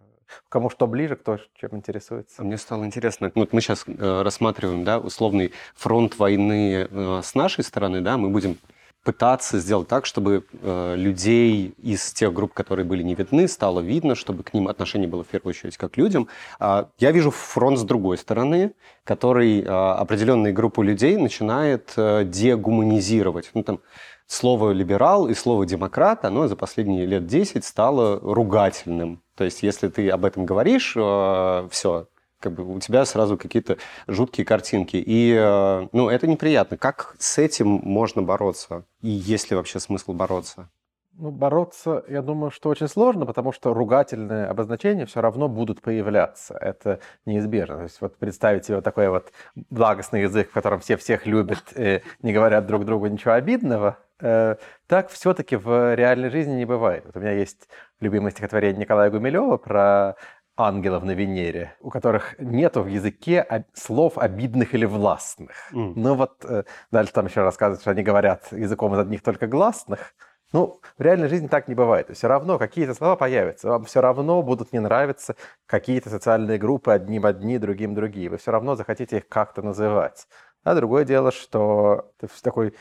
кому 0.50 0.70
что 0.70 0.88
ближе, 0.88 1.16
кто 1.16 1.40
чем 1.56 1.76
интересуется. 1.76 2.42
А 2.42 2.44
Мне 2.44 2.58
стало 2.58 2.86
интересно, 2.86 3.32
вот 3.36 3.54
мы 3.54 3.62
сейчас 3.62 3.86
рассматриваем, 3.88 4.84
да, 4.84 5.00
условный 5.00 5.54
фронт 5.76 6.18
войны 6.18 6.88
э, 6.90 7.22
с 7.24 7.36
нашей 7.36 7.64
стороны, 7.64 8.02
да, 8.02 8.18
мы 8.18 8.30
будем 8.30 8.58
пытаться 9.06 9.60
сделать 9.60 9.88
так, 9.88 10.08
чтобы 10.08 10.46
э, 10.52 10.96
людей 10.98 11.76
из 11.78 12.12
тех 12.12 12.34
групп, 12.34 12.54
которые 12.54 12.86
были 12.86 13.04
не 13.04 13.14
видны, 13.14 13.48
стало 13.48 13.80
видно, 13.80 14.16
чтобы 14.16 14.44
к 14.44 14.54
ним 14.54 14.68
отношение 14.68 15.08
было 15.08 15.24
в 15.24 15.28
первую 15.28 15.52
очередь 15.52 15.78
как 15.78 15.92
к 15.92 15.98
людям. 15.98 16.28
А 16.60 16.90
я 16.98 17.12
вижу 17.12 17.30
фронт 17.30 17.78
с 17.78 17.84
другой 17.84 18.18
стороны, 18.18 18.74
который 19.04 19.62
э, 19.62 19.68
определенные 19.68 20.52
группы 20.54 20.84
людей 20.84 21.18
начинает 21.18 21.94
э, 21.96 22.24
дегуманизировать. 22.26 23.52
Ну, 23.54 23.62
там, 23.62 23.80
слово 24.26 24.72
«либерал» 24.72 25.28
и 25.28 25.36
слово 25.36 25.68
«демократ», 25.68 26.26
оно 26.26 26.48
за 26.48 26.56
последние 26.56 27.06
лет 27.06 27.28
10 27.28 27.64
стало 27.64 28.20
ругательным. 28.20 29.22
То 29.36 29.44
есть, 29.44 29.64
если 29.64 29.90
ты 29.90 30.10
об 30.10 30.26
этом 30.26 30.46
говоришь, 30.46 30.92
все, 30.92 32.08
как 32.46 32.54
бы 32.54 32.76
у 32.76 32.80
тебя 32.80 33.06
сразу 33.06 33.38
какие-то 33.38 33.78
жуткие 34.08 34.46
картинки. 34.46 34.98
И, 34.98 35.34
э, 35.36 35.88
ну, 35.92 36.10
это 36.10 36.28
неприятно. 36.28 36.78
Как 36.78 37.16
с 37.18 37.40
этим 37.40 37.68
можно 37.68 38.22
бороться? 38.22 38.84
И 39.02 39.10
есть 39.10 39.50
ли 39.50 39.58
вообще 39.58 39.80
смысл 39.80 40.14
бороться? 40.14 40.70
Ну, 41.18 41.32
бороться, 41.32 42.04
я 42.10 42.22
думаю, 42.22 42.52
что 42.52 42.70
очень 42.70 42.90
сложно, 42.90 43.26
потому 43.26 43.54
что 43.54 43.74
ругательные 43.74 44.48
обозначения 44.48 45.06
все 45.06 45.22
равно 45.22 45.48
будут 45.48 45.82
появляться. 45.82 46.56
Это 46.56 47.00
неизбежно. 47.26 47.78
То 47.78 47.84
есть 47.84 48.02
вот 48.02 48.18
представить 48.18 48.66
себе 48.66 48.76
вот 48.76 48.84
такой 48.84 49.10
вот 49.10 49.32
благостный 49.70 50.24
язык, 50.24 50.50
в 50.50 50.54
котором 50.54 50.82
все 50.82 50.98
всех 50.98 51.26
любят, 51.26 51.64
и 51.76 52.02
не 52.22 52.34
говорят 52.34 52.68
друг 52.68 52.84
другу 52.84 53.08
ничего 53.08 53.34
обидного, 53.34 53.98
э, 53.98 54.05
так 54.20 55.10
все-таки 55.10 55.56
в 55.56 55.96
реальной 55.96 56.30
жизни 56.30 56.54
не 56.54 56.66
бывает. 56.66 57.06
Вот 57.06 57.16
у 57.16 57.20
меня 57.20 57.32
есть 57.32 57.68
любимое 58.00 58.32
стихотворение 58.32 58.80
Николая 58.82 59.10
Гумилева 59.10 59.58
про 59.58 60.16
ангелов 60.58 61.04
на 61.04 61.12
Венере, 61.12 61.76
у 61.82 61.90
которых 61.90 62.36
нету 62.40 62.82
в 62.82 62.88
языке 62.88 63.66
слов 63.74 64.18
обидных 64.18 64.74
или 64.74 64.86
властных. 64.86 65.52
М. 65.74 65.94
Ну 65.96 66.16
вот 66.16 66.46
э, 66.46 66.64
дальше 66.92 67.14
там 67.14 67.26
еще 67.26 67.42
рассказывают, 67.42 67.82
что 67.82 67.92
они 67.92 68.04
говорят 68.04 68.52
языком 68.52 68.94
из 68.94 69.00
одних 69.00 69.22
только 69.22 69.48
гласных. 69.48 70.14
Ну, 70.54 70.80
в 70.98 71.02
реальной 71.02 71.28
жизни 71.28 71.48
так 71.48 71.68
не 71.68 71.76
бывает. 71.76 72.16
Все 72.16 72.28
равно 72.28 72.58
какие-то 72.58 72.94
слова 72.94 73.18
появятся. 73.18 73.68
Вам 73.68 73.84
все 73.84 74.00
равно 74.00 74.42
будут 74.42 74.72
не 74.72 74.80
нравиться 74.80 75.36
какие-то 75.66 76.10
социальные 76.10 76.58
группы, 76.58 76.92
одним 76.94 77.26
одни, 77.26 77.58
другим 77.58 77.94
другие. 77.94 78.30
Вы 78.30 78.38
все 78.38 78.52
равно 78.52 78.76
захотите 78.76 79.18
их 79.18 79.28
как-то 79.28 79.62
называть. 79.62 80.28
А 80.64 80.74
другое 80.76 81.04
дело, 81.04 81.32
что 81.32 82.12
вс- 82.22 82.42
такой 82.42 82.70
э, 82.70 82.74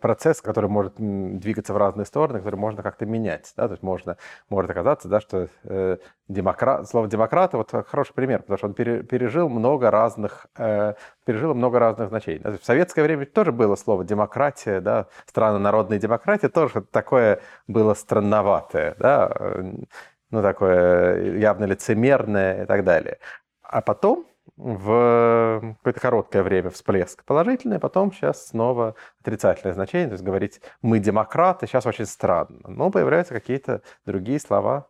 процесс, 0.00 0.40
который 0.40 0.68
может 0.68 0.94
двигаться 0.96 1.72
в 1.72 1.76
разные 1.76 2.04
стороны, 2.04 2.40
который 2.40 2.56
можно 2.56 2.82
как-то 2.82 3.06
менять. 3.06 3.52
Да? 3.56 3.68
То 3.68 3.72
есть 3.72 3.82
можно, 3.82 4.16
может 4.48 4.70
оказаться, 4.70 5.08
да, 5.08 5.20
что 5.20 5.48
э, 5.64 5.98
демократ, 6.28 6.88
слово 6.88 7.08
демократ 7.08 7.54
вот 7.54 7.70
хороший 7.86 8.14
пример, 8.14 8.40
потому 8.40 8.58
что 8.58 8.66
он 8.68 8.74
пере- 8.74 9.02
пережил 9.02 9.48
много 9.48 9.90
разных, 9.90 10.46
э, 10.58 10.94
пережило 11.24 11.54
много 11.54 11.78
разных 11.78 12.08
значений. 12.08 12.40
Да, 12.40 12.52
В 12.52 12.64
советское 12.64 13.02
время 13.02 13.26
тоже 13.26 13.52
было 13.52 13.76
слово 13.76 14.04
демократия, 14.04 14.80
да, 14.80 15.06
страна 15.26 15.58
народной 15.58 15.98
демократии, 15.98 16.48
тоже 16.48 16.82
такое 16.82 17.40
было 17.66 17.94
странноватое, 17.94 18.96
да, 18.98 19.30
э, 19.38 19.72
ну 20.30 20.42
такое 20.42 21.38
явно 21.38 21.64
лицемерное 21.64 22.64
и 22.64 22.66
так 22.66 22.84
далее. 22.84 23.18
А 23.62 23.82
потом 23.82 24.26
в 24.56 25.76
какое-то 25.78 26.00
короткое 26.00 26.42
время 26.42 26.70
всплеск 26.70 27.24
положительный, 27.24 27.76
а 27.78 27.80
потом 27.80 28.12
сейчас 28.12 28.48
снова 28.48 28.94
отрицательное 29.20 29.72
значение, 29.72 30.08
то 30.08 30.14
есть 30.14 30.24
говорить 30.24 30.60
«мы 30.82 30.98
демократы» 30.98 31.66
сейчас 31.66 31.86
очень 31.86 32.06
странно. 32.06 32.60
Но 32.68 32.90
появляются 32.90 33.32
какие-то 33.32 33.82
другие 34.04 34.38
слова. 34.38 34.89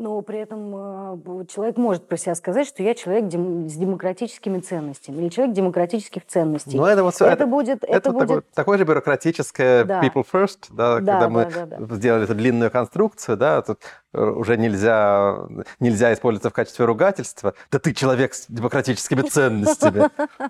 Но 0.00 0.22
при 0.22 0.38
этом 0.38 1.18
б- 1.18 1.44
человек 1.46 1.76
может 1.76 2.08
про 2.08 2.16
себя 2.16 2.34
сказать, 2.34 2.66
что 2.66 2.82
я 2.82 2.94
человек 2.94 3.26
дем- 3.26 3.68
с 3.68 3.74
демократическими 3.74 4.58
ценностями 4.60 5.18
или 5.20 5.28
человек 5.28 5.54
демократических 5.54 6.26
ценностей. 6.26 6.74
Ну, 6.78 6.86
это 6.86 7.04
вот 7.04 7.14
это, 7.16 7.26
это- 7.26 7.46
будет, 7.46 7.84
это, 7.84 7.92
Это, 7.92 8.10
будет 8.10 8.20
такое, 8.28 8.42
такое 8.54 8.78
же 8.78 8.84
бюрократическое 8.84 9.84
Да. 9.84 10.00
people 10.02 10.24
first, 10.32 10.68
да, 10.70 11.00
Да, 11.00 11.12
когда 11.12 11.28
мы 11.28 11.44
да, 11.44 11.66
да, 11.66 11.76
да. 11.86 11.94
сделали 11.96 12.24
эту 12.24 12.34
длинную 12.34 12.70
конструкцию, 12.70 13.36
да, 13.36 13.60
тут 13.60 13.80
э, 14.14 14.22
уже 14.24 14.56
нельзя, 14.56 15.36
нельзя 15.80 16.14
использоваться 16.14 16.48
в 16.48 16.54
качестве 16.54 16.86
ругательства. 16.86 17.52
Да 17.70 17.78
ты 17.78 17.92
человек 17.92 18.32
с 18.32 18.46
демократическими 18.48 19.20
ценностями. 19.20 20.08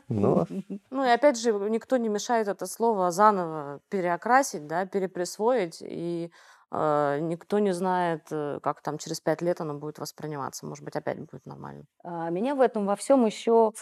Ну, 0.09 0.47
Ну 0.91 1.05
и 1.05 1.09
опять 1.09 1.39
же, 1.41 1.53
никто 1.53 1.97
не 1.97 2.09
мешает 2.09 2.47
это 2.47 2.67
слово 2.67 3.11
заново 3.11 3.81
переокрасить, 3.89 4.69
да, 4.69 4.87
переприсвоить, 4.87 5.79
и 5.83 6.31
никто 6.73 7.59
не 7.59 7.73
знает, 7.73 8.27
э, 8.31 8.61
как 8.63 8.81
там 8.83 8.99
через 8.99 9.21
пять 9.21 9.43
лет 9.43 9.61
оно 9.61 9.75
будет 9.75 9.99
восприниматься. 9.99 10.67
Может 10.67 10.85
быть, 10.85 10.97
опять 10.97 11.19
будет 11.19 11.47
нормально. 11.47 11.85
А 12.05 12.31
Меня 12.31 12.55
в 12.55 12.61
этом 12.61 12.87
во 12.87 12.97
всем 12.97 13.27
еще 13.27 13.73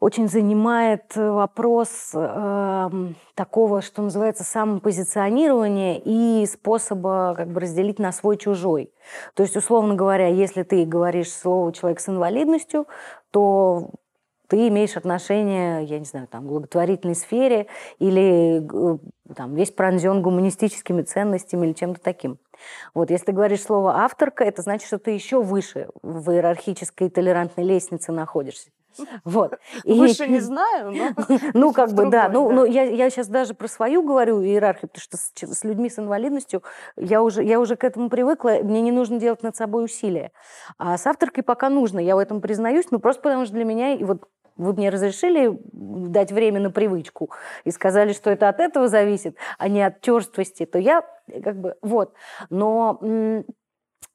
очень 0.00 0.28
занимает 0.28 1.16
э, 1.16 1.30
вопрос 1.30 2.10
эм, 2.14 3.16
такого, 3.34 3.82
что 3.82 4.02
называется, 4.02 4.44
самопозиционирования 4.44 6.00
и 6.02 6.46
способа 6.46 7.34
как 7.36 7.48
бы 7.48 7.60
разделить 7.60 7.98
на 7.98 8.10
свой-чужой. 8.10 8.92
То 9.34 9.42
есть, 9.42 9.56
условно 9.56 9.94
говоря, 9.94 10.26
если 10.28 10.62
ты 10.62 10.86
говоришь 10.86 11.30
слово 11.30 11.72
«человек 11.72 12.00
с 12.00 12.08
инвалидностью», 12.08 12.86
то 13.30 13.90
ты 14.50 14.66
имеешь 14.66 14.96
отношение, 14.96 15.84
я 15.84 16.00
не 16.00 16.04
знаю, 16.04 16.26
там, 16.26 16.44
к 16.44 16.48
благотворительной 16.48 17.14
сфере 17.14 17.68
или 18.00 18.58
г- 18.58 18.98
там, 19.36 19.54
весь 19.54 19.70
пронзен 19.70 20.22
гуманистическими 20.22 21.02
ценностями 21.02 21.66
или 21.66 21.72
чем-то 21.72 22.00
таким. 22.02 22.38
Вот, 22.92 23.10
если 23.10 23.26
ты 23.26 23.32
говоришь 23.32 23.62
слово 23.62 23.98
«авторка», 23.98 24.42
это 24.44 24.60
значит, 24.62 24.88
что 24.88 24.98
ты 24.98 25.12
еще 25.12 25.40
выше 25.40 25.88
в 26.02 26.32
иерархической 26.32 27.08
толерантной 27.10 27.64
лестнице 27.64 28.10
находишься. 28.10 28.70
Вот. 29.24 29.58
И- 29.84 29.92
Выше 29.92 30.26
не 30.26 30.40
знаю, 30.40 30.90
но... 30.90 31.10
ну, 31.54 31.72
как 31.72 31.92
бы, 31.92 32.10
да. 32.10 32.28
Ну, 32.28 32.50
ну 32.50 32.64
я, 32.64 32.82
я 32.82 33.08
сейчас 33.08 33.28
даже 33.28 33.54
про 33.54 33.68
свою 33.68 34.02
говорю 34.02 34.42
иерархию, 34.42 34.88
потому 34.88 35.00
что 35.02 35.16
с, 35.16 35.32
с 35.36 35.64
людьми 35.64 35.88
с 35.88 36.00
инвалидностью 36.00 36.64
я 36.96 37.22
уже, 37.22 37.44
я 37.44 37.60
уже 37.60 37.76
к 37.76 37.84
этому 37.84 38.10
привыкла, 38.10 38.58
мне 38.64 38.80
не 38.80 38.90
нужно 38.90 39.20
делать 39.20 39.44
над 39.44 39.54
собой 39.54 39.84
усилия. 39.84 40.32
А 40.76 40.98
с 40.98 41.06
авторкой 41.06 41.44
пока 41.44 41.68
нужно, 41.70 42.00
я 42.00 42.16
в 42.16 42.18
этом 42.18 42.40
признаюсь, 42.40 42.86
ну, 42.90 42.98
просто 42.98 43.22
потому 43.22 43.44
что 43.44 43.54
для 43.54 43.64
меня, 43.64 43.94
и 43.94 44.02
вот 44.02 44.24
вы 44.60 44.72
мне 44.74 44.90
разрешили 44.90 45.58
дать 45.72 46.32
время 46.32 46.60
на 46.60 46.70
привычку 46.70 47.30
и 47.64 47.70
сказали, 47.70 48.12
что 48.12 48.30
это 48.30 48.48
от 48.48 48.60
этого 48.60 48.88
зависит, 48.88 49.36
а 49.58 49.68
не 49.68 49.82
от 49.82 50.00
черствости, 50.00 50.66
то 50.66 50.78
я 50.78 51.02
как 51.42 51.60
бы 51.60 51.76
вот. 51.82 52.14
Но 52.50 53.00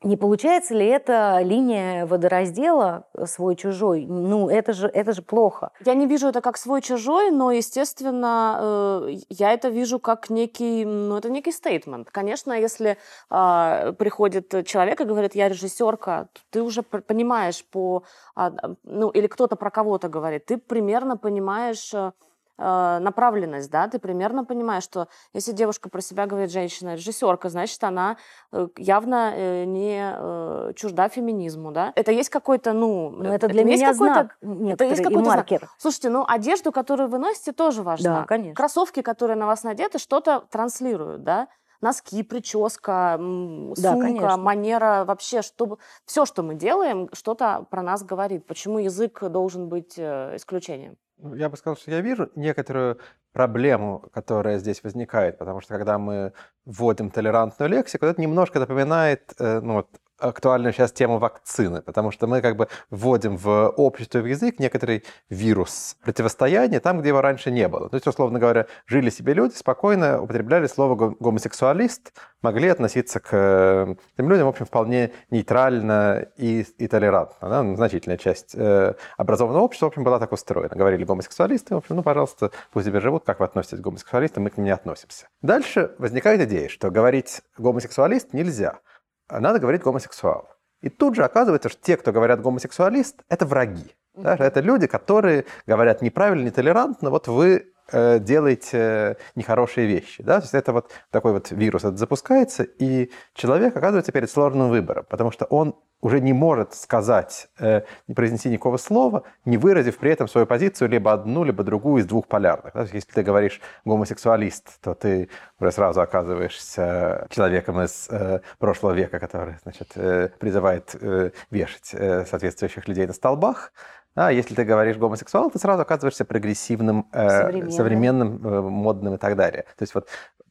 Не 0.06 0.18
получается 0.18 0.76
ли 0.76 0.86
это 0.86 1.40
линия 1.42 2.06
водораздела 2.06 3.08
э, 3.16 3.26
свой-чужой? 3.26 4.06
Ну, 4.06 4.50
это 4.50 4.72
же, 4.72 4.88
это 4.88 5.14
же 5.14 5.24
плохо. 5.24 5.72
Я 5.84 5.96
не 5.96 6.06
вижу 6.06 6.28
это 6.28 6.42
как 6.42 6.58
свой-чужой, 6.58 7.32
но, 7.32 7.52
естественно, 7.52 8.60
э, 8.62 9.16
я 9.30 9.52
это 9.52 9.70
вижу 9.70 9.98
как 9.98 10.30
некий, 10.30 10.86
ну, 10.86 11.18
это 11.18 11.32
некий 11.32 11.52
стейтмент. 11.52 12.12
Конечно, 12.12 12.54
если 12.54 12.98
э, 13.32 13.94
приходит 13.98 14.68
человек 14.68 15.02
и 15.02 15.06
говорит, 15.06 15.34
я 15.34 15.50
режиссерка, 15.50 16.28
ты 16.52 16.62
уже 16.62 16.84
понимаешь 16.84 17.66
по, 17.66 18.04
э, 18.38 18.52
ну, 18.84 19.10
или 19.10 19.26
кто-то 19.26 19.56
про 19.56 19.72
кого-то 19.72 20.08
говорит, 20.08 20.46
ты 20.46 20.60
примерно 20.60 21.18
понимаешь 21.18 21.92
э, 21.96 22.12
направленность, 22.58 23.70
да, 23.70 23.88
ты 23.88 24.00
примерно 24.00 24.46
понимаешь, 24.46 24.84
что 24.84 25.08
если 25.34 25.52
девушка 25.52 25.90
про 25.90 26.02
себя 26.02 26.26
говорит 26.26 26.52
женщина, 26.52 26.96
режиссерка, 26.96 27.50
значит, 27.50 27.84
она 27.84 28.18
э, 28.52 28.68
явно 28.78 29.34
э, 29.36 29.66
не 29.66 30.14
э, 30.16 30.74
чужда 30.76 31.10
феминизму, 31.10 31.72
да. 31.72 31.92
Это 31.96 32.12
есть 32.12 32.30
какой-то, 32.30 32.72
ну... 32.74 33.10
Но 33.10 33.34
это 33.34 33.48
для 33.48 33.62
это 33.62 33.70
меня 33.70 33.94
знак 33.94 34.38
это 34.42 34.86
есть 34.86 35.04
какой-то 35.04 35.30
маркер. 35.30 35.60
Знак. 35.60 35.72
Слушайте, 35.78 36.10
ну, 36.10 36.26
одежду, 36.28 36.72
которую 36.72 37.10
вы 37.10 37.18
носите, 37.18 37.52
тоже 37.52 37.84
важна. 37.84 38.22
Да, 38.22 38.26
конечно. 38.26 38.56
Кроссовки, 38.56 39.02
которые 39.02 39.38
на 39.38 39.48
вас 39.48 39.64
надеты, 39.64 40.00
что-то 40.00 40.46
транслируют, 40.50 41.24
да 41.24 41.48
носки, 41.82 42.24
прическа, 42.24 43.18
да, 43.20 43.92
сумка, 43.92 44.08
конечно. 44.08 44.38
манера, 44.38 45.04
вообще, 45.06 45.44
чтобы 45.44 45.78
все, 46.06 46.26
что 46.26 46.42
мы 46.42 46.56
делаем, 46.56 47.10
что-то 47.14 47.68
про 47.70 47.84
нас 47.84 48.04
говорит. 48.04 48.48
Почему 48.48 48.80
язык 48.80 49.22
должен 49.30 49.68
быть 49.70 50.00
исключением? 50.00 50.98
Ну, 51.18 51.34
я 51.36 51.50
бы 51.50 51.58
сказал, 51.58 51.78
что 51.78 51.92
я 51.92 52.02
вижу 52.02 52.30
некоторую 52.36 53.00
проблему, 53.32 54.04
которая 54.14 54.60
здесь 54.60 54.84
возникает, 54.84 55.38
потому 55.38 55.62
что 55.62 55.74
когда 55.74 55.98
мы 55.98 56.34
вводим 56.66 57.10
толерантную 57.10 57.70
лексику, 57.70 58.06
это 58.06 58.22
немножко 58.22 58.60
напоминает 58.60 59.34
э, 59.40 59.62
ну, 59.62 59.74
вот, 59.76 59.90
актуальную 60.20 60.74
сейчас 60.74 60.92
тему 60.92 61.18
вакцины, 61.18 61.82
потому 61.82 62.12
что 62.12 62.28
мы 62.28 62.42
как 62.42 62.56
бы 62.56 62.68
вводим 62.90 63.38
в 63.38 63.70
общество 63.70 64.20
в 64.20 64.26
язык 64.26 64.60
некоторый 64.60 65.04
вирус 65.30 65.98
противостояния 66.04 66.80
там, 66.80 67.00
где 67.00 67.10
его 67.10 67.22
раньше 67.22 67.52
не 67.52 67.68
было. 67.68 67.90
То 67.90 67.96
есть, 67.96 68.08
условно 68.08 68.40
говоря, 68.40 68.68
жили 68.88 69.10
себе 69.10 69.34
люди, 69.34 69.54
спокойно 69.54 70.22
употребляли 70.22 70.68
слово 70.68 71.16
гомосексуалист, 71.20 72.14
могли 72.42 72.70
относиться 72.70 73.20
к 73.20 73.98
этим 74.16 74.30
людям, 74.30 74.46
в 74.46 74.50
общем, 74.50 74.66
вполне 74.66 75.12
нейтрально 75.32 76.28
и, 76.38 76.66
и 76.78 76.88
толерантно. 76.88 77.50
Да? 77.50 77.76
Значительная 77.76 78.18
часть 78.18 78.56
э, 78.56 78.94
образованного 79.18 79.64
общества, 79.64 79.88
в 79.88 79.90
общем, 79.90 80.04
была 80.04 80.20
так 80.20 80.32
устроена. 80.32 80.76
Говорили 80.76 81.04
гомосексуалисты, 81.04 81.74
в 81.74 81.78
общем, 81.80 81.96
ну, 81.96 82.04
пожалуйста, 82.04 82.52
пусть 82.72 82.86
себе 82.86 83.00
живут, 83.00 83.26
как 83.26 83.40
вы 83.40 83.46
относитесь 83.46 83.80
к 83.80 83.82
гомосексуалистам, 83.82 84.44
мы 84.44 84.50
к 84.50 84.58
ним 84.58 84.66
не 84.66 84.72
относимся. 84.72 85.28
Дальше 85.42 85.96
возникает 85.98 86.42
идея, 86.42 86.70
что 86.70 86.92
говорить 86.92 87.42
гомосексуалист 87.58 88.34
нельзя– 88.34 88.80
надо 89.30 89.60
говорить 89.60 89.82
гомосексуал. 89.82 90.50
И 90.82 90.90
тут 90.90 91.16
же 91.16 91.24
оказывается, 91.24 91.70
что 91.70 91.82
те, 91.82 91.98
кто 91.98 92.12
говорят 92.12 92.42
гомосексуалист, 92.42 93.22
это 93.30 93.46
враги. 93.46 93.96
Да? 94.16 94.36
Это 94.36 94.60
люди, 94.62 94.88
которые 94.88 95.46
говорят 95.66 96.02
неправильно, 96.02 96.46
нетолерантно, 96.46 97.10
вот 97.10 97.28
вы 97.28 97.74
э, 97.92 98.20
делаете 98.20 99.18
нехорошие 99.36 99.88
вещи. 99.88 100.24
Да? 100.24 100.40
То 100.40 100.44
есть 100.44 100.54
это 100.54 100.74
вот 100.74 100.92
такой 101.12 101.34
вот 101.34 101.52
вирус 101.52 101.84
это 101.84 101.98
запускается, 101.98 102.64
и 102.64 103.12
человек 103.34 103.76
оказывается 103.76 104.12
перед 104.12 104.30
сложным 104.30 104.70
выбором, 104.70 105.06
потому 105.10 105.32
что 105.32 105.46
он 105.46 105.76
уже 106.02 106.22
не 106.22 106.34
может 106.34 106.76
сказать, 106.76 107.48
э, 107.60 107.82
не 108.08 108.14
произнести 108.14 108.50
никакого 108.50 108.78
слова, 108.78 109.24
не 109.44 109.58
выразив 109.58 109.98
при 109.98 110.12
этом 110.12 110.28
свою 110.28 110.46
позицию 110.46 110.90
либо 110.90 111.12
одну, 111.12 111.44
либо 111.44 111.64
другую 111.64 112.04
из 112.04 112.06
двух 112.06 112.28
полярных. 112.28 112.74
Да? 112.74 112.82
Если 112.82 113.12
ты 113.12 113.24
говоришь 113.24 113.60
гомосексуалист, 113.86 114.82
то 114.82 114.94
ты 114.94 115.30
уже 115.60 115.72
сразу 115.72 116.02
оказываешься 116.02 117.28
человеком 117.32 117.82
из 117.82 118.08
э, 118.12 118.42
прошлого 118.60 118.94
века, 118.94 119.20
который 119.20 119.56
значит, 119.64 119.94
э, 119.96 120.30
призывает 120.40 120.96
э, 121.02 121.32
вешать 121.50 121.90
э, 121.94 122.26
соответствующих 122.26 122.88
людей 122.88 123.08
на 123.08 123.14
столбах. 123.14 123.72
А 124.16 124.32
если 124.32 124.56
ты 124.56 124.64
говоришь 124.64 124.98
гомосексуал, 124.98 125.52
ты 125.52 125.60
сразу 125.60 125.82
оказываешься 125.82 126.24
прогрессивным, 126.24 127.08
э, 127.12 127.30
современным, 127.30 127.72
современным 127.72 128.48
э, 128.48 128.62
модным 128.62 129.14
и 129.16 129.18
так 129.18 129.36
далее. 129.36 129.64
То 129.78 129.84
есть 129.84 129.94
вот 129.94 130.08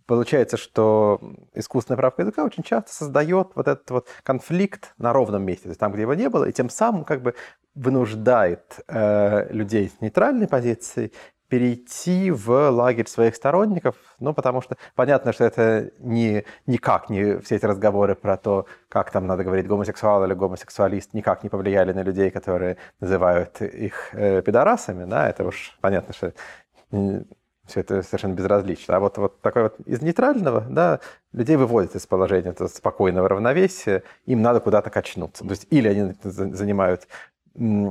получается, 0.06 0.58
что 0.58 1.18
искусственная 1.54 1.96
правка 1.96 2.22
языка 2.22 2.44
очень 2.44 2.62
часто 2.62 2.92
создает 2.92 3.52
вот 3.54 3.66
этот 3.66 3.90
вот 3.90 4.08
конфликт 4.22 4.92
на 4.98 5.14
ровном 5.14 5.44
месте, 5.44 5.64
то 5.64 5.70
есть 5.70 5.80
там, 5.80 5.92
где 5.92 6.02
его 6.02 6.14
не 6.14 6.28
было, 6.28 6.44
и 6.44 6.52
тем 6.52 6.68
самым 6.68 7.04
как 7.04 7.22
бы 7.22 7.34
вынуждает 7.74 8.80
э, 8.86 9.52
людей 9.52 9.88
с 9.88 10.00
нейтральной 10.00 10.46
позицией 10.46 11.12
перейти 11.48 12.30
в 12.30 12.70
лагерь 12.70 13.06
своих 13.06 13.34
сторонников, 13.34 13.96
ну, 14.18 14.34
потому 14.34 14.60
что 14.60 14.76
понятно, 14.94 15.32
что 15.32 15.44
это 15.44 15.90
не, 15.98 16.44
никак 16.66 17.10
не 17.10 17.38
все 17.40 17.56
эти 17.56 17.66
разговоры 17.66 18.14
про 18.14 18.36
то, 18.36 18.66
как 18.88 19.10
там 19.10 19.26
надо 19.26 19.44
говорить 19.44 19.66
гомосексуал 19.66 20.24
или 20.24 20.34
гомосексуалист, 20.34 21.14
никак 21.14 21.42
не 21.42 21.50
повлияли 21.50 21.92
на 21.92 22.02
людей, 22.02 22.30
которые 22.30 22.76
называют 23.00 23.60
их 23.62 24.10
э, 24.12 24.42
пидорасами, 24.42 25.04
да, 25.04 25.28
это 25.28 25.44
уж 25.44 25.76
понятно, 25.80 26.14
что 26.14 26.32
все 27.66 27.80
это 27.80 28.02
совершенно 28.02 28.34
безразлично. 28.34 28.96
А 28.96 29.00
вот, 29.00 29.16
вот 29.18 29.40
такой 29.40 29.64
вот 29.64 29.80
из 29.86 30.02
нейтрального, 30.02 30.66
да, 30.68 31.00
людей 31.32 31.56
выводит 31.56 31.94
из 31.96 32.06
положения 32.06 32.50
этого 32.50 32.68
спокойного 32.68 33.28
равновесия, 33.28 34.02
им 34.26 34.42
надо 34.42 34.60
куда-то 34.60 34.90
качнуться. 34.90 35.44
То 35.44 35.50
есть 35.50 35.66
или 35.70 35.88
они 35.88 36.14
занимают 36.22 37.08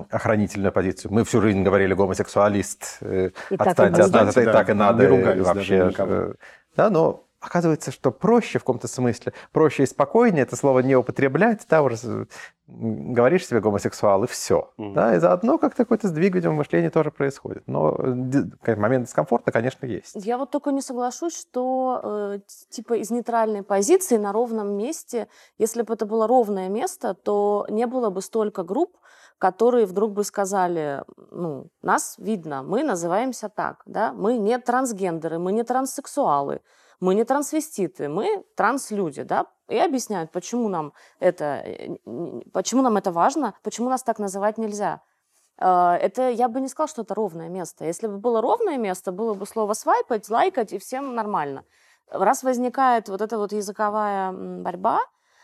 охранительную 0.09 0.71
позицию. 0.71 1.13
Мы 1.13 1.23
всю 1.23 1.41
жизнь 1.41 1.63
говорили 1.63 1.93
гомосексуалист, 1.93 2.97
э, 3.01 3.29
и 3.49 3.55
отстаньте 3.57 4.01
от 4.03 4.11
нас, 4.11 4.37
это 4.37 4.41
и 4.41 4.45
так 4.45 4.69
и 4.69 4.73
надо. 4.73 5.05
И 5.05 5.41
вообще, 5.41 5.91
э, 5.97 6.33
да, 6.75 6.89
но 6.89 7.23
оказывается, 7.39 7.91
что 7.91 8.11
проще 8.11 8.59
в 8.59 8.63
каком-то 8.63 8.87
смысле, 8.87 9.33
проще 9.51 9.83
и 9.83 9.85
спокойнее 9.85 10.43
это 10.43 10.55
слово 10.55 10.79
не 10.79 10.95
употреблять, 10.95 11.65
да, 11.69 11.81
уже 11.81 12.27
говоришь 12.67 13.45
себе 13.45 13.59
гомосексуал, 13.59 14.23
и 14.23 14.27
все. 14.27 14.71
Mm-hmm. 14.77 14.93
Да, 14.93 15.15
и 15.15 15.19
заодно 15.19 15.57
как 15.57 15.75
то 15.75 15.83
какой-то 15.83 16.07
сдвиг, 16.07 16.35
видимо, 16.35 16.53
мышления 16.53 16.89
тоже 16.89 17.11
происходит. 17.11 17.63
Но 17.67 17.97
момент 18.65 19.07
дискомфорта, 19.07 19.51
конечно, 19.51 19.85
есть. 19.85 20.15
Я 20.15 20.37
вот 20.37 20.51
только 20.51 20.71
не 20.71 20.81
соглашусь, 20.81 21.37
что 21.37 21.99
э, 22.03 22.39
типа 22.69 22.93
из 22.93 23.11
нейтральной 23.11 23.63
позиции 23.63 24.17
на 24.17 24.31
ровном 24.31 24.77
месте, 24.77 25.27
если 25.57 25.81
бы 25.81 25.93
это 25.93 26.05
было 26.05 26.25
ровное 26.25 26.69
место, 26.69 27.13
то 27.13 27.67
не 27.69 27.85
было 27.85 28.09
бы 28.09 28.21
столько 28.21 28.63
групп, 28.63 28.95
которые 29.43 29.85
вдруг 29.85 30.13
бы 30.13 30.23
сказали, 30.23 31.03
ну, 31.31 31.67
нас 31.81 32.15
видно, 32.17 32.63
мы 32.63 32.81
называемся 32.81 33.49
так, 33.49 33.83
да, 33.85 34.13
мы 34.13 34.37
не 34.37 34.57
трансгендеры, 34.57 35.37
мы 35.37 35.51
не 35.51 35.63
транссексуалы, 35.63 36.61
мы 37.01 37.13
не 37.13 37.25
трансвеститы, 37.25 38.07
мы 38.07 38.45
транслюди, 38.55 39.23
да, 39.23 39.47
и 39.67 39.77
объясняют, 39.77 40.31
почему 40.31 40.69
нам 40.69 40.93
это, 41.19 41.43
э, 41.43 41.97
почему 42.53 42.81
нам 42.83 42.95
это 42.95 43.11
важно, 43.11 43.53
почему 43.63 43.89
нас 43.89 44.01
так 44.01 44.17
называть 44.17 44.57
нельзя. 44.57 45.01
А, 45.57 45.97
это, 45.97 46.29
я 46.29 46.47
бы 46.47 46.61
не 46.61 46.69
сказала, 46.69 46.87
что 46.87 47.01
это 47.01 47.13
ровное 47.13 47.49
место. 47.49 47.83
Если 47.83 48.07
бы 48.07 48.19
было 48.19 48.39
ровное 48.39 48.77
место, 48.77 49.11
было 49.11 49.33
бы 49.33 49.45
слово 49.45 49.73
свайпать, 49.73 50.29
лайкать, 50.29 50.71
и 50.71 50.77
всем 50.77 51.15
нормально. 51.15 51.65
Раз 52.09 52.43
возникает 52.43 53.09
вот 53.09 53.19
эта 53.19 53.37
вот 53.37 53.51
языковая 53.51 54.31
борьба, 54.31 55.01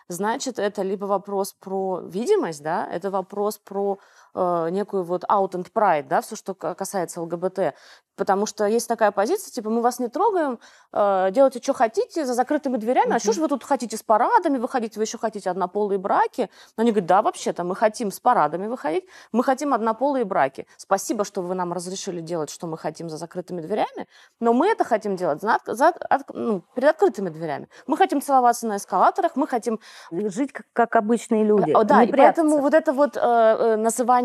значит, 0.10 0.60
это 0.60 0.82
либо 0.82 1.06
вопрос 1.06 1.54
про 1.54 2.02
видимость, 2.02 2.62
да, 2.64 2.86
это 2.92 3.10
вопрос 3.12 3.58
про 3.58 4.00
э, 4.34 4.70
некую 4.72 5.04
вот 5.04 5.24
out 5.26 5.52
and 5.52 5.68
pride, 5.74 6.08
да, 6.08 6.22
все, 6.22 6.36
что 6.36 6.54
касается 6.54 7.22
ЛГБТ. 7.22 7.74
Потому 8.16 8.46
что 8.46 8.66
есть 8.66 8.88
такая 8.88 9.12
позиция, 9.12 9.50
типа, 9.50 9.70
мы 9.70 9.82
вас 9.82 9.98
не 10.00 10.10
трогаем, 10.10 10.60
э, 10.92 11.30
делайте, 11.32 11.62
что 11.64 11.74
хотите, 11.74 12.26
за 12.26 12.34
закрытыми 12.34 12.76
дверями, 12.76 13.12
mm-hmm. 13.12 13.16
а 13.16 13.20
что 13.20 13.32
же 13.32 13.40
вы 13.40 13.48
тут 13.48 13.64
хотите 13.64 13.96
с 13.96 14.04
парадами 14.04 14.58
выходить, 14.58 14.98
вы 14.98 15.04
еще 15.04 15.18
хотите 15.18 15.50
однополые 15.50 16.00
браки? 16.00 16.50
Но 16.76 16.82
они 16.82 16.92
говорят, 16.92 17.08
да, 17.08 17.22
вообще-то 17.22 17.64
мы 17.64 17.78
хотим 17.78 18.12
с 18.12 18.20
парадами 18.20 18.68
выходить, 18.68 19.06
мы 19.32 19.42
хотим 19.42 19.74
однополые 19.74 20.26
браки. 20.26 20.68
Спасибо, 20.76 21.24
что 21.24 21.42
вы 21.42 21.56
нам 21.56 21.72
разрешили 21.72 22.20
делать, 22.20 22.50
что 22.50 22.68
мы 22.68 22.78
хотим 22.78 23.10
за 23.10 23.16
закрытыми 23.16 23.62
дверями, 23.62 24.08
но 24.42 24.52
мы 24.52 24.68
это 24.68 24.84
хотим 24.84 25.16
делать 25.16 25.42
за, 25.42 25.58
за, 25.66 25.88
от, 25.88 26.24
ну, 26.34 26.62
перед 26.76 26.90
открытыми 26.90 27.30
дверями. 27.30 27.70
Мы 27.88 27.96
хотим 27.96 28.22
целоваться 28.22 28.68
на 28.68 28.76
эскалаторах, 28.76 29.38
мы 29.38 29.48
хотим... 29.48 29.80
Жить 30.12 30.52
как, 30.52 30.66
как 30.74 30.96
обычные 30.98 31.46
люди. 31.46 31.72
О, 31.72 31.84
да, 31.84 32.04
и 32.04 32.12
поэтому 32.12 32.58
вот 32.58 32.74
это 32.74 32.92
вот 32.92 33.16
э, 33.16 33.20
э, 33.22 33.76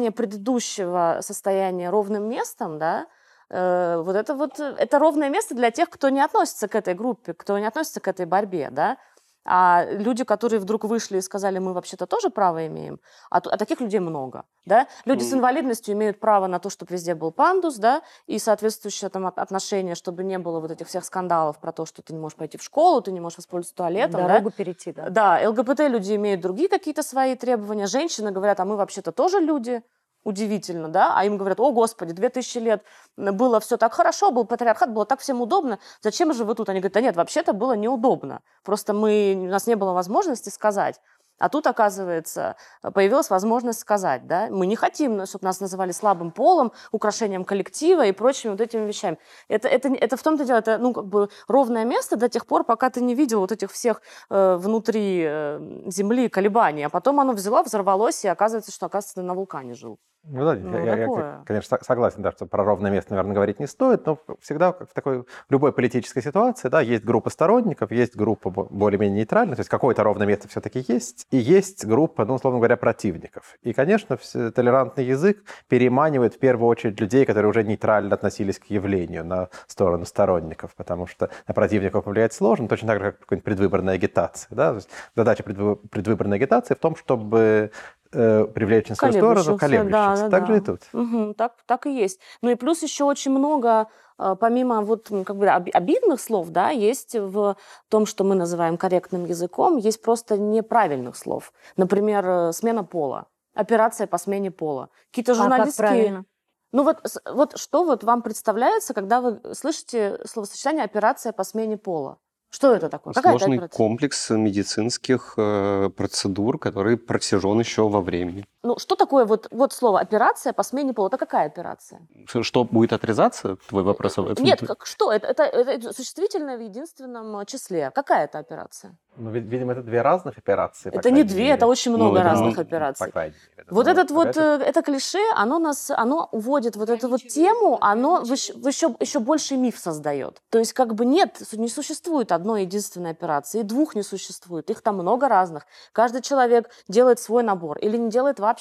называние 0.04 0.12
предыдущего 0.12 1.18
состояния 1.20 1.90
ровным 1.90 2.28
местом, 2.28 2.78
да, 2.78 3.06
Э, 3.50 4.02
вот 4.04 4.16
это 4.16 4.34
вот, 4.34 4.58
э, 4.58 4.74
это 4.78 4.98
ровное 4.98 5.28
место 5.28 5.54
для 5.54 5.70
тех, 5.70 5.90
кто 5.90 6.08
не 6.08 6.20
относится 6.20 6.66
к 6.66 6.74
этой 6.74 6.94
группе, 6.94 7.34
кто 7.34 7.58
не 7.58 7.66
относится 7.66 8.00
к 8.00 8.08
этой 8.08 8.26
борьбе, 8.26 8.68
да. 8.70 8.96
А 9.44 9.84
люди, 9.90 10.24
которые 10.24 10.58
вдруг 10.58 10.84
вышли 10.84 11.18
и 11.18 11.20
сказали, 11.20 11.58
мы 11.58 11.74
вообще-то 11.74 12.06
тоже 12.06 12.30
право 12.30 12.66
имеем, 12.66 12.98
а, 13.30 13.38
а 13.38 13.56
таких 13.58 13.80
людей 13.80 14.00
много, 14.00 14.44
да. 14.64 14.86
Люди 15.04 15.22
mm. 15.22 15.28
с 15.28 15.32
инвалидностью 15.34 15.94
имеют 15.94 16.18
право 16.18 16.46
на 16.46 16.58
то, 16.58 16.70
чтобы 16.70 16.94
везде 16.94 17.14
был 17.14 17.30
пандус, 17.30 17.76
да, 17.76 18.02
и 18.26 18.38
соответствующее 18.38 19.10
там 19.10 19.26
отношение, 19.26 19.94
чтобы 19.94 20.24
не 20.24 20.38
было 20.38 20.60
вот 20.60 20.70
этих 20.70 20.88
всех 20.88 21.04
скандалов 21.04 21.58
про 21.58 21.72
то, 21.72 21.84
что 21.84 22.00
ты 22.02 22.14
не 22.14 22.18
можешь 22.18 22.36
пойти 22.36 22.56
в 22.56 22.62
школу, 22.62 23.02
ты 23.02 23.12
не 23.12 23.20
можешь 23.20 23.38
воспользоваться 23.38 23.74
туалетом, 23.74 24.22
Дорогу 24.22 24.50
да. 24.50 24.56
перейти, 24.56 24.92
да. 24.92 25.10
Да, 25.10 25.40
ЛГБТ-люди 25.50 26.16
имеют 26.16 26.40
другие 26.40 26.68
какие-то 26.68 27.02
свои 27.02 27.34
требования, 27.34 27.86
женщины 27.86 28.30
говорят, 28.30 28.60
а 28.60 28.64
мы 28.64 28.76
вообще-то 28.76 29.12
тоже 29.12 29.40
люди, 29.40 29.82
удивительно, 30.24 30.88
да, 30.88 31.14
а 31.16 31.24
им 31.24 31.36
говорят, 31.36 31.60
о, 31.60 31.70
господи, 31.72 32.12
2000 32.12 32.58
лет 32.58 32.82
было 33.16 33.60
все 33.60 33.76
так 33.76 33.92
хорошо, 33.92 34.30
был 34.30 34.44
патриархат, 34.44 34.92
было 34.92 35.06
так 35.06 35.20
всем 35.20 35.40
удобно, 35.40 35.78
зачем 36.00 36.32
же 36.32 36.44
вы 36.44 36.54
тут? 36.54 36.68
Они 36.68 36.80
говорят, 36.80 36.94
да 36.94 37.00
нет, 37.00 37.16
вообще-то 37.16 37.52
было 37.52 37.74
неудобно, 37.74 38.40
просто 38.64 38.92
мы, 38.92 39.34
у 39.36 39.48
нас 39.48 39.66
не 39.66 39.76
было 39.76 39.92
возможности 39.92 40.48
сказать. 40.48 41.00
А 41.38 41.48
тут, 41.48 41.66
оказывается, 41.66 42.56
появилась 42.94 43.28
возможность 43.28 43.80
сказать, 43.80 44.26
да, 44.26 44.46
мы 44.50 44.66
не 44.66 44.76
хотим, 44.76 45.26
чтобы 45.26 45.44
нас 45.44 45.60
называли 45.60 45.90
слабым 45.90 46.30
полом, 46.30 46.72
украшением 46.92 47.44
коллектива 47.44 48.06
и 48.06 48.12
прочими 48.12 48.52
вот 48.52 48.60
этими 48.60 48.86
вещами. 48.86 49.18
Это, 49.48 49.68
это, 49.68 49.92
это 49.92 50.16
в 50.16 50.22
том-то 50.22 50.44
дело, 50.44 50.58
это, 50.58 50.78
ну, 50.78 50.92
как 50.92 51.06
бы 51.06 51.28
ровное 51.48 51.84
место 51.84 52.16
до 52.16 52.28
тех 52.28 52.46
пор, 52.46 52.64
пока 52.64 52.88
ты 52.88 53.00
не 53.00 53.14
видел 53.14 53.40
вот 53.40 53.50
этих 53.50 53.72
всех 53.72 54.00
э, 54.30 54.56
внутри 54.56 55.24
э, 55.26 55.82
Земли 55.86 56.28
колебаний. 56.28 56.84
А 56.84 56.88
потом 56.88 57.18
оно 57.18 57.32
взяло, 57.32 57.62
взорвалось, 57.64 58.24
и 58.24 58.28
оказывается, 58.28 58.70
что, 58.70 58.86
оказывается, 58.86 59.16
ты 59.16 59.22
на 59.22 59.34
вулкане 59.34 59.74
жил. 59.74 59.98
Ну 60.26 60.44
да, 60.44 60.54
Ну, 60.54 60.84
я, 60.84 60.96
я, 60.96 61.42
конечно, 61.44 61.78
согласен, 61.82 62.22
да, 62.22 62.32
что 62.32 62.46
про 62.46 62.64
ровное 62.64 62.90
место, 62.90 63.10
наверное, 63.12 63.34
говорить 63.34 63.60
не 63.60 63.66
стоит, 63.66 64.06
но 64.06 64.18
всегда 64.40 64.72
как 64.72 64.90
в 64.90 64.94
такой 64.94 65.22
в 65.22 65.26
любой 65.50 65.72
политической 65.72 66.22
ситуации, 66.22 66.68
да, 66.68 66.80
есть 66.80 67.04
группа 67.04 67.28
сторонников, 67.28 67.92
есть 67.92 68.16
группа 68.16 68.48
бо- 68.48 68.64
более-менее 68.64 69.18
нейтральная, 69.18 69.54
то 69.54 69.60
есть 69.60 69.68
какое-то 69.68 70.02
ровное 70.02 70.26
место 70.26 70.48
все-таки 70.48 70.82
есть, 70.88 71.26
и 71.30 71.36
есть 71.36 71.84
группа, 71.84 72.24
ну, 72.24 72.34
условно 72.34 72.58
говоря, 72.58 72.78
противников. 72.78 73.56
И, 73.62 73.74
конечно, 73.74 74.16
толерантный 74.16 75.04
язык 75.04 75.44
переманивает 75.68 76.34
в 76.34 76.38
первую 76.38 76.68
очередь 76.68 76.98
людей, 77.00 77.26
которые 77.26 77.50
уже 77.50 77.62
нейтрально 77.62 78.14
относились 78.14 78.58
к 78.58 78.64
явлению 78.66 79.26
на 79.26 79.48
сторону 79.66 80.06
сторонников, 80.06 80.74
потому 80.74 81.06
что 81.06 81.28
на 81.46 81.52
противников 81.52 82.04
повлиять 82.04 82.32
сложно, 82.32 82.66
точно 82.66 82.88
так 82.88 82.98
же, 82.98 83.04
как 83.12 83.20
какая-нибудь 83.20 83.44
предвыборная 83.44 83.94
агитация. 83.94 84.54
Да? 84.54 84.70
То 84.70 84.76
есть 84.76 84.88
задача 85.14 85.42
предвы- 85.42 85.76
предвыборной 85.88 86.38
агитации 86.38 86.74
в 86.74 86.78
том, 86.78 86.96
чтобы 86.96 87.72
э, 88.14 88.44
привлечь 88.46 88.88
на 88.88 88.94
свою 88.94 89.12
сторону 89.14 89.58
Колеблющихся, 89.58 89.90
да, 89.90 90.16
да, 90.16 90.30
так 90.30 90.46
же 90.46 90.52
да. 90.52 90.58
и 90.58 90.60
тут. 90.60 90.80
Мгм, 90.92 91.34
так, 91.34 91.52
так 91.66 91.86
и 91.86 91.90
есть. 91.90 92.20
Ну 92.42 92.50
и 92.50 92.54
плюс 92.54 92.82
еще 92.82 93.04
очень 93.04 93.32
много, 93.32 93.88
э, 94.18 94.36
помимо 94.38 94.80
вот 94.82 95.10
как 95.26 95.36
бы 95.36 95.48
об- 95.48 95.70
обидных 95.72 96.20
слов, 96.20 96.48
да, 96.50 96.70
есть 96.70 97.14
в 97.14 97.56
том, 97.88 98.06
что 98.06 98.24
мы 98.24 98.34
называем 98.34 98.76
корректным 98.76 99.24
языком, 99.24 99.76
есть 99.76 100.02
просто 100.02 100.38
неправильных 100.38 101.16
слов. 101.16 101.52
Например, 101.76 102.24
э, 102.26 102.52
смена 102.52 102.84
пола, 102.84 103.26
операция 103.54 104.06
по 104.06 104.18
смене 104.18 104.50
пола. 104.50 104.88
Какие-то 105.10 105.32
А 105.32 105.34
как 105.34 105.42
журналистские... 105.44 105.88
правильно? 105.88 106.24
Ну 106.72 106.82
вот, 106.82 106.98
вот 107.32 107.56
что 107.56 107.84
вот 107.84 108.02
вам 108.02 108.22
представляется, 108.22 108.94
когда 108.94 109.20
вы 109.20 109.40
слышите 109.54 110.18
словосочетание 110.24 110.84
«операция 110.84 111.32
по 111.32 111.44
смене 111.44 111.76
пола»? 111.76 112.18
Что 112.54 112.72
это 112.72 112.88
такое? 112.88 113.12
Какая 113.14 113.32
это 113.32 113.40
Сложный 113.40 113.56
операция? 113.56 113.76
комплекс 113.76 114.30
медицинских 114.30 115.34
э, 115.36 115.90
процедур, 115.96 116.60
который 116.60 116.96
протяжен 116.96 117.58
еще 117.58 117.88
во 117.88 118.00
времени. 118.00 118.46
Ну, 118.64 118.78
что 118.78 118.96
такое 118.96 119.26
вот, 119.26 119.46
вот 119.50 119.72
слово 119.74 120.00
«операция 120.00 120.54
по 120.54 120.62
смене 120.62 120.94
пола»? 120.94 121.08
Это 121.08 121.18
какая 121.18 121.46
операция? 121.46 122.00
Что 122.42 122.64
будет 122.64 122.94
отрезаться? 122.94 123.56
Твой 123.68 123.82
вопрос 123.82 124.18
об 124.18 124.28
этом? 124.30 124.42
Нет, 124.44 124.60
как, 124.66 124.86
что? 124.86 125.12
Это, 125.12 125.26
это, 125.26 125.42
это 125.42 125.92
существительное 125.92 126.56
в 126.56 126.62
единственном 126.62 127.36
э, 127.36 127.44
числе. 127.44 127.90
Какая 127.94 128.24
это 128.24 128.38
операция? 128.38 128.96
Ну, 129.16 129.30
ви- 129.30 129.40
видимо, 129.40 129.72
это 129.72 129.82
две 129.82 130.00
разных 130.02 130.38
операции. 130.38 130.90
это 130.90 131.10
не 131.10 131.24
две, 131.24 131.42
мере. 131.42 131.54
это 131.54 131.66
очень 131.66 131.92
Ну, 131.92 131.98
много 131.98 132.18
это, 132.20 132.28
ну, 132.28 132.30
разных 132.30 132.56
по 132.56 132.62
операций. 132.62 133.12
По 133.12 133.18
мере. 133.18 133.34
Вот 133.70 133.86
Ну, 133.86 133.92
этот 133.92 134.10
вот, 134.10 134.28
опять 134.28 134.34
же, 134.36 134.64
э, 134.64 134.64
это 134.70 134.82
клише, 134.82 135.20
оно 135.36 135.58
нас, 135.58 135.90
оно 135.90 136.28
уводит 136.32 136.76
вот 136.76 136.88
эту 136.88 137.08
вот 137.08 137.20
тему, 137.20 137.76
оно 137.82 138.22
в 138.24 138.32
еще, 138.32 138.54
в 138.54 138.66
еще, 138.66 138.96
еще 138.98 139.18
больше 139.20 139.56
миф 139.58 139.78
создает. 139.78 140.40
То 140.50 140.58
есть 140.58 140.72
как 140.72 140.94
бы 140.94 141.04
нет, 141.04 141.42
не 141.52 141.68
существует 141.68 142.32
одной 142.32 142.62
единственной 142.62 143.10
операции, 143.10 143.60
и 143.60 143.62
двух 143.62 143.94
не 143.94 144.02
существует, 144.02 144.70
их 144.70 144.80
там 144.80 144.94
много 144.96 145.28
разных. 145.28 145.66
Каждый 145.92 146.22
человек 146.22 146.70
делает 146.88 147.20
свой 147.20 147.42
набор 147.42 147.78
или 147.78 147.98
не 147.98 148.08
делает 148.08 148.40
вообще. 148.40 148.53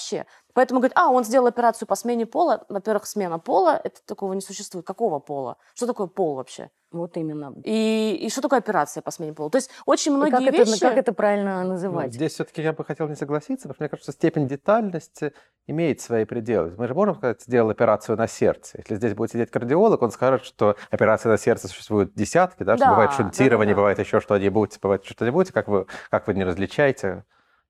Поэтому 0.53 0.79
говорит, 0.79 0.97
а, 0.97 1.09
он 1.09 1.23
сделал 1.23 1.47
операцию 1.47 1.87
по 1.87 1.95
смене 1.95 2.25
пола. 2.25 2.65
Во-первых, 2.69 3.05
смена 3.07 3.39
пола, 3.39 3.79
это 3.83 3.99
такого 4.05 4.33
не 4.33 4.41
существует. 4.41 4.85
Какого 4.85 5.19
пола? 5.19 5.57
Что 5.73 5.87
такое 5.87 6.07
пол 6.07 6.35
вообще? 6.35 6.69
Вот 6.91 7.17
именно. 7.17 7.53
И, 7.63 8.19
и 8.21 8.29
что 8.29 8.41
такое 8.41 8.59
операция 8.59 9.01
по 9.01 9.09
смене 9.09 9.33
пола? 9.33 9.49
То 9.49 9.57
есть 9.57 9.71
очень 9.87 10.13
И 10.13 10.15
многие 10.15 10.45
как, 10.45 10.53
это, 10.53 10.69
вещи... 10.69 10.79
как 10.79 10.97
это 10.97 11.11
правильно 11.11 11.63
ну, 11.63 11.69
называть? 11.69 12.13
здесь 12.13 12.33
все-таки 12.33 12.61
я 12.61 12.71
бы 12.71 12.85
хотел 12.85 13.07
не 13.07 13.15
согласиться, 13.15 13.63
потому 13.67 13.73
что 13.73 13.83
мне 13.83 13.89
кажется, 13.89 14.11
что 14.11 14.19
степень 14.19 14.47
детальности 14.47 15.33
имеет 15.65 16.01
свои 16.01 16.25
пределы. 16.25 16.75
Мы 16.77 16.87
же 16.87 16.93
можем 16.93 17.15
сказать, 17.15 17.41
сделал 17.41 17.71
операцию 17.71 18.15
на 18.15 18.27
сердце. 18.27 18.77
Если 18.77 18.95
здесь 18.95 19.15
будет 19.15 19.31
сидеть 19.31 19.49
кардиолог, 19.49 20.03
он 20.03 20.11
скажет, 20.11 20.45
что 20.45 20.75
операции 20.91 21.29
на 21.29 21.37
сердце 21.37 21.67
существуют 21.67 22.13
десятки, 22.13 22.61
да, 22.61 22.77
что 22.77 22.85
Да, 22.85 22.91
бывает 22.91 23.11
шунтирование, 23.13 23.73
да-да-да. 23.73 23.81
бывает 23.81 23.99
еще 23.99 24.19
что-нибудь, 24.19 24.79
бывает 24.79 25.03
что-нибудь, 25.03 25.51
как 25.51 25.67
вы, 25.67 25.87
как 26.11 26.27
вы 26.27 26.35
не 26.35 26.43
различаете. 26.43 27.23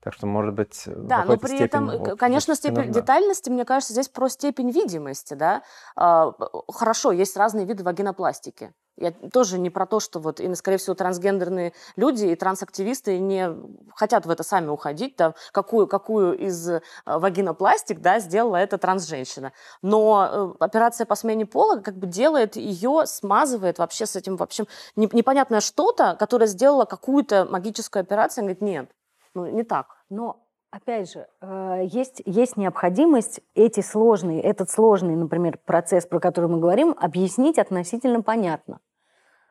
Так 0.03 0.13
что, 0.13 0.27
может 0.27 0.53
быть, 0.53 0.85
в 0.85 1.07
Да, 1.07 1.23
но 1.23 1.37
при 1.37 1.57
этом, 1.57 1.89
э, 1.89 1.97
вот, 1.97 2.19
конечно, 2.19 2.55
степень 2.55 2.87
нужна. 2.87 2.93
детальности, 2.93 3.49
мне 3.49 3.63
кажется, 3.63 3.93
здесь 3.93 4.09
про 4.09 4.27
степень 4.27 4.69
видимости, 4.69 5.33
да. 5.33 5.63
А, 5.95 6.33
Хорошо, 6.67 7.13
есть 7.13 7.37
разные 7.37 7.65
виды 7.65 7.85
вагинопластики. 7.85 8.73
Я 8.97 9.11
тоже 9.11 9.57
не 9.59 9.69
про 9.69 9.85
то, 9.87 10.01
что 10.01 10.19
вот, 10.19 10.41
и, 10.41 10.55
скорее 10.55 10.77
всего, 10.77 10.93
трансгендерные 10.93 11.71
люди 11.95 12.25
и 12.25 12.35
трансактивисты 12.35 13.17
не 13.17 13.49
хотят 13.95 14.25
в 14.25 14.29
это 14.29 14.43
сами 14.43 14.67
уходить, 14.67 15.15
да, 15.17 15.35
какую, 15.53 15.87
какую 15.87 16.37
из 16.37 16.69
э, 16.69 16.81
вагинопластик, 17.05 18.01
да, 18.01 18.19
сделала 18.19 18.57
эта 18.57 18.77
трансженщина. 18.77 19.53
Но 19.81 20.53
э, 20.59 20.63
операция 20.63 21.05
по 21.05 21.15
смене 21.15 21.45
пола 21.45 21.77
как 21.79 21.97
бы 21.97 22.07
делает 22.07 22.57
ее, 22.57 23.05
смазывает 23.07 23.79
вообще 23.79 24.05
с 24.05 24.17
этим, 24.17 24.35
в 24.35 24.43
общем, 24.43 24.67
не- 24.97 25.09
непонятное 25.13 25.61
что-то, 25.61 26.17
которое 26.19 26.47
сделало 26.47 26.83
какую-то 26.83 27.45
магическую 27.49 28.01
операцию, 28.01 28.41
она 28.43 28.53
говорит, 28.53 28.61
нет, 28.61 28.91
ну, 29.34 29.47
не 29.47 29.63
так. 29.63 29.88
Но 30.09 30.45
опять 30.71 31.11
же, 31.11 31.27
э, 31.41 31.84
есть, 31.86 32.21
есть 32.25 32.57
необходимость 32.57 33.41
эти 33.55 33.81
сложные, 33.81 34.41
этот 34.41 34.69
сложный, 34.69 35.15
например, 35.15 35.59
процесс, 35.65 36.05
про 36.05 36.19
который 36.19 36.49
мы 36.49 36.59
говорим, 36.59 36.95
объяснить 36.99 37.59
относительно 37.59 38.21
понятно. 38.21 38.79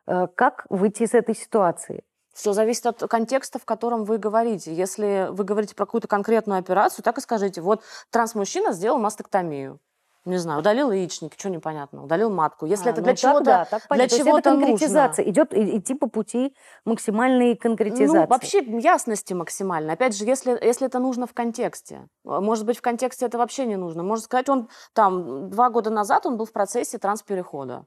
Э, 0.07 0.27
Как 0.35 0.67
выйти 0.69 1.05
из 1.05 1.15
этой 1.15 1.35
ситуации? 1.35 2.05
Все 2.33 2.53
зависит 2.53 2.87
от 2.87 3.01
контекста, 3.11 3.59
в 3.59 3.65
котором 3.65 4.05
вы 4.05 4.19
говорите. 4.19 4.75
Если 4.75 5.29
вы 5.31 5.45
говорите 5.45 5.75
про 5.75 5.85
какую-то 5.85 6.09
конкретную 6.09 6.59
операцию, 6.59 7.05
так 7.05 7.19
и 7.19 7.21
скажите, 7.21 7.61
вот 7.61 7.83
трансмужчина 8.11 8.73
сделал 8.73 8.99
мастектомию. 8.99 9.81
Не 10.25 10.37
знаю, 10.37 10.61
удалил 10.61 10.93
яичники, 10.93 11.35
что 11.37 11.51
непонятно, 11.51 12.05
удалил 12.05 12.31
матку. 12.31 12.65
Если 12.65 12.89
А, 12.89 12.93
это 12.93 13.01
ну 13.01 13.05
для 13.07 13.13
так 13.15 13.21
чего-то... 13.21 13.45
да, 13.45 13.65
так 13.65 13.83
есть 13.99 14.17
чего-то 14.17 14.39
это 14.39 14.51
нужно. 14.53 14.67
конкретизация. 14.67 15.29
Идет 15.29 15.53
и- 15.53 15.79
идти 15.79 15.95
по 15.95 16.07
пути 16.09 16.55
максимальной 16.85 17.57
конкретизации. 17.57 18.19
Ну, 18.19 18.27
вообще 18.29 18.59
ясности 18.79 19.33
максимально. 19.33 19.95
Опять 19.95 20.17
же, 20.17 20.25
если, 20.25 20.57
если 20.63 20.87
это 20.87 21.01
нужно 21.01 21.27
в 21.27 21.35
контексте. 21.35 22.09
Э, 22.25 22.39
Может 22.39 22.67
быть, 22.67 22.79
в 22.79 22.83
контексте 22.83 23.27
это 23.27 23.37
вообще 23.37 23.67
не 23.67 23.77
нужно. 23.77 24.05
Можно 24.05 24.25
сказать, 24.25 24.49
он 24.49 24.69
там 24.93 25.51
два 25.51 25.71
года 25.71 25.91
назад 25.91 26.25
он 26.25 26.37
был 26.37 26.45
в 26.45 26.53
процессе 26.53 26.99
трансперехода. 26.99 27.87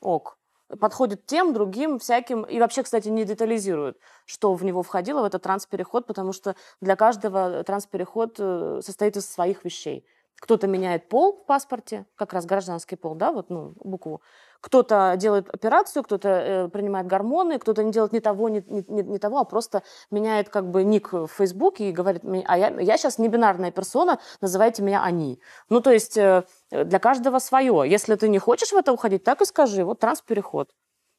Ок. 0.00 0.38
Подходит 0.80 1.26
тем, 1.26 1.52
другим, 1.52 1.98
всяким. 1.98 2.44
И 2.44 2.58
вообще, 2.58 2.82
кстати, 2.82 3.08
не 3.08 3.24
детализирует, 3.24 3.98
что 4.24 4.54
в 4.54 4.64
него 4.64 4.82
входило, 4.82 5.20
в 5.20 5.24
этот 5.24 5.42
транспереход, 5.42 6.06
потому 6.06 6.32
что 6.32 6.56
для 6.80 6.96
каждого 6.96 7.62
транспереход 7.62 8.36
э, 8.38 8.80
состоит 8.82 9.18
из 9.18 9.30
своих 9.30 9.64
вещей. 9.66 10.06
Кто-то 10.40 10.66
меняет 10.66 11.08
пол 11.08 11.40
в 11.42 11.46
паспорте, 11.46 12.06
как 12.16 12.32
раз 12.32 12.44
гражданский 12.44 12.96
пол, 12.96 13.14
да, 13.14 13.32
вот, 13.32 13.50
ну, 13.50 13.74
букву. 13.80 14.20
Кто-то 14.60 15.14
делает 15.16 15.48
операцию, 15.48 16.02
кто-то 16.02 16.28
э, 16.28 16.68
принимает 16.68 17.06
гормоны, 17.06 17.58
кто-то 17.58 17.82
не 17.82 17.92
делает 17.92 18.12
ни 18.12 18.18
того, 18.18 18.48
ни, 18.48 18.64
ни- 18.66 19.02
ни- 19.02 19.18
того, 19.18 19.38
а 19.38 19.44
просто 19.44 19.82
меняет 20.10 20.48
как 20.48 20.70
бы 20.70 20.84
ник 20.84 21.12
в 21.12 21.26
Фейсбуке 21.28 21.88
и 21.88 21.92
говорит, 21.92 22.22
а 22.46 22.58
я, 22.58 22.68
я 22.80 22.96
сейчас 22.96 23.18
не 23.18 23.28
бинарная 23.28 23.70
персона, 23.70 24.18
называйте 24.40 24.82
меня 24.82 25.02
они. 25.02 25.40
Ну, 25.68 25.80
то 25.80 25.90
есть 25.90 26.16
э, 26.16 26.44
для 26.70 26.98
каждого 26.98 27.38
свое. 27.38 27.84
Если 27.86 28.14
ты 28.14 28.28
не 28.28 28.38
хочешь 28.38 28.72
в 28.72 28.76
это 28.76 28.92
уходить, 28.92 29.22
так 29.22 29.40
и 29.42 29.44
скажи, 29.44 29.84
вот 29.84 30.00
транспереход. 30.00 30.70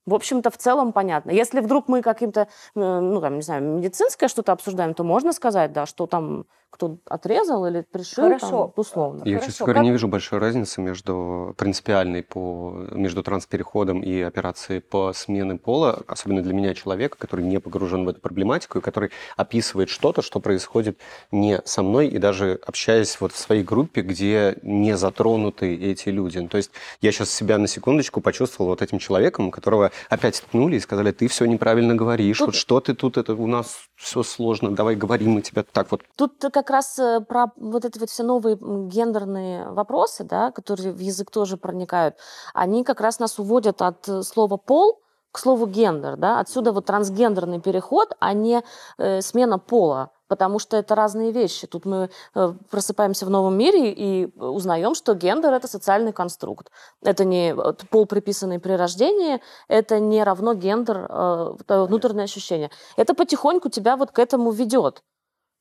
В 0.06 0.14
общем-то, 0.14 0.52
в 0.52 0.58
целом 0.58 0.94
понятно. 0.94 1.32
Если 1.32 1.62
вдруг 1.62 1.88
мы 1.88 2.02
каким-то, 2.02 2.42
э, 2.42 2.46
ну, 2.76 3.22
там, 3.22 3.36
не 3.36 3.42
знаю, 3.42 3.64
медицинское 3.64 4.28
что-то 4.28 4.52
обсуждаем, 4.52 4.94
то 4.94 5.04
можно 5.04 5.34
сказать, 5.34 5.74
да, 5.74 5.86
что 5.86 6.06
там 6.06 6.46
кто 6.70 6.98
отрезал 7.06 7.66
или 7.68 7.86
пришил, 7.90 8.26
Хорошо. 8.26 8.50
там, 8.50 8.74
условно. 8.76 9.24
Я, 9.26 9.36
Хорошо, 9.38 9.46
честно 9.48 9.66
говоря, 9.66 9.80
как- 9.80 9.86
не 9.86 9.92
вижу 9.92 10.08
большой 10.10 10.40
разницы 10.40 10.82
между 10.82 11.54
принципиальной 11.58 12.22
по, 12.24 12.86
между 12.92 13.24
транспереходом 13.24 14.02
и 14.02 14.20
операцией 14.22 14.82
по 14.82 15.14
смене 15.14 15.56
пола, 15.56 16.04
особенно 16.08 16.42
для 16.42 16.54
меня 16.54 16.74
человека, 16.74 17.18
который 17.18 17.46
не 17.46 17.60
погружен 17.62 18.04
в 18.06 18.10
эту 18.10 18.20
проблематику 18.20 18.80
и 18.80 18.82
который 18.82 19.12
описывает 19.38 19.90
что-то, 19.90 20.22
что 20.22 20.40
происходит 20.42 21.00
не 21.32 21.62
со 21.64 21.82
мной, 21.82 22.08
и 22.08 22.18
даже 22.18 22.60
общаясь 22.66 23.20
вот 23.22 23.32
в 23.32 23.38
своей 23.38 23.64
группе, 23.64 24.02
где 24.02 24.58
не 24.62 24.98
затронуты 24.98 25.76
эти 25.76 26.10
люди. 26.10 26.40
Ну, 26.40 26.48
То 26.50 26.58
есть 26.58 26.72
я 27.00 27.12
сейчас 27.12 27.30
себя 27.32 27.58
на 27.58 27.68
секундочку 27.68 28.20
почувствовал 28.22 28.72
вот 28.72 28.82
этим 28.82 29.00
человеком, 29.00 29.50
которого 29.52 29.92
опять 30.10 30.42
ткнули 30.42 30.76
и 30.76 30.80
сказали, 30.82 31.12
ты 31.12 31.28
все 31.30 31.46
неправильно 31.46 31.96
говоришь, 31.96 32.38
Тут- 32.40 32.48
вот 32.48 32.56
что 32.56 32.80
ты 32.82 32.94
тут, 32.96 33.18
это 33.18 33.34
у 33.34 33.48
нас 33.48 33.88
все 33.96 34.24
сложно, 34.24 34.76
давай 34.76 34.96
говори, 34.96 35.26
мы 35.26 35.42
тебя 35.42 35.64
так 35.64 35.92
вот 35.92 36.02
Тут 36.18 36.34
как 36.52 36.70
раз 36.70 37.00
э, 37.00 37.22
про 37.22 37.48
вот 37.56 37.86
эти 37.86 37.98
вот 37.98 38.10
все 38.10 38.24
новые 38.24 38.58
гендерные 38.58 39.70
вопросы, 39.70 40.24
да, 40.24 40.52
которые 40.52 40.92
в 40.92 41.00
язык 41.00 41.32
тоже 41.32 41.58
проникают, 41.58 42.16
они 42.54 42.84
как 42.84 43.02
раз 43.02 43.20
нас 43.20 43.40
уводят 43.40 43.82
от 43.82 44.08
э, 44.08 44.22
слова 44.24 44.58
«пол» 44.58 45.02
к 45.32 45.40
слову 45.40 45.66
«гендер», 45.66 46.18
да, 46.18 46.40
отсюда 46.40 46.72
вот 46.72 46.86
трансгендерный 46.86 47.62
переход, 47.62 48.14
а 48.20 48.34
не 48.34 48.64
э, 48.98 49.22
смена 49.22 49.60
пола, 49.60 50.12
потому 50.28 50.60
что 50.60 50.78
это 50.78 50.96
разные 50.96 51.32
вещи. 51.32 51.68
Тут 51.68 51.86
мы 51.86 52.10
э, 52.34 52.54
просыпаемся 52.70 53.26
в 53.26 53.30
новом 53.30 53.58
мире 53.58 53.92
и 53.92 54.26
узнаем, 54.38 54.96
что 54.96 55.14
гендер– 55.14 55.54
это 55.56 55.68
социальный 55.68 56.14
конструкт. 56.14 56.72
Это 57.02 57.26
не 57.26 57.54
вот 57.54 57.84
пол, 57.90 58.06
приписанный 58.06 58.60
при 58.60 58.74
рождении, 58.74 59.42
это 59.68 60.00
не 60.00 60.24
равно 60.24 60.54
гендер, 60.54 61.08
э, 61.10 61.56
внутреннее 61.68 62.26
ощущение. 62.26 62.72
Это 62.98 63.14
потихоньку 63.14 63.70
тебя 63.70 63.98
вот 63.98 64.12
к 64.12 64.20
этому 64.20 64.52
ведет 64.52 65.04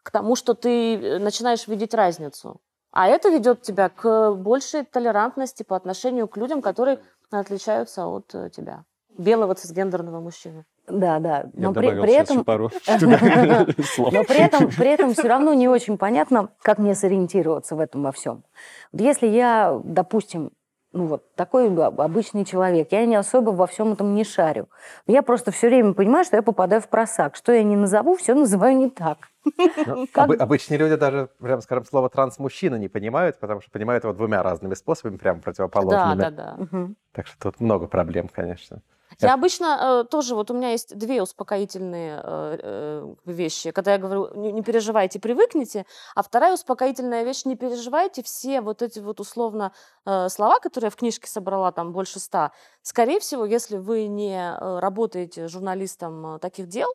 к 0.05 0.11
тому, 0.11 0.37
что 0.37 0.55
ты 0.55 0.97
э, 0.97 1.19
начинаешь 1.19 1.67
видеть 1.67 1.95
разницу. 1.95 2.61
А 2.93 3.09
это 3.09 3.29
ведет 3.29 3.63
тебя 3.63 3.89
к 3.89 4.33
большей 4.35 4.85
толерантности 4.85 5.65
по 5.65 5.75
отношению 5.75 6.29
к 6.29 6.37
людям, 6.37 6.63
которые 6.63 7.01
отличаются 7.31 8.07
от 8.07 8.33
э, 8.35 8.51
тебя, 8.51 8.85
белого 9.19 9.55
цисгендерного 9.55 10.21
мужчины. 10.21 10.65
Да, 10.99 11.19
да. 11.19 11.37
Я 11.55 11.69
Но 11.69 11.73
при, 11.75 11.87
добавил 11.87 12.03
при 12.03 12.11
сейчас 12.13 12.31
этом, 12.31 12.45
пару 12.45 12.71
слов. 13.85 14.13
но 14.13 14.25
при 14.25 14.41
этом, 14.45 14.69
при 14.69 14.89
этом 14.91 15.13
все 15.13 15.29
равно 15.29 15.55
не 15.55 15.69
очень 15.69 15.99
понятно, 15.99 16.49
как 16.63 16.79
мне 16.79 16.95
сориентироваться 16.95 17.77
в 17.77 17.81
этом 17.81 18.03
во 18.03 18.13
всем. 18.13 18.45
Если 18.93 19.27
я, 19.27 19.81
допустим, 19.85 20.51
ну 20.93 21.07
вот 21.07 21.35
такой 21.35 21.67
об- 21.69 22.01
обычный 22.01 22.45
человек, 22.45 22.93
я 22.93 23.05
не 23.05 23.17
особо 23.17 23.51
во 23.51 23.67
всем 23.67 23.93
этом 23.95 24.15
не 24.15 24.23
шарю. 24.23 24.69
Я 25.09 25.23
просто 25.23 25.51
все 25.51 25.67
время 25.67 25.93
понимаю, 25.93 26.25
что 26.25 26.37
я 26.37 26.43
попадаю 26.43 26.81
в 26.81 26.89
просак. 26.89 27.35
Что 27.35 27.53
я 27.53 27.65
не 27.65 27.75
назову, 27.75 28.15
все 28.15 28.35
называю 28.35 28.77
не 28.77 28.89
так. 28.91 29.19
Ну, 29.87 30.07
Как- 30.13 30.29
обы- 30.31 30.37
обычные 30.37 30.79
люди 30.79 30.95
даже, 30.95 31.29
прям 31.41 31.61
скажем, 31.63 31.85
слово 31.85 32.09
транс-мужчина 32.11 32.77
не 32.77 32.87
понимают, 32.89 33.41
потому 33.41 33.61
что 33.61 33.73
понимают 33.73 34.05
его 34.05 34.13
двумя 34.13 34.45
разными 34.45 34.75
способами, 34.75 35.17
прям 35.17 35.39
Да, 35.39 35.43
противоположными. 35.43 36.21
да, 36.21 36.31
да. 36.31 36.55
Мгм. 36.59 36.97
Так 37.13 37.27
что 37.27 37.39
тут 37.51 37.61
много 37.61 37.89
проблем, 37.89 38.29
конечно. 38.33 38.81
Я 39.21 39.35
обычно 39.35 40.05
э, 40.05 40.09
тоже, 40.11 40.35
вот 40.35 40.51
у 40.51 40.55
меня 40.55 40.71
есть 40.71 40.97
две 40.97 41.23
успокоительные 41.23 42.21
э, 42.23 42.59
э, 42.63 43.15
вещи. 43.27 43.71
Когда 43.71 43.93
я 43.93 43.99
говорю, 43.99 44.35
не, 44.35 44.53
не 44.53 44.63
переживайте, 44.63 45.21
привыкните. 45.21 45.87
А 46.15 46.23
вторая 46.23 46.55
успокоительная 46.55 47.25
вещь, 47.25 47.45
не 47.45 47.57
переживайте, 47.57 48.23
все 48.23 48.61
вот 48.61 48.83
эти 48.83 48.99
вот 48.99 49.21
условно 49.21 49.73
э, 50.07 50.29
слова, 50.29 50.59
которые 50.61 50.87
я 50.87 50.91
в 50.91 50.97
книжке 50.97 51.29
собрала, 51.29 51.73
там 51.73 51.93
больше 51.93 52.21
ста, 52.21 52.53
скорее 52.83 53.21
всего, 53.21 53.45
если 53.45 53.77
вы 53.77 54.07
не 54.07 54.37
э, 54.37 54.79
работаете 54.79 55.49
журналистом 55.49 56.37
э, 56.37 56.39
таких 56.39 56.69
дел, 56.69 56.89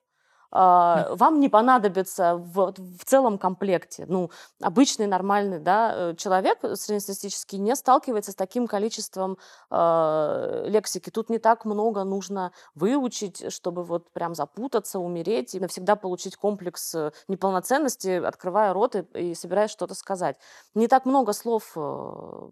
вам 0.52 1.40
не 1.40 1.50
понадобится 1.50 2.36
в, 2.36 2.74
в 2.74 3.06
целом 3.06 3.38
комплекте. 3.38 4.06
Ну, 4.08 4.32
обычный 4.62 5.08
нормальный 5.08 5.60
да, 5.60 5.94
э, 5.96 6.16
человек 6.16 6.60
среднестатистический 6.74 7.58
не 7.58 7.76
сталкивается 7.76 8.32
с 8.32 8.36
таким 8.36 8.68
количеством 8.68 9.38
э, 9.70 10.66
лексики. 10.68 11.10
Тут 11.10 11.30
не 11.30 11.38
так 11.38 11.66
много 11.66 12.04
нужно 12.04 12.52
выучить, 12.76 13.52
чтобы 13.52 13.84
вот 13.84 14.12
прям 14.12 14.36
запутаться, 14.36 15.00
умереть 15.00 15.56
и 15.56 15.60
навсегда 15.60 15.96
получить 15.96 16.36
комплекс 16.36 16.96
э, 16.96 17.12
неполноценности, 17.28 18.24
открывая 18.24 18.74
рот 18.74 18.96
и, 18.96 19.32
и 19.32 19.36
собираясь 19.36 19.72
что-то 19.72 19.94
сказать. 19.94 20.38
Не 20.74 20.88
так 20.88 21.06
много 21.06 21.34
слов, 21.34 21.74
э, 21.76 22.50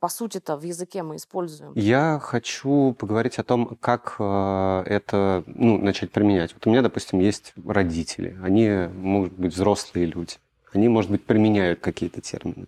по 0.00 0.08
сути-то, 0.08 0.56
в 0.56 0.62
языке 0.62 1.02
мы 1.02 1.16
используем. 1.16 1.72
Я 1.74 2.18
хочу 2.22 2.94
поговорить 2.98 3.38
о 3.38 3.44
том, 3.44 3.76
как 3.80 4.16
э, 4.18 4.82
это 4.86 5.44
ну, 5.46 5.78
начать 5.78 6.10
применять. 6.10 6.54
Вот 6.54 6.66
у 6.66 6.70
меня, 6.70 6.82
допустим, 6.82 7.20
есть 7.20 7.54
родители. 7.64 8.36
Они 8.42 8.88
могут 8.92 9.32
быть 9.32 9.54
взрослые 9.54 10.06
люди. 10.06 10.34
Они, 10.72 10.88
может 10.88 11.10
быть, 11.10 11.24
применяют 11.24 11.80
какие-то 11.80 12.20
термины. 12.20 12.66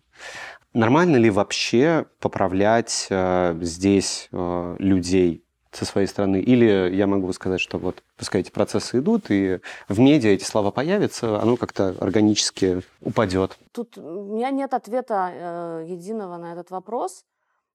Нормально 0.72 1.16
ли 1.16 1.30
вообще 1.30 2.06
поправлять 2.20 3.08
э, 3.10 3.58
здесь 3.62 4.28
э, 4.32 4.76
людей 4.78 5.44
со 5.72 5.84
своей 5.84 6.06
стороны? 6.06 6.40
Или 6.40 6.94
я 6.94 7.06
могу 7.06 7.32
сказать, 7.32 7.60
что 7.60 7.78
вот 7.78 8.02
пускай 8.16 8.40
эти 8.40 8.50
процессы 8.50 8.98
идут, 8.98 9.30
и 9.30 9.60
в 9.88 9.98
медиа 9.98 10.30
эти 10.30 10.44
слова 10.44 10.70
появятся, 10.70 11.40
оно 11.40 11.56
как-то 11.56 11.94
органически 12.00 12.82
упадет. 13.00 13.58
Тут 13.72 13.98
у 13.98 14.34
меня 14.34 14.50
нет 14.50 14.74
ответа 14.74 15.30
э, 15.32 15.84
единого 15.88 16.36
на 16.36 16.52
этот 16.52 16.70
вопрос, 16.70 17.24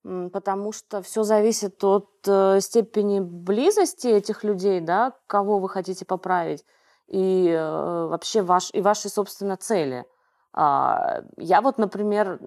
потому 0.04 0.72
что 0.74 1.02
все 1.02 1.24
зависит 1.24 1.84
от 1.84 2.10
э, 2.28 2.60
степени 2.62 3.20
близости 3.20 4.08
этих 4.08 4.44
людей, 4.44 4.82
да, 4.82 5.14
кого 5.28 5.60
вы 5.60 5.70
хотите 5.70 6.06
поправить, 6.06 6.66
и 7.08 7.48
э, 7.50 8.08
вообще 8.08 8.42
ваш, 8.42 8.70
и 8.74 8.82
вашей, 8.82 9.10
собственно, 9.10 9.56
цели. 9.56 10.06
А, 10.54 11.24
Я 11.38 11.62
вот, 11.62 11.78
например, 11.78 12.40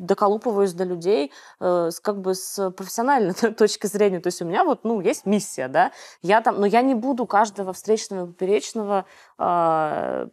доколупываюсь 0.00 0.72
до 0.72 0.84
людей 0.84 1.32
э, 1.60 1.90
как 2.02 2.20
бы 2.20 2.34
с 2.34 2.70
профессиональной 2.70 3.34
точки 3.58 3.86
зрения. 3.86 4.20
То 4.20 4.28
есть 4.28 4.42
у 4.42 4.44
меня 4.44 4.64
вот, 4.64 4.84
ну, 4.84 5.00
есть 5.00 5.26
миссия, 5.26 5.68
да. 5.68 5.92
Я 6.22 6.40
там, 6.40 6.58
но 6.58 6.66
я 6.66 6.82
не 6.82 6.94
буду 6.94 7.26
каждого 7.26 7.72
встречного 7.72 8.24
и 8.24 8.26
поперечного 8.26 9.04
а, 9.38 10.28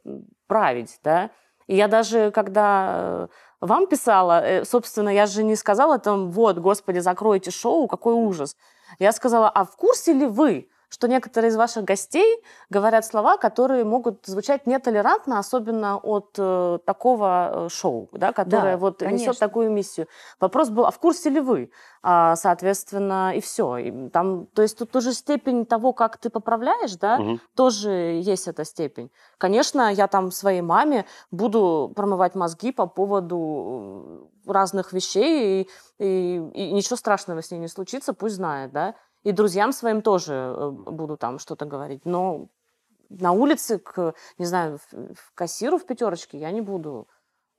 править, 0.47 0.99
да. 1.03 1.29
И 1.67 1.75
я 1.75 1.87
даже, 1.89 2.31
когда 2.31 2.93
э, 2.95 3.27
вам 3.59 3.87
писала, 3.87 4.41
э, 4.41 4.65
собственно, 4.65 5.09
я 5.09 5.25
же 5.25 5.43
не 5.43 5.57
сказала 5.57 5.99
там, 5.99 6.31
вот, 6.31 6.57
господи, 6.59 6.99
закройте 6.99 7.51
шоу, 7.51 7.87
какой 7.87 8.13
ужас. 8.13 8.55
Я 8.99 9.11
сказала, 9.11 9.49
а 9.49 9.65
в 9.65 9.75
курсе 9.75 10.13
ли 10.13 10.25
вы, 10.25 10.69
что 10.89 11.07
некоторые 11.07 11.49
из 11.49 11.55
ваших 11.57 11.83
гостей 11.83 12.41
говорят 12.69 13.05
слова, 13.05 13.37
которые 13.37 13.83
могут 13.83 14.25
звучать 14.25 14.65
нетолерантно, 14.67 15.39
особенно 15.39 15.97
от 15.97 16.35
э, 16.37 16.79
такого 16.85 17.65
э, 17.65 17.69
шоу, 17.69 18.09
да, 18.13 18.31
которое 18.31 18.73
Да, 18.73 18.77
вот 18.77 18.99
конечно. 18.99 19.29
несет 19.29 19.39
такую 19.39 19.69
миссию. 19.71 20.07
Вопрос 20.39 20.69
был, 20.69 20.85
а 20.85 20.91
в 20.91 20.99
курсе 20.99 21.29
ли 21.29 21.39
вы? 21.41 21.71
А, 22.03 22.35
соответственно, 22.37 23.33
и 23.35 23.41
все. 23.41 24.09
там, 24.13 24.45
то 24.47 24.61
есть 24.61 24.77
тут 24.77 24.95
уже 24.95 25.13
степень 25.13 25.65
того, 25.65 25.91
как 25.93 26.17
ты 26.17 26.29
поправляешь, 26.29 26.95
да, 26.95 27.17
Мгм. 27.17 27.41
тоже 27.55 27.89
есть 28.23 28.47
эта 28.47 28.63
степень. 28.63 29.11
Конечно, 29.37 29.91
я 29.91 30.07
там 30.07 30.31
своей 30.31 30.61
маме 30.61 31.05
буду 31.31 31.91
промывать 31.95 32.35
мозги 32.35 32.71
по 32.71 32.87
поводу 32.87 34.29
э, 34.45 34.51
разных 34.51 34.93
вещей, 34.93 35.67
и, 35.99 36.03
и- 36.05 36.49
и 36.53 36.71
ничего 36.71 36.95
страшного 36.95 37.41
с 37.41 37.51
ней 37.51 37.57
не 37.59 37.67
случится, 37.67 38.13
пусть 38.13 38.35
знает, 38.35 38.71
да. 38.71 38.95
И 39.23 39.31
друзьям 39.31 39.71
своим 39.73 40.01
тоже 40.01 40.33
э, 40.33 40.69
буду 40.69 41.17
там 41.17 41.39
что-то 41.39 41.65
говорить. 41.65 42.05
Но 42.05 42.47
на 43.09 43.31
улице 43.31 43.79
к, 43.79 44.13
не 44.37 44.45
знаю, 44.45 44.79
в- 44.91 45.33
кассиру 45.35 45.77
в 45.77 45.85
пятерочке 45.85 46.37
я 46.37 46.51
не 46.51 46.61
буду 46.61 47.07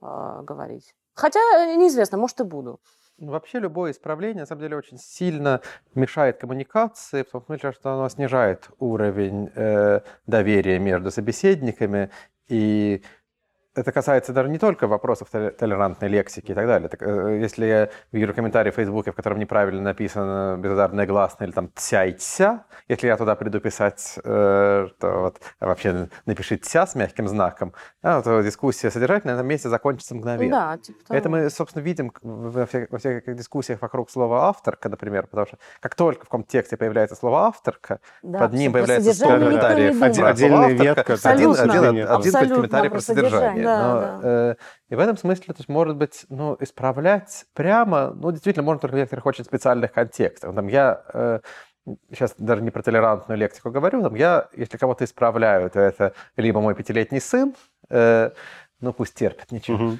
э, 0.00 0.40
говорить. 0.42 0.94
Хотя 1.14 1.40
э, 1.40 1.74
неизвестно, 1.76 2.18
может 2.18 2.40
и 2.40 2.44
буду. 2.44 2.80
Ну, 3.18 3.32
Вообще 3.32 3.58
любое 3.58 3.90
исправление, 3.90 4.42
на 4.42 4.46
самом 4.46 4.62
деле, 4.62 4.76
очень 4.76 4.98
сильно 4.98 5.60
мешает 5.94 6.38
коммуникации, 6.38 7.24
в 7.24 7.30
том 7.30 7.44
смысле, 7.44 7.72
что 7.72 7.92
оно 7.92 8.08
снижает 8.08 8.70
уровень 8.78 9.50
э, 9.54 10.00
доверия 10.26 10.78
между 10.78 11.10
собеседниками. 11.10 12.10
И 12.48 13.02
это 13.78 13.92
касается 13.92 14.32
даже 14.32 14.48
не 14.48 14.58
только 14.58 14.86
вопросов 14.86 15.28
толе- 15.32 15.50
толерантной 15.50 16.08
лексики 16.08 16.52
и 16.52 16.54
так 16.54 16.66
далее. 16.66 16.88
Так, 16.88 17.02
э, 17.02 17.38
если 17.40 17.66
я 17.66 17.88
вижу 18.12 18.34
комментарий 18.34 18.72
в 18.72 18.74
Фейсбуке, 18.74 19.12
в 19.12 19.14
котором 19.14 19.38
неправильно 19.38 19.80
написано 19.82 20.56
безударное 20.58 21.06
гласное 21.06 21.46
или 21.46 21.54
там 21.54 21.68
тся 21.68 22.04
и 22.04 22.12
тся, 22.12 22.64
если 22.88 23.06
я 23.06 23.16
туда 23.16 23.34
приду 23.34 23.60
писать, 23.60 24.18
э, 24.24 24.88
что 24.96 25.20
вот 25.20 25.40
вообще 25.60 26.08
напиши 26.26 26.56
тся 26.56 26.86
с 26.86 26.94
мягким 26.94 27.28
знаком, 27.28 27.72
а, 28.02 28.22
то 28.22 28.40
дискуссия 28.42 28.90
содержательная 28.90 29.34
на 29.34 29.38
этом 29.40 29.48
месте 29.48 29.68
закончится 29.68 30.14
мгновенно. 30.14 30.56
Да, 30.76 30.78
типа 30.78 31.04
того. 31.06 31.18
Это 31.18 31.28
мы, 31.28 31.50
собственно, 31.50 31.82
видим 31.82 32.12
во 32.22 32.66
всех, 32.66 32.90
во 32.90 32.98
всех 32.98 33.34
дискуссиях 33.36 33.80
вокруг 33.82 34.10
слова 34.10 34.48
«авторка», 34.48 34.88
например, 34.88 35.26
потому 35.26 35.46
что 35.46 35.58
как 35.80 35.94
только 35.94 36.22
в 36.22 36.28
каком-то 36.28 36.50
тексте 36.50 36.76
появляется 36.76 37.16
слово 37.16 37.46
«авторка», 37.46 38.00
Да, 38.22 38.38
под 38.40 38.52
ним 38.52 38.72
появляется 38.72 39.12
100 39.12 39.24
содержание 39.24 39.50
никто 39.52 39.68
не 39.68 39.74
комментариев. 39.74 40.14
слово 40.14 40.28
Отдельная 40.30 40.68
ветка, 40.68 41.12
один, 41.24 41.50
один, 41.50 41.84
один, 41.84 42.08
Абсолютно. 42.08 42.54
комментарий 42.56 42.90
про 42.90 42.98
Про 42.98 43.00
содержание. 43.00 43.64
Да, 43.68 43.94
Но, 43.94 44.00
да. 44.00 44.20
э, 44.22 44.54
и 44.90 44.94
в 44.94 44.98
этом 44.98 45.16
смысле, 45.16 45.54
то 45.54 45.58
есть, 45.58 45.68
может 45.68 45.96
быть, 45.96 46.26
ну, 46.28 46.56
исправлять 46.60 47.46
прямо, 47.54 48.12
ну, 48.14 48.30
действительно, 48.30 48.64
можно 48.64 48.80
только 48.80 48.94
в 48.94 48.98
некоторых 48.98 49.26
очень 49.26 49.44
специальных 49.44 49.92
контекстах. 49.92 50.54
Там 50.54 50.66
я 50.68 51.02
э, 51.12 51.40
сейчас 52.10 52.34
даже 52.38 52.62
не 52.62 52.70
про 52.70 52.82
толерантную 52.82 53.38
лексику 53.38 53.70
говорю, 53.70 54.02
там 54.02 54.14
я, 54.14 54.48
если 54.56 54.76
кого-то 54.76 55.04
исправляю, 55.04 55.70
то 55.70 55.80
это 55.80 56.12
либо 56.36 56.60
мой 56.60 56.74
пятилетний 56.74 57.20
сын, 57.20 57.54
э, 57.90 58.30
ну 58.80 58.92
пусть 58.92 59.14
терпит, 59.14 59.50
ничего. 59.50 59.96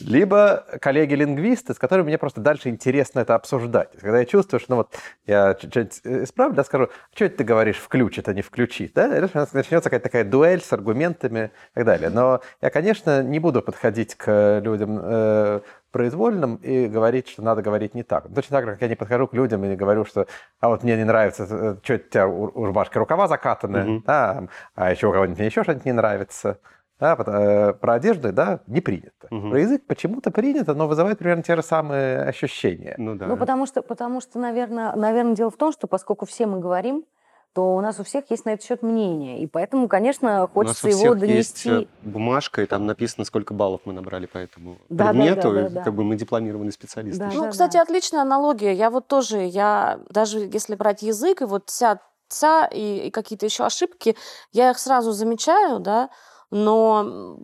Либо 0.00 0.64
коллеги-лингвисты, 0.80 1.74
с 1.74 1.78
которыми 1.78 2.06
мне 2.06 2.18
просто 2.18 2.40
дальше 2.40 2.68
интересно 2.68 3.20
это 3.20 3.34
обсуждать. 3.34 3.90
Когда 4.00 4.18
я 4.18 4.24
чувствую, 4.24 4.60
что 4.60 4.72
ну 4.72 4.76
вот 4.78 4.94
я 5.26 5.54
чуть- 5.54 5.72
чуть 5.72 6.00
исправлю, 6.04 6.56
да, 6.56 6.64
скажу, 6.64 6.88
что 7.14 7.24
это 7.26 7.38
ты 7.38 7.44
говоришь, 7.44 7.76
включи, 7.78 8.20
это 8.20 8.34
не 8.34 8.42
включи. 8.42 8.90
Да? 8.94 9.06
И 9.06 9.20
дальше 9.20 9.32
у 9.34 9.38
нас 9.38 9.52
начнется 9.52 9.88
какая-то 9.90 10.04
такая 10.04 10.24
дуэль 10.24 10.60
с 10.60 10.72
аргументами 10.72 11.50
и 11.72 11.74
так 11.74 11.84
далее. 11.84 12.10
Но 12.10 12.40
я, 12.60 12.70
конечно, 12.70 13.22
не 13.22 13.38
буду 13.38 13.62
подходить 13.62 14.14
к 14.16 14.60
людям 14.62 14.98
э, 15.02 15.60
произвольным 15.90 16.56
и 16.56 16.86
говорить, 16.86 17.28
что 17.28 17.42
надо 17.42 17.62
говорить 17.62 17.94
не 17.94 18.02
так. 18.02 18.26
Точно 18.34 18.56
так 18.58 18.64
же, 18.64 18.72
как 18.72 18.82
я 18.82 18.88
не 18.88 18.96
подхожу 18.96 19.28
к 19.28 19.34
людям 19.34 19.64
и 19.64 19.68
не 19.68 19.76
говорю, 19.76 20.04
что 20.04 20.26
а 20.60 20.68
вот 20.68 20.82
мне 20.82 20.96
не 20.96 21.04
нравится, 21.04 21.46
что 21.82 21.94
у 21.94 21.98
тебя 21.98 22.26
у 22.26 22.46
рубашки 22.64 22.98
рукава 22.98 23.28
закатаны, 23.28 23.78
Мгм. 23.84 24.02
да, 24.06 24.44
а 24.74 24.90
еще 24.90 25.06
у 25.08 25.12
кого-нибудь 25.12 25.38
мне 25.38 25.46
еще 25.46 25.62
что-нибудь 25.62 25.84
не 25.86 25.92
нравится. 25.92 26.58
Да, 27.04 27.16
э, 27.26 27.72
про 27.74 27.94
одежду, 27.94 28.32
да, 28.32 28.60
не 28.66 28.80
принято. 28.80 29.28
Мгм. 29.30 29.50
Про 29.50 29.60
язык 29.60 29.82
почему-то 29.86 30.30
принято, 30.30 30.72
но 30.74 30.88
вызывает 30.88 31.18
примерно 31.18 31.42
те 31.42 31.54
же 31.54 31.62
самые 31.62 32.22
ощущения. 32.22 32.94
Ну 32.96 33.14
да. 33.14 33.26
Ну, 33.26 33.36
потому 33.36 33.66
что, 33.66 33.82
потому 33.82 34.22
что 34.22 34.38
наверное, 34.38 34.94
наверное, 34.96 35.34
дело 35.34 35.50
в 35.50 35.56
том, 35.56 35.70
что 35.70 35.86
поскольку 35.86 36.24
все 36.24 36.46
мы 36.46 36.60
говорим, 36.60 37.04
то 37.52 37.76
у 37.76 37.80
нас 37.82 38.00
у 38.00 38.04
всех 38.04 38.24
есть 38.30 38.46
на 38.46 38.50
этот 38.54 38.64
счет 38.66 38.82
мнение. 38.82 39.38
И 39.40 39.46
поэтому, 39.46 39.86
конечно, 39.86 40.38
У 40.38 40.40
нас 40.40 40.50
хочется 40.80 40.86
у 40.86 40.90
его 40.90 41.14
всех 41.14 41.28
есть 41.28 41.64
донести. 41.66 41.88
э, 42.02 42.08
бумажка, 42.08 42.62
и 42.62 42.66
там 42.66 42.86
написано, 42.86 43.24
сколько 43.26 43.52
баллов 43.54 43.82
мы 43.84 43.92
набрали 43.92 44.24
по 44.26 44.38
этому 44.38 44.78
Да, 44.88 45.04
да, 45.04 45.10
предмету. 45.10 45.52
да, 45.52 45.60
да, 45.60 45.66
и 45.66 45.70
да. 45.70 45.82
Как 45.82 45.94
бы 45.94 46.02
мы 46.04 46.16
дипломированные 46.16 46.72
специалисты. 46.72 47.20
Да. 47.20 47.30
Ну, 47.32 47.50
кстати, 47.50 47.76
отличная 47.76 48.22
аналогия. 48.22 48.72
Я 48.72 48.88
вот 48.90 49.06
тоже, 49.06 49.44
я 49.44 50.00
даже 50.10 50.38
если 50.40 50.74
брать 50.74 51.02
язык, 51.02 51.42
и 51.42 51.44
вот 51.44 51.68
вся 51.68 52.00
ца 52.28 52.64
и, 52.66 53.06
и 53.06 53.10
какие-то 53.10 53.46
еще 53.46 53.64
ошибки, 53.64 54.16
я 54.52 54.70
их 54.70 54.78
сразу 54.78 55.12
замечаю, 55.12 55.78
да, 55.78 56.08
но 56.54 57.36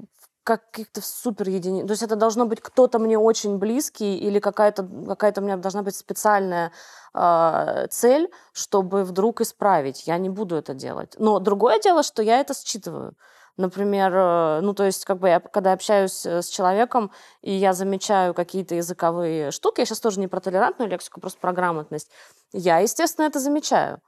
каких-то 0.44 1.02
супер 1.02 1.48
единиц. 1.48 1.84
То 1.86 1.90
есть 1.90 2.02
это 2.02 2.14
должно 2.16 2.46
быть 2.46 2.60
кто-то 2.60 2.98
мне 2.98 3.18
очень 3.18 3.58
близкий 3.58 4.16
или 4.16 4.38
какая-то 4.38 4.88
какая 5.08 5.34
у 5.36 5.40
меня 5.40 5.56
должна 5.56 5.82
быть 5.82 5.96
специальная 5.96 6.72
э, 7.12 7.86
цель, 7.90 8.30
чтобы 8.52 9.04
вдруг 9.04 9.40
исправить. 9.40 10.06
Я 10.06 10.16
не 10.18 10.30
буду 10.30 10.54
это 10.54 10.74
делать. 10.74 11.16
Но 11.18 11.40
другое 11.40 11.80
дело, 11.80 12.02
что 12.04 12.22
я 12.22 12.40
это 12.40 12.54
считываю. 12.54 13.14
Например, 13.56 14.12
э, 14.14 14.60
ну, 14.62 14.74
то 14.74 14.84
есть, 14.84 15.04
как 15.04 15.18
бы 15.18 15.28
я, 15.28 15.40
когда 15.40 15.72
общаюсь 15.72 16.24
э, 16.24 16.40
с 16.40 16.48
человеком, 16.48 17.10
и 17.42 17.52
я 17.52 17.72
замечаю 17.72 18.32
какие-то 18.32 18.76
языковые 18.76 19.50
штуки, 19.50 19.80
я 19.80 19.86
сейчас 19.86 20.00
тоже 20.00 20.20
не 20.20 20.28
про 20.28 20.40
толерантную 20.40 20.88
лексику, 20.88 21.20
просто 21.20 21.40
про 21.40 21.52
грамотность, 21.52 22.10
я, 22.52 22.78
естественно, 22.78 23.26
это 23.26 23.40
замечаю. 23.40 24.00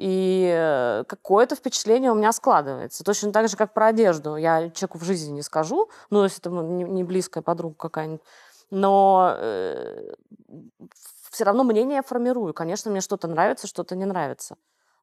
И 0.00 0.50
э, 0.50 1.04
какое-то 1.06 1.56
впечатление 1.56 2.10
у 2.10 2.14
меня 2.14 2.32
складывается. 2.32 3.04
Точно 3.04 3.32
так 3.32 3.50
же, 3.50 3.56
как 3.58 3.74
про 3.74 3.88
одежду. 3.88 4.36
Я 4.36 4.70
человеку 4.70 4.96
в 4.96 5.04
жизни 5.04 5.32
не 5.32 5.42
скажу, 5.42 5.90
ну, 6.08 6.22
если 6.22 6.40
это 6.40 6.48
не, 6.48 7.04
близкая 7.04 7.42
подруга 7.42 7.74
какая-нибудь. 7.76 8.22
Но 8.70 9.34
э, 9.36 10.14
все 11.30 11.44
равно 11.44 11.64
мнение 11.64 11.96
я 11.96 12.02
формирую. 12.02 12.54
Конечно, 12.54 12.90
мне 12.90 13.02
что-то 13.02 13.28
нравится, 13.28 13.66
что-то 13.66 13.94
не 13.94 14.06
нравится. 14.06 14.56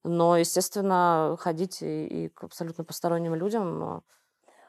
Но, 0.04 0.36
естественно, 0.36 1.38
ходить 1.40 1.84
и, 1.84 2.08
и 2.08 2.30
к 2.30 2.46
абсолютно 2.46 2.84
посторонним 2.84 3.36
людям... 3.36 4.02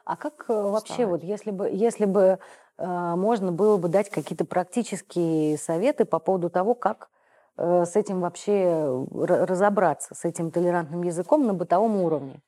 А 0.05 0.15
как 0.15 0.45
э, 0.47 0.53
вообще, 0.53 1.07
вот 1.07 1.23
если 1.23 1.49
бы, 1.49 1.71
если 1.71 2.05
бы 2.05 2.37
э, 2.77 2.85
можно 3.15 3.51
было 3.51 3.77
бы 3.77 3.87
дать 3.87 4.11
какие-то 4.11 4.45
практические 4.45 5.57
советы 5.57 6.05
по 6.05 6.19
поводу 6.19 6.51
того, 6.51 6.75
как 6.75 7.09
Э, 7.09 7.18
с 7.59 7.95
этим 7.95 8.21
вообще 8.21 9.05
разобраться, 9.11 10.15
с 10.15 10.23
этим 10.23 10.51
толерантным 10.51 11.03
языком 11.03 11.45
на 11.45 11.53
бытовом 11.53 11.97
уровне. 11.97 12.41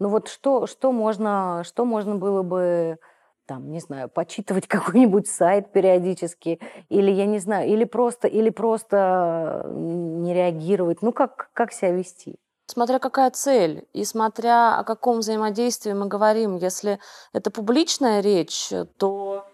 Ну 0.00 0.08
вот 0.08 0.28
что, 0.28 0.66
что, 0.66 0.92
можно, 0.92 1.62
что 1.64 1.84
можно 1.84 2.16
было 2.16 2.42
бы, 2.42 2.98
там, 3.46 3.70
не 3.70 3.80
знаю, 3.80 4.08
почитывать 4.08 4.66
какой-нибудь 4.68 5.28
сайт 5.28 5.72
периодически, 5.72 6.58
или, 6.88 7.10
я 7.10 7.26
не 7.26 7.38
знаю, 7.38 7.68
или 7.68 7.84
просто, 7.84 8.26
или 8.26 8.50
просто 8.50 9.70
не 9.72 10.34
реагировать, 10.34 11.02
ну 11.02 11.12
как, 11.12 11.50
как 11.52 11.72
себя 11.72 11.92
вести? 11.92 12.36
Смотря 12.66 12.98
какая 12.98 13.30
цель 13.30 13.84
и 13.92 14.04
смотря 14.04 14.78
о 14.78 14.84
каком 14.84 15.18
взаимодействии 15.18 15.92
мы 15.92 16.06
говорим. 16.06 16.56
Если 16.56 17.00
это 17.32 17.50
публичная 17.50 18.20
речь, 18.20 18.70
то 18.96 19.44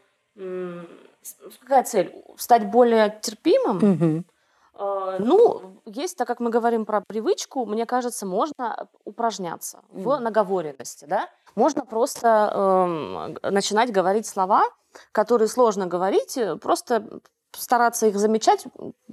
какая 1.61 1.83
цель? 1.85 2.15
Стать 2.37 2.71
более 2.71 3.19
терпимым? 3.23 3.77
Угу 3.77 4.25
Э, 4.27 4.36
ну, 4.79 5.81
есть, 5.87 6.16
так 6.16 6.27
как 6.27 6.41
мы 6.41 6.51
говорим 6.51 6.85
про 6.85 7.01
привычку, 7.01 7.64
мне 7.66 7.87
кажется, 7.87 8.27
можно 8.27 8.89
упражняться 9.05 9.83
в 9.91 10.18
наговоренности, 10.18 11.07
да? 11.07 11.29
Можно 11.55 11.87
просто 11.87 13.35
э, 13.43 13.51
начинать 13.51 13.91
говорить 13.91 14.27
слова, 14.27 14.64
которые 15.12 15.49
сложно 15.49 15.87
говорить, 15.87 16.37
э, 16.37 16.57
просто 16.57 17.20
стараться 17.53 18.07
их 18.07 18.18
замечать, 18.18 18.66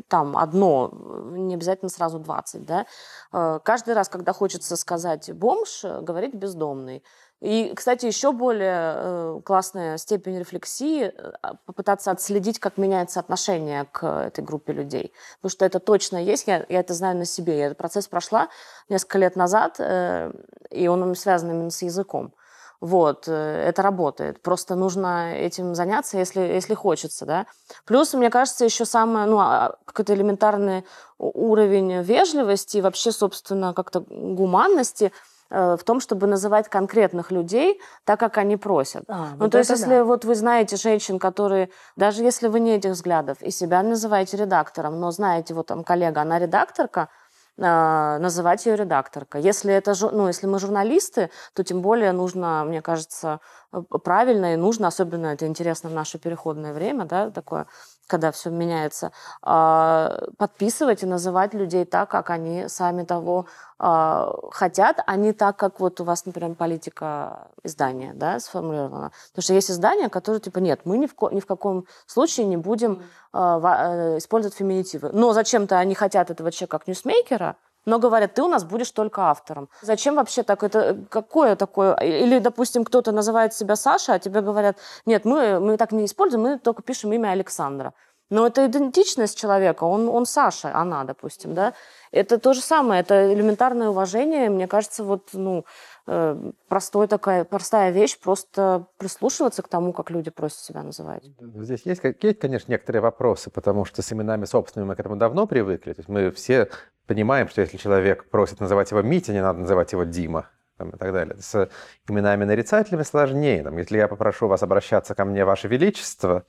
там, 0.09 0.36
одно, 0.36 0.91
не 1.32 1.55
обязательно 1.55 1.89
сразу 1.89 2.20
20, 2.20 2.66
да. 2.66 2.86
Э, 3.32 3.59
каждый 3.64 3.93
раз, 3.93 4.09
когда 4.09 4.34
хочется 4.34 4.76
сказать 4.76 5.32
«бомж», 5.34 5.84
говорить 5.84 6.34
«бездомный». 6.34 7.03
И, 7.44 7.74
кстати, 7.76 8.06
еще 8.06 8.32
более 8.32 8.94
э, 8.96 9.42
классная 9.44 9.98
степень 9.98 10.40
рефлексии 10.40 11.08
э, 11.08 11.32
а, 11.42 11.56
попытаться 11.66 12.10
отследить, 12.12 12.58
как 12.58 12.78
меняется 12.78 13.20
отношение 13.20 13.86
к 13.92 14.08
этой 14.08 14.46
группе 14.46 14.72
людей. 14.72 15.12
Потому 15.42 15.52
что 15.52 15.66
это 15.66 15.80
точно 15.82 16.24
есть, 16.24 16.48
я, 16.48 16.66
я 16.70 16.80
это 16.80 16.94
знаю 16.94 17.18
на 17.18 17.26
себе. 17.26 17.58
Я 17.58 17.66
этот 17.66 17.78
процесс 17.78 18.08
прошла 18.08 18.48
несколько 18.88 19.18
лет 19.18 19.36
назад, 19.36 19.76
э, 19.80 20.32
и 20.70 20.88
он 20.88 21.14
связан 21.16 21.52
именно 21.52 21.70
с 21.70 21.82
языком. 21.82 22.34
Вот, 22.80 23.28
это 23.30 23.82
работает. 23.82 24.42
Просто 24.42 24.76
нужно 24.76 25.36
этим 25.36 25.76
заняться, 25.76 26.18
если, 26.18 26.42
если 26.42 26.74
хочется, 26.74 27.26
да. 27.26 27.46
Плюс, 27.86 28.14
мне 28.14 28.30
кажется, 28.30 28.66
еще 28.66 28.86
самое, 28.86 29.26
ну, 29.26 29.40
а, 29.40 29.78
какой-то 29.86 30.14
элементарный 30.14 30.86
уровень 31.18 32.02
вежливости 32.04 32.78
и 32.78 32.82
вообще, 32.82 33.12
собственно, 33.12 33.74
как-то 33.74 34.00
гуманности– 34.00 35.12
в 35.50 35.80
том, 35.86 36.00
чтобы 36.00 36.28
называть 36.28 36.68
конкретных 36.70 37.32
людей 37.32 37.80
так, 38.06 38.20
как 38.20 38.38
они 38.38 38.58
просят. 38.58 39.04
А, 39.08 39.32
ну, 39.32 39.38
вот 39.38 39.52
то 39.52 39.58
есть, 39.60 39.70
если 39.70 39.98
да. 39.98 40.04
вот 40.04 40.26
вы 40.26 40.36
знаете 40.36 40.78
женщин, 40.78 41.20
которые, 41.20 41.70
даже 41.96 42.24
если 42.24 42.48
вы 42.48 42.60
не 42.60 42.76
этих 42.76 42.91
взглядов, 42.91 43.41
и 43.41 43.52
себя 43.52 43.84
называете 43.84 44.38
редактором, 44.38 45.00
но 45.00 45.12
знаете, 45.12 45.54
вот 45.54 45.68
там 45.68 45.84
коллега, 45.84 46.22
она 46.22 46.39
редакторка, 46.39 47.10
э, 47.58 48.18
называть 48.20 48.66
ее 48.66 48.76
редакторка. 48.76 49.38
Если 49.38 49.74
это, 49.74 49.94
ну, 50.12 50.28
если 50.28 50.48
мы 50.48 50.60
журналисты, 50.60 51.30
то 51.54 51.64
тем 51.64 51.82
более 51.82 52.12
нужно, 52.12 52.64
мне 52.66 52.82
кажется, 52.82 53.39
э, 53.72 53.82
правильно 54.04 54.54
и 54.54 54.58
нужно, 54.58 54.88
особенно 54.88 55.28
это 55.28 55.46
интересно 55.46 55.89
в 55.89 55.94
наше 55.94 56.18
переходное 56.18 56.74
время, 56.74 57.06
да, 57.06 57.30
такое, 57.30 57.68
когда 58.08 58.32
все 58.32 58.49
меняется, 58.49 59.12
а, 59.41 60.20
подписывать 60.38 61.04
и 61.04 61.06
называть 61.06 61.54
людей 61.54 61.86
так, 61.86 62.10
как 62.10 62.30
они 62.30 62.68
сами 62.68 63.04
того 63.04 63.47
а, 63.80 64.34
хотят, 64.51 64.99
а 65.06 65.16
не 65.16 65.34
так, 65.34 65.58
как 65.58 65.80
вот 65.80 65.99
у 66.01 66.04
вас, 66.04 66.26
например, 66.26 66.56
политика 66.56 67.47
издания 67.64 68.14
да, 68.14 68.39
сформулирована. 68.39 69.12
Потому 69.30 69.43
что 69.43 69.54
есть 69.54 69.72
издания, 69.72 70.10
которые 70.10 70.41
типа 70.41 70.60
нет, 70.60 70.82
мы 70.86 70.97
ни 70.97 71.08
в, 71.08 71.16
ни 71.32 71.39
в 71.39 71.45
каком 71.45 71.86
случае 72.06 72.45
не 72.45 72.58
будем 72.58 73.04
mm. 73.34 74.18
использовать 74.18 74.56
феминитивы. 74.56 75.10
Но 75.14 75.34
зачем-то 75.34 75.78
они 75.80 75.95
хотят 75.95 76.30
этого 76.30 76.51
человека 76.51 76.78
как 76.78 76.88
ньюсмейкера, 76.88 77.56
но 77.86 78.00
говорят, 78.00 78.34
ты 78.34 78.44
у 78.44 78.48
нас 78.48 78.64
будешь 78.64 78.92
только 78.92 79.24
автором. 79.24 79.70
Зачем 79.82 80.16
вообще 80.16 80.44
так? 80.44 80.64
Это 80.64 80.98
какое 81.10 81.56
такое? 81.56 81.96
Или, 81.96 82.40
допустим, 82.40 82.86
кто-то 82.86 83.12
называет 83.12 83.54
себя 83.54 83.76
Саша, 83.76 84.14
а 84.14 84.20
тебе 84.20 84.42
говорят, 84.42 84.78
нет, 85.06 85.26
мы, 85.26 85.60
мы 85.60 85.78
так 85.78 85.92
не 85.92 86.06
используем, 86.06 86.44
мы 86.44 86.60
только 86.60 86.82
пишем 86.84 87.14
имя 87.14 87.30
Александра. 87.30 87.94
Но 88.30 88.48
это 88.48 88.66
идентичность 88.66 89.38
человека, 89.38 89.84
он, 89.84 90.10
он 90.10 90.26
Саша, 90.26 90.76
она, 90.76 91.04
допустим, 91.04 91.54
да. 91.54 91.74
Это 92.12 92.40
то 92.40 92.54
же 92.54 92.62
самое, 92.62 93.02
это 93.02 93.32
элементарное 93.32 93.90
уважение, 93.90 94.50
мне 94.50 94.68
кажется, 94.68 95.04
вот, 95.04 95.30
ну, 95.34 95.66
э, 96.08 96.52
простой 96.68 97.08
такая, 97.08 97.44
простая 97.44 97.92
вещь, 97.92 98.18
просто 98.20 98.88
прислушиваться 98.98 99.62
к 99.62 99.68
тому, 99.68 99.94
как 99.94 100.10
люди 100.10 100.32
просят 100.32 100.60
себя 100.60 100.82
называть. 100.82 101.24
Здесь 101.40 101.86
есть, 101.86 102.02
есть, 102.04 102.40
конечно, 102.40 102.72
некоторые 102.72 103.02
вопросы, 103.02 103.52
потому 103.52 103.86
что 103.86 104.02
с 104.02 104.12
именами 104.12 104.46
собственными 104.46 104.90
мы 104.90 104.96
к 104.96 105.00
этому 105.00 105.16
давно 105.16 105.46
привыкли. 105.46 105.94
То 105.94 106.00
есть 106.00 106.10
мы 106.10 106.32
все 106.32 106.70
понимаем, 107.08 107.47
что 107.47 107.62
если 107.62 107.78
человек 107.78 108.30
просит 108.30 108.60
называть 108.60 108.91
его 108.91 109.01
Митя, 109.01 109.34
не 109.34 109.41
надо 109.41 109.60
называть 109.60 109.91
его 109.91 110.04
Дима 110.04 110.49
там, 110.78 110.89
и 110.89 110.97
так 110.97 111.14
далее. 111.14 111.36
С 111.39 111.70
именами 112.08 112.45
нарицательными 112.45 113.04
сложнее. 113.04 113.64
Там, 113.64 113.78
если 113.78 113.97
я 113.97 114.08
попрошу 114.08 114.47
вас 114.47 114.64
обращаться 114.64 115.16
ко 115.16 115.26
мне, 115.26 115.45
Ваше 115.45 115.68
Величество, 115.68 116.45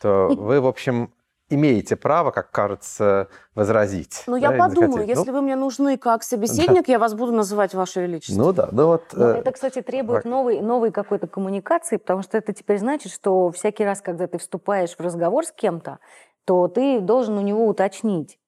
то 0.00 0.28
вы, 0.28 0.60
в 0.60 0.66
общем, 0.66 1.12
имеете 1.48 1.94
право, 1.96 2.30
как 2.30 2.50
кажется, 2.50 3.28
возразить. 3.54 4.24
Ну, 4.26 4.40
да, 4.40 4.52
я 4.52 4.58
подумаю, 4.58 5.06
если 5.06 5.30
ну, 5.30 5.36
вы 5.36 5.42
мне 5.42 5.56
нужны 5.56 5.96
как 5.96 6.22
собеседник, 6.22 6.86
да. 6.86 6.92
я 6.92 6.98
вас 6.98 7.14
буду 7.14 7.32
называть 7.32 7.72
Ваше 7.74 8.02
Величество. 8.02 8.42
Ну 8.42 8.52
да, 8.52 8.68
ну 8.72 8.86
вот... 8.86 9.04
Но 9.12 9.30
э, 9.30 9.38
это, 9.38 9.52
кстати, 9.52 9.80
требует 9.80 10.24
так. 10.24 10.30
новой, 10.30 10.60
новой 10.60 10.90
какой-то 10.90 11.28
коммуникации, 11.28 11.98
потому 11.98 12.22
что 12.22 12.36
это 12.36 12.52
теперь 12.52 12.78
значит, 12.78 13.12
что 13.12 13.50
всякий 13.52 13.84
раз, 13.84 14.00
когда 14.00 14.26
ты 14.26 14.38
вступаешь 14.38 14.96
в 14.96 15.00
разговор 15.00 15.46
с 15.46 15.52
кем-то, 15.52 15.98
то 16.44 16.66
ты 16.68 17.00
должен 17.00 17.38
у 17.38 17.42
него 17.42 17.66
уточнить. 17.66 18.38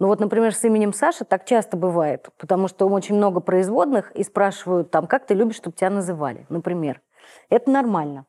Ну 0.00 0.06
вот, 0.06 0.18
например, 0.18 0.54
с 0.54 0.64
именем 0.64 0.94
Саша 0.94 1.26
так 1.26 1.44
часто 1.44 1.76
бывает, 1.76 2.30
потому 2.38 2.68
что 2.68 2.88
очень 2.88 3.16
много 3.16 3.40
производных 3.40 4.10
и 4.12 4.24
спрашивают 4.24 4.90
там, 4.90 5.06
как 5.06 5.26
ты 5.26 5.34
любишь, 5.34 5.56
чтобы 5.56 5.76
тебя 5.76 5.90
называли, 5.90 6.46
например. 6.48 7.02
Это 7.50 7.70
нормально. 7.70 8.24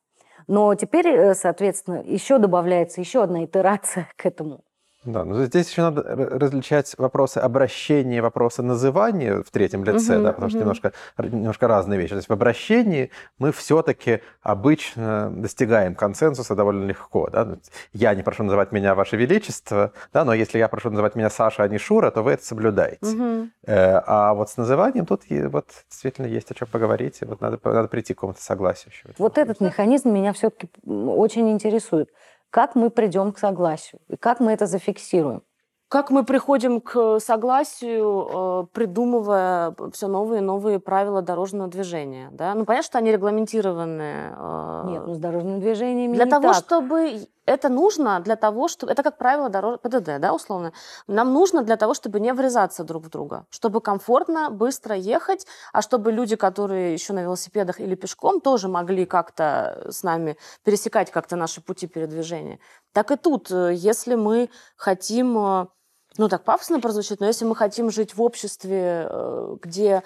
Но 0.47 0.75
теперь, 0.75 1.07
э, 1.07 1.33
соответственно, 1.33 2.03
еще 2.05 2.39
добавляется 2.39 2.99
еще 2.99 3.23
одна 3.23 3.45
итерация 3.45 4.09
к 4.17 4.25
этому. 4.25 4.65
Да, 5.03 5.25
но 5.25 5.43
здесь 5.45 5.69
еще 5.69 5.81
надо 5.81 6.03
различать 6.03 6.93
вопросы 6.99 7.39
обращения, 7.39 8.21
вопросы 8.21 8.61
называния 8.61 9.41
в 9.41 9.49
третьем 9.49 9.83
лице, 9.83 10.17
угу, 10.17 10.23
да, 10.23 10.29
потому 10.31 10.45
угу. 10.45 10.49
что 10.51 10.59
немножко, 10.59 10.91
немножко 11.17 11.67
разные 11.67 11.99
вещи. 11.99 12.11
То 12.11 12.17
есть 12.17 12.29
в 12.29 12.33
обращении 12.33 13.09
мы 13.39 13.51
все-таки 13.51 14.21
обычно 14.43 15.31
достигаем 15.35 15.95
консенсуса 15.95 16.55
довольно 16.55 16.85
легко. 16.85 17.29
Да? 17.31 17.57
Я 17.93 18.13
не 18.13 18.21
прошу 18.21 18.43
называть 18.43 18.71
меня 18.71 18.93
Ваше 18.93 19.17
Величество, 19.17 19.91
да, 20.13 20.23
но 20.23 20.35
если 20.35 20.59
я 20.59 20.67
прошу 20.67 20.91
называть 20.91 21.15
меня 21.15 21.31
Саша, 21.31 21.63
а 21.63 21.67
не 21.67 21.79
Шура, 21.79 22.11
то 22.11 22.21
вы 22.21 22.33
это 22.33 22.45
соблюдаете. 22.45 23.05
Угу. 23.05 23.47
А 23.67 24.33
вот 24.35 24.51
с 24.51 24.57
называнием 24.57 25.07
тут 25.07 25.23
вот 25.29 25.65
действительно 25.89 26.27
есть 26.27 26.51
о 26.51 26.53
чем 26.53 26.67
поговорить, 26.67 27.17
и 27.21 27.25
вот 27.25 27.41
надо, 27.41 27.59
надо 27.63 27.87
прийти 27.87 28.13
к 28.13 28.17
какому-то 28.17 28.41
согласию. 28.41 28.91
Еще. 28.91 29.15
Вот 29.17 29.39
этот 29.39 29.61
механизм 29.61 30.11
меня 30.11 30.31
все-таки 30.33 30.69
очень 30.85 31.49
интересует 31.49 32.09
как 32.51 32.75
мы 32.75 32.89
придем 32.89 33.31
к 33.31 33.39
согласию 33.39 34.01
и 34.07 34.15
как 34.17 34.39
мы 34.39 34.51
это 34.51 34.67
зафиксируем. 34.67 35.41
как 35.87 36.09
мы 36.09 36.23
приходим 36.23 36.79
к 36.79 37.19
согласию, 37.19 38.27
э, 38.29 38.67
придумывая 38.73 39.75
все 39.91 40.07
новые 40.07 40.41
и 40.41 40.43
новые 40.43 40.79
правила 40.79 41.21
дорожного 41.21 41.69
движения? 41.69 42.29
Да? 42.31 42.53
Ну, 42.55 42.63
понятно, 42.63 42.85
что 42.85 42.97
они 42.99 43.11
регламентированы. 43.11 44.33
Э, 44.37 44.83
Нет, 44.87 45.03
ну 45.05 45.13
с 45.15 45.17
дорожным 45.17 45.59
движением 45.59 46.13
Для 46.13 46.25
не 46.25 46.31
того, 46.31 46.53
так. 46.53 46.55
чтобы... 46.63 47.27
Это 47.45 47.69
нужно 47.69 48.19
для 48.19 48.35
того, 48.35 48.67
чтобы... 48.67 48.91
Это 48.91 49.03
как 49.03 49.17
правило 49.17 49.49
дорож... 49.49 49.79
ПДД, 49.79 50.19
да, 50.19 50.33
условно? 50.33 50.73
Нам 51.07 51.33
нужно 51.33 51.63
для 51.63 51.75
того, 51.75 51.93
чтобы 51.93 52.19
не 52.19 52.33
врезаться 52.33 52.83
друг 52.83 53.05
в 53.05 53.09
друга, 53.09 53.45
чтобы 53.49 53.81
комфортно, 53.81 54.49
быстро 54.49 54.95
ехать, 54.95 55.47
а 55.73 55.81
чтобы 55.81 56.11
люди, 56.11 56.35
которые 56.35 56.93
еще 56.93 57.13
на 57.13 57.23
велосипедах 57.23 57.79
или 57.79 57.95
пешком, 57.95 58.41
тоже 58.41 58.67
могли 58.67 59.05
как-то 59.05 59.87
с 59.89 60.03
нами 60.03 60.37
пересекать 60.63 61.11
как-то 61.11 61.35
наши 61.35 61.61
пути 61.61 61.87
передвижения. 61.87 62.59
Так 62.93 63.11
и 63.11 63.17
тут, 63.17 63.51
э, 63.51 63.73
если 63.73 64.15
мы 64.15 64.49
хотим 64.75 65.69
ну 66.17 66.27
так 66.27 66.43
пафосно 66.43 66.79
прозвучит, 66.79 67.19
но 67.19 67.27
если 67.27 67.45
мы 67.45 67.55
хотим 67.55 67.89
жить 67.89 68.15
в 68.15 68.21
обществе, 68.21 69.07
э, 69.09 69.55
где 69.61 70.03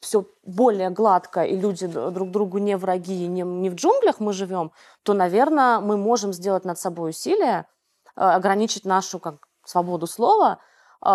все 0.00 0.24
более 0.42 0.90
гладко, 0.90 1.42
и 1.44 1.56
люди 1.56 1.86
друг 1.86 2.30
другу 2.30 2.58
не 2.58 2.76
враги, 2.76 3.26
не, 3.26 3.42
не 3.42 3.70
в 3.70 3.74
джунглях 3.74 4.18
мы 4.18 4.32
живем, 4.32 4.72
то, 5.02 5.12
наверное, 5.14 5.80
мы 5.80 5.96
можем 5.96 6.32
сделать 6.32 6.64
над 6.64 6.78
собой 6.78 7.10
усилия, 7.10 7.66
э, 8.16 8.20
ограничить 8.20 8.84
нашу 8.84 9.18
как, 9.18 9.46
свободу 9.64 10.06
слова 10.06 10.58
э, 11.04 11.08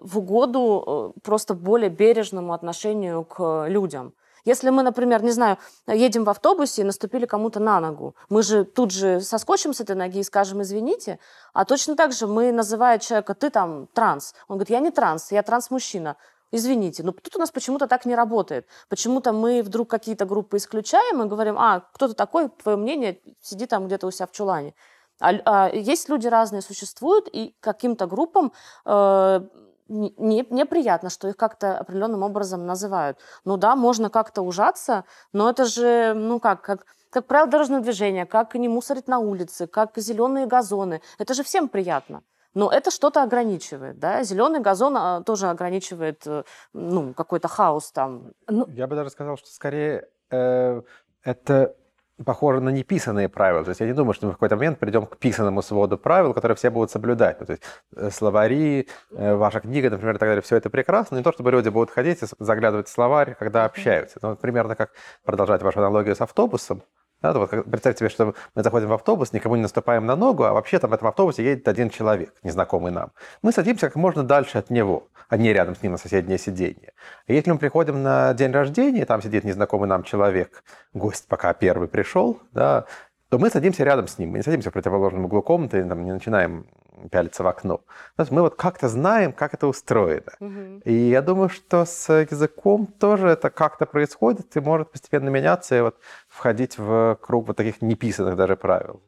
в 0.00 0.18
угоду 0.18 1.14
просто 1.22 1.54
более 1.54 1.88
бережному 1.88 2.52
отношению 2.52 3.24
к 3.24 3.66
людям. 3.68 4.12
Если 4.46 4.70
мы, 4.70 4.84
например, 4.84 5.24
не 5.24 5.32
знаю, 5.32 5.58
едем 5.88 6.22
в 6.22 6.30
автобусе 6.30 6.82
и 6.82 6.84
наступили 6.84 7.26
кому-то 7.26 7.58
на 7.58 7.80
ногу, 7.80 8.14
мы 8.28 8.44
же 8.44 8.64
тут 8.64 8.92
же 8.92 9.20
соскочим 9.20 9.74
с 9.74 9.80
этой 9.80 9.96
ноги 9.96 10.20
и 10.20 10.22
скажем 10.22 10.62
«извините», 10.62 11.18
а 11.52 11.64
точно 11.64 11.96
так 11.96 12.12
же 12.12 12.28
мы, 12.28 12.52
называя 12.52 13.00
человека 13.00 13.34
«ты 13.34 13.50
там 13.50 13.88
транс», 13.88 14.34
он 14.46 14.58
говорит 14.58 14.70
«я 14.70 14.78
не 14.78 14.92
транс, 14.92 15.32
я 15.32 15.42
транс-мужчина». 15.42 16.16
Извините, 16.52 17.02
но 17.02 17.12
тут 17.12 17.36
у 17.36 17.38
нас 17.38 17.50
почему-то 17.50 17.86
так 17.86 18.06
не 18.06 18.14
работает. 18.14 18.66
Почему-то 18.88 19.32
мы 19.32 19.62
вдруг 19.62 19.90
какие-то 19.90 20.26
группы 20.26 20.58
исключаем 20.58 21.22
и 21.22 21.26
говорим, 21.26 21.58
а, 21.58 21.80
кто 21.92 22.08
ты 22.08 22.14
такой, 22.14 22.48
твое 22.48 22.78
мнение, 22.78 23.20
сиди 23.40 23.66
там 23.66 23.86
где-то 23.86 24.06
у 24.06 24.10
себя 24.10 24.26
в 24.26 24.32
чулане. 24.32 24.74
А, 25.20 25.32
а, 25.44 25.70
есть 25.70 26.08
люди 26.08 26.28
разные 26.28 26.62
существуют, 26.62 27.28
и 27.32 27.56
каким-то 27.60 28.06
группам 28.06 28.52
э, 28.84 29.40
не, 29.88 30.46
неприятно, 30.50 31.10
что 31.10 31.28
их 31.28 31.36
как-то 31.36 31.78
определенным 31.78 32.22
образом 32.22 32.66
называют. 32.66 33.18
Ну 33.44 33.56
да, 33.56 33.76
можно 33.76 34.10
как-то 34.10 34.42
ужаться, 34.42 35.04
но 35.32 35.48
это 35.48 35.64
же, 35.64 36.12
ну 36.14 36.38
как, 36.40 36.62
как, 36.62 36.86
как 37.10 37.26
правило 37.26 37.50
дорожного 37.50 37.82
движения, 37.82 38.26
как 38.26 38.54
не 38.54 38.68
мусорить 38.68 39.08
на 39.08 39.18
улице, 39.18 39.66
как 39.66 39.96
зеленые 39.96 40.46
газоны. 40.46 41.00
Это 41.18 41.34
же 41.34 41.42
всем 41.42 41.68
приятно. 41.68 42.22
Но 42.56 42.70
это 42.70 42.90
что-то 42.90 43.22
ограничивает, 43.22 43.98
да? 43.98 44.22
Зеленый 44.22 44.60
газон 44.60 44.96
а, 44.96 45.20
тоже 45.20 45.48
ограничивает, 45.48 46.26
э, 46.26 46.42
ну, 46.72 47.12
какой-то 47.12 47.48
хаос 47.48 47.92
там. 47.92 48.32
Ну, 48.48 48.66
Я 48.68 48.86
бы 48.86 48.96
даже 48.96 49.10
сказал, 49.10 49.36
что 49.36 49.48
скорее 49.48 50.08
э, 50.30 50.80
это 51.22 51.76
похоже 52.24 52.60
на 52.60 52.70
неписанные 52.70 53.28
правила. 53.28 53.62
То 53.62 53.68
есть 53.68 53.80
я 53.80 53.86
не 53.86 53.92
думаю, 53.92 54.14
что 54.14 54.24
мы 54.24 54.32
в 54.32 54.36
какой-то 54.36 54.56
момент 54.56 54.78
придем 54.78 55.04
к 55.04 55.18
писанному 55.18 55.60
своду 55.60 55.98
правил, 55.98 56.32
которые 56.32 56.56
все 56.56 56.70
будут 56.70 56.90
соблюдать. 56.90 57.40
Ну, 57.40 57.46
то 57.46 57.52
есть 57.52 57.62
э, 57.94 58.10
словари, 58.10 58.88
э, 59.10 59.34
ваша 59.34 59.60
книга, 59.60 59.90
например, 59.90 60.16
и 60.16 60.18
так 60.18 60.28
далее, 60.30 60.40
все 60.40 60.56
это 60.56 60.70
прекрасно. 60.70 61.16
Не 61.16 61.22
то, 61.22 61.32
чтобы 61.32 61.50
люди 61.50 61.68
будут 61.68 61.90
ходить 61.90 62.22
и 62.22 62.26
заглядывать 62.38 62.88
в 62.88 62.90
словарь, 62.90 63.36
когда 63.38 63.66
общаются. 63.66 64.18
Ну, 64.22 64.34
примерно 64.34 64.76
как 64.76 64.92
продолжать 65.24 65.60
вашу 65.60 65.80
аналогию 65.80 66.16
с 66.16 66.22
автобусом. 66.22 66.82
Да, 67.22 67.32
вот 67.32 67.50
представьте 67.50 68.00
себе, 68.00 68.08
что 68.10 68.34
мы 68.54 68.62
заходим 68.62 68.88
в 68.88 68.92
автобус, 68.92 69.32
никому 69.32 69.56
не 69.56 69.62
наступаем 69.62 70.04
на 70.04 70.16
ногу, 70.16 70.44
а 70.44 70.52
вообще 70.52 70.78
там 70.78 70.90
в 70.90 70.92
этом 70.92 71.08
автобусе 71.08 71.42
едет 71.42 71.66
один 71.66 71.88
человек, 71.88 72.34
незнакомый 72.42 72.92
нам. 72.92 73.12
Мы 73.42 73.52
садимся 73.52 73.86
как 73.86 73.96
можно 73.96 74.22
дальше 74.22 74.58
от 74.58 74.68
него, 74.68 75.08
а 75.28 75.36
не 75.36 75.52
рядом 75.52 75.74
с 75.74 75.82
ним 75.82 75.92
на 75.92 75.98
соседнее 75.98 76.38
сиденье. 76.38 76.92
И 77.26 77.34
если 77.34 77.50
мы 77.50 77.58
приходим 77.58 78.02
на 78.02 78.34
день 78.34 78.52
рождения, 78.52 79.06
там 79.06 79.22
сидит 79.22 79.44
незнакомый 79.44 79.88
нам 79.88 80.02
человек, 80.02 80.62
гость 80.92 81.26
пока 81.26 81.54
первый 81.54 81.88
пришел, 81.88 82.38
да, 82.52 82.84
то 83.28 83.38
мы 83.38 83.50
садимся 83.50 83.82
рядом 83.82 84.06
с 84.08 84.18
ним. 84.18 84.30
Мы 84.30 84.38
не 84.38 84.44
садимся 84.44 84.70
в 84.70 84.72
противоположном 84.74 85.24
углу 85.24 85.42
комнаты, 85.42 85.84
там, 85.84 86.04
не 86.04 86.12
начинаем 86.12 86.66
пялиться 87.10 87.42
в 87.42 87.46
окно. 87.46 87.78
То 88.16 88.22
есть 88.22 88.30
мы 88.32 88.42
вот 88.42 88.54
как-то 88.56 88.88
знаем, 88.88 89.32
как 89.32 89.54
это 89.54 89.66
устроено. 89.66 90.32
Угу. 90.40 90.82
И 90.84 90.92
я 90.92 91.22
думаю, 91.22 91.48
что 91.48 91.84
с 91.84 92.12
языком 92.12 92.86
тоже 92.86 93.28
это 93.28 93.50
как-то 93.50 93.86
происходит 93.86 94.56
и 94.56 94.60
может 94.60 94.90
постепенно 94.90 95.28
меняться 95.28 95.76
и 95.76 95.80
вот 95.80 95.96
входить 96.28 96.78
в 96.78 97.18
круг 97.20 97.48
вот 97.48 97.56
таких 97.56 97.82
неписанных 97.82 98.36
даже 98.36 98.56
правил. 98.56 99.02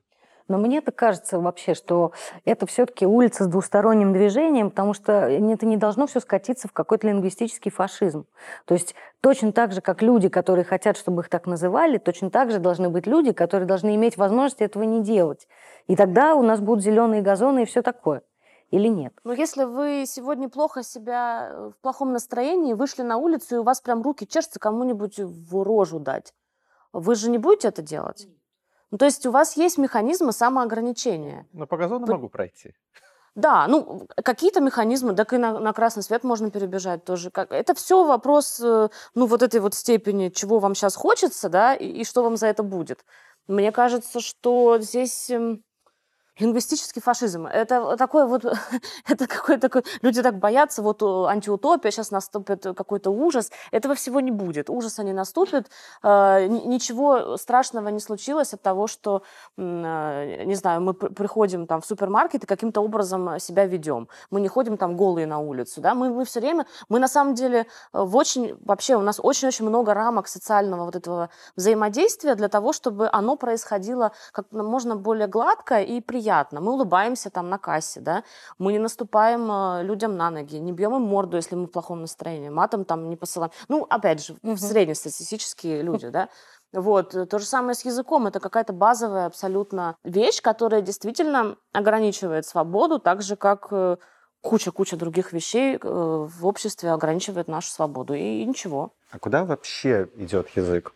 Но 0.49 0.57
мне 0.57 0.81
так 0.81 0.97
кажется 0.97 1.39
вообще, 1.39 1.75
что 1.75 2.13
это 2.47 2.67
все-таки 2.67 3.07
улица 3.07 3.45
с 3.45 3.47
двусторонним 3.47 4.15
движением, 4.15 4.71
потому 4.71 4.95
что 4.95 5.13
это 5.13 5.67
не 5.67 5.77
должно 5.77 6.07
все 6.07 6.21
скатиться 6.21 6.69
в 6.69 6.73
какой-то 6.73 7.07
лингвистический 7.07 7.71
фашизм. 7.71 8.27
То 8.65 8.75
есть 8.75 8.95
точно 9.21 9.53
так 9.53 9.73
же, 9.73 9.83
как 9.83 10.01
люди, 10.01 10.31
которые 10.31 10.65
хотят, 10.65 10.97
чтобы 10.97 11.21
их 11.23 11.29
так 11.29 11.47
называли, 11.47 11.99
точно 11.99 12.31
так 12.31 12.51
же 12.51 12.59
должны 12.59 12.89
быть 12.89 13.07
люди, 13.07 13.33
которые 13.33 13.67
должны 13.67 13.95
иметь 13.95 14.17
возможность 14.17 14.63
этого 14.63 14.85
не 14.85 15.03
делать. 15.03 15.47
И 15.87 15.97
тогда 15.97 16.35
у 16.35 16.43
нас 16.43 16.61
будут 16.61 16.83
зеленые 16.83 17.21
газоны 17.21 17.63
и 17.63 17.67
все 17.67 17.83
такое. 17.83 18.23
Или 18.71 18.89
нет? 18.89 19.15
Но 19.25 19.33
если 19.33 19.65
вы 19.65 20.05
сегодня 20.07 20.49
плохо 20.49 20.83
себя 20.83 21.49
э, 21.51 21.71
в 21.71 21.81
плохом 21.81 22.13
настроении, 22.13 22.75
вышли 22.75 23.03
на 23.03 23.17
улицу, 23.17 23.57
и 23.57 23.59
у 23.59 23.63
вас 23.63 23.81
прям 23.81 24.03
руки 24.03 24.27
чешутся 24.27 24.59
кому-нибудь 24.59 25.19
в 25.19 25.63
рожу 25.63 25.99
дать, 25.99 26.35
вы 26.93 27.15
же 27.15 27.31
не 27.31 27.39
будете 27.39 27.69
это 27.69 27.81
делать? 27.81 28.29
Ну, 28.91 28.99
то 28.99 29.05
есть 29.05 29.27
у 29.27 29.31
вас 29.31 29.57
есть 29.57 29.79
механизмы 29.79 30.33
самоограничения. 30.33 31.47
Но 31.53 31.67
по 31.67 31.77
газону 31.77 32.07
по... 32.07 32.13
могу 32.13 32.29
пройти. 32.29 32.75
Да, 33.35 33.69
ну, 33.69 34.09
какие-то 34.25 34.61
механизмы, 34.61 35.15
так 35.15 35.33
и 35.33 35.39
на, 35.39 35.61
на 35.61 35.73
красный 35.73 36.03
свет 36.03 36.25
можно 36.25 36.51
перебежать 36.51 37.05
тоже. 37.05 37.31
Как, 37.31 37.53
это 37.53 37.75
все 37.75 38.05
вопрос, 38.05 38.61
э, 38.61 38.89
ну, 39.15 39.27
вот 39.27 39.43
этой 39.43 39.61
вот 39.61 39.75
степени, 39.75 40.31
чего 40.31 40.59
вам 40.59 40.75
сейчас 40.75 40.97
хочется, 40.97 41.49
да, 41.49 41.75
и, 41.75 41.87
и 41.87 42.05
что 42.05 42.25
вам 42.25 42.37
за 42.37 42.49
это 42.49 42.65
будет. 42.65 43.05
Мне 43.47 43.71
кажется, 43.71 44.21
что 44.21 44.79
здесь 44.81 45.31
эм, 45.31 45.63
Лингвистический 46.39 47.03
фашизм. 47.03 47.47
Это 47.47 47.97
такой 47.97 48.27
вот, 48.27 48.45
это 49.09 49.27
какой-то 49.27 49.69
такой, 49.69 49.85
люди 50.03 50.23
так 50.23 50.39
боятся, 50.39 50.83
вот 50.83 51.03
антиутопия, 51.03 51.91
сейчас 51.91 52.11
наступит 52.11 52.63
какой-то 52.63 53.11
ужас. 53.11 53.51
Этого 53.73 53.95
всего 53.95 54.21
не 54.21 54.31
будет. 54.31 54.71
Ужаса 54.71 55.03
не 55.03 55.13
наступит. 55.13 55.69
А, 56.03 56.47
ничего 56.47 57.37
страшного 57.37 57.89
не 57.89 58.01
случилось 58.01 58.55
от 58.55 58.63
того, 58.63 58.87
что, 58.87 59.23
а, 59.57 60.45
не 60.45 60.55
знаю, 60.55 60.81
мы 60.81 60.95
приходим 60.95 61.67
там 61.67 61.81
в 61.81 61.87
супермаркет 61.87 62.45
и 62.45 62.47
каким-то 62.47 62.81
образом 62.83 63.41
себя 63.41 63.67
ведем. 63.67 64.09
Мы 64.31 64.41
не 64.41 64.49
ходим 64.49 64.77
там 64.77 64.97
голые 64.97 65.27
на 65.27 65.39
улицу, 65.41 65.81
да, 65.81 65.95
мы, 65.95 66.11
мы 66.11 66.25
все 66.25 66.41
время, 66.41 66.67
мы 66.89 67.01
на 67.01 67.09
самом 67.09 67.35
деле 67.35 67.67
в 67.93 68.17
очень, 68.17 68.57
вообще 68.65 68.97
у 68.97 69.01
нас 69.01 69.19
очень-очень 69.21 69.67
много 69.67 69.95
рамок 69.95 70.29
социального 70.29 70.85
вот 70.85 70.95
этого 70.95 71.31
взаимодействия 71.57 72.35
для 72.37 72.49
того, 72.49 72.73
чтобы 72.73 73.09
оно 73.13 73.37
происходило 73.37 74.13
как 74.33 74.47
можно 74.53 74.95
более 74.97 75.27
гладко 75.27 75.81
и 75.81 76.01
приятно 76.01 76.28
приятно. 76.29 76.61
Мы 76.61 76.73
улыбаемся 76.73 77.31
там 77.31 77.49
на 77.49 77.59
кассе, 77.59 78.01
да, 78.01 78.23
мы 78.59 78.73
не 78.73 78.79
наступаем 78.79 79.51
э, 79.51 79.83
людям 79.83 80.17
на 80.17 80.31
ноги, 80.31 80.57
не 80.57 80.73
бьем 80.73 80.95
им 80.95 81.03
морду, 81.03 81.37
если 81.37 81.57
мы 81.57 81.65
в 81.65 81.71
плохом 81.71 82.03
настроении, 82.03 82.51
матом 82.51 82.85
там 82.85 83.09
не 83.09 83.17
посылаем. 83.17 83.51
Ну, 83.69 83.87
опять 83.89 84.25
же, 84.25 84.37
угу. 84.43 84.57
среднестатистические 84.57 85.83
люди, 85.83 86.09
да. 86.09 86.29
Вот. 86.75 87.13
То 87.31 87.39
же 87.39 87.47
самое 87.47 87.75
с 87.75 87.85
языком. 87.87 88.27
Это 88.27 88.41
какая-то 88.41 88.75
базовая 88.75 89.25
абсолютно 89.25 89.97
вещь, 90.05 90.43
которая 90.43 90.83
действительно 90.83 91.57
ограничивает 91.73 92.45
свободу, 92.45 92.99
так 92.99 93.23
же, 93.23 93.37
как 93.37 93.69
э, 93.71 93.97
куча-куча 94.43 94.97
других 94.97 95.33
вещей 95.33 95.77
э, 95.77 95.79
в 95.83 96.47
обществе 96.47 96.91
ограничивает 96.91 97.49
нашу 97.49 97.71
свободу. 97.71 98.13
И, 98.13 98.43
и 98.43 98.45
ничего. 98.45 98.93
А 99.11 99.19
куда 99.19 99.47
вообще 99.47 100.11
идет 100.17 100.49
язык? 100.57 100.93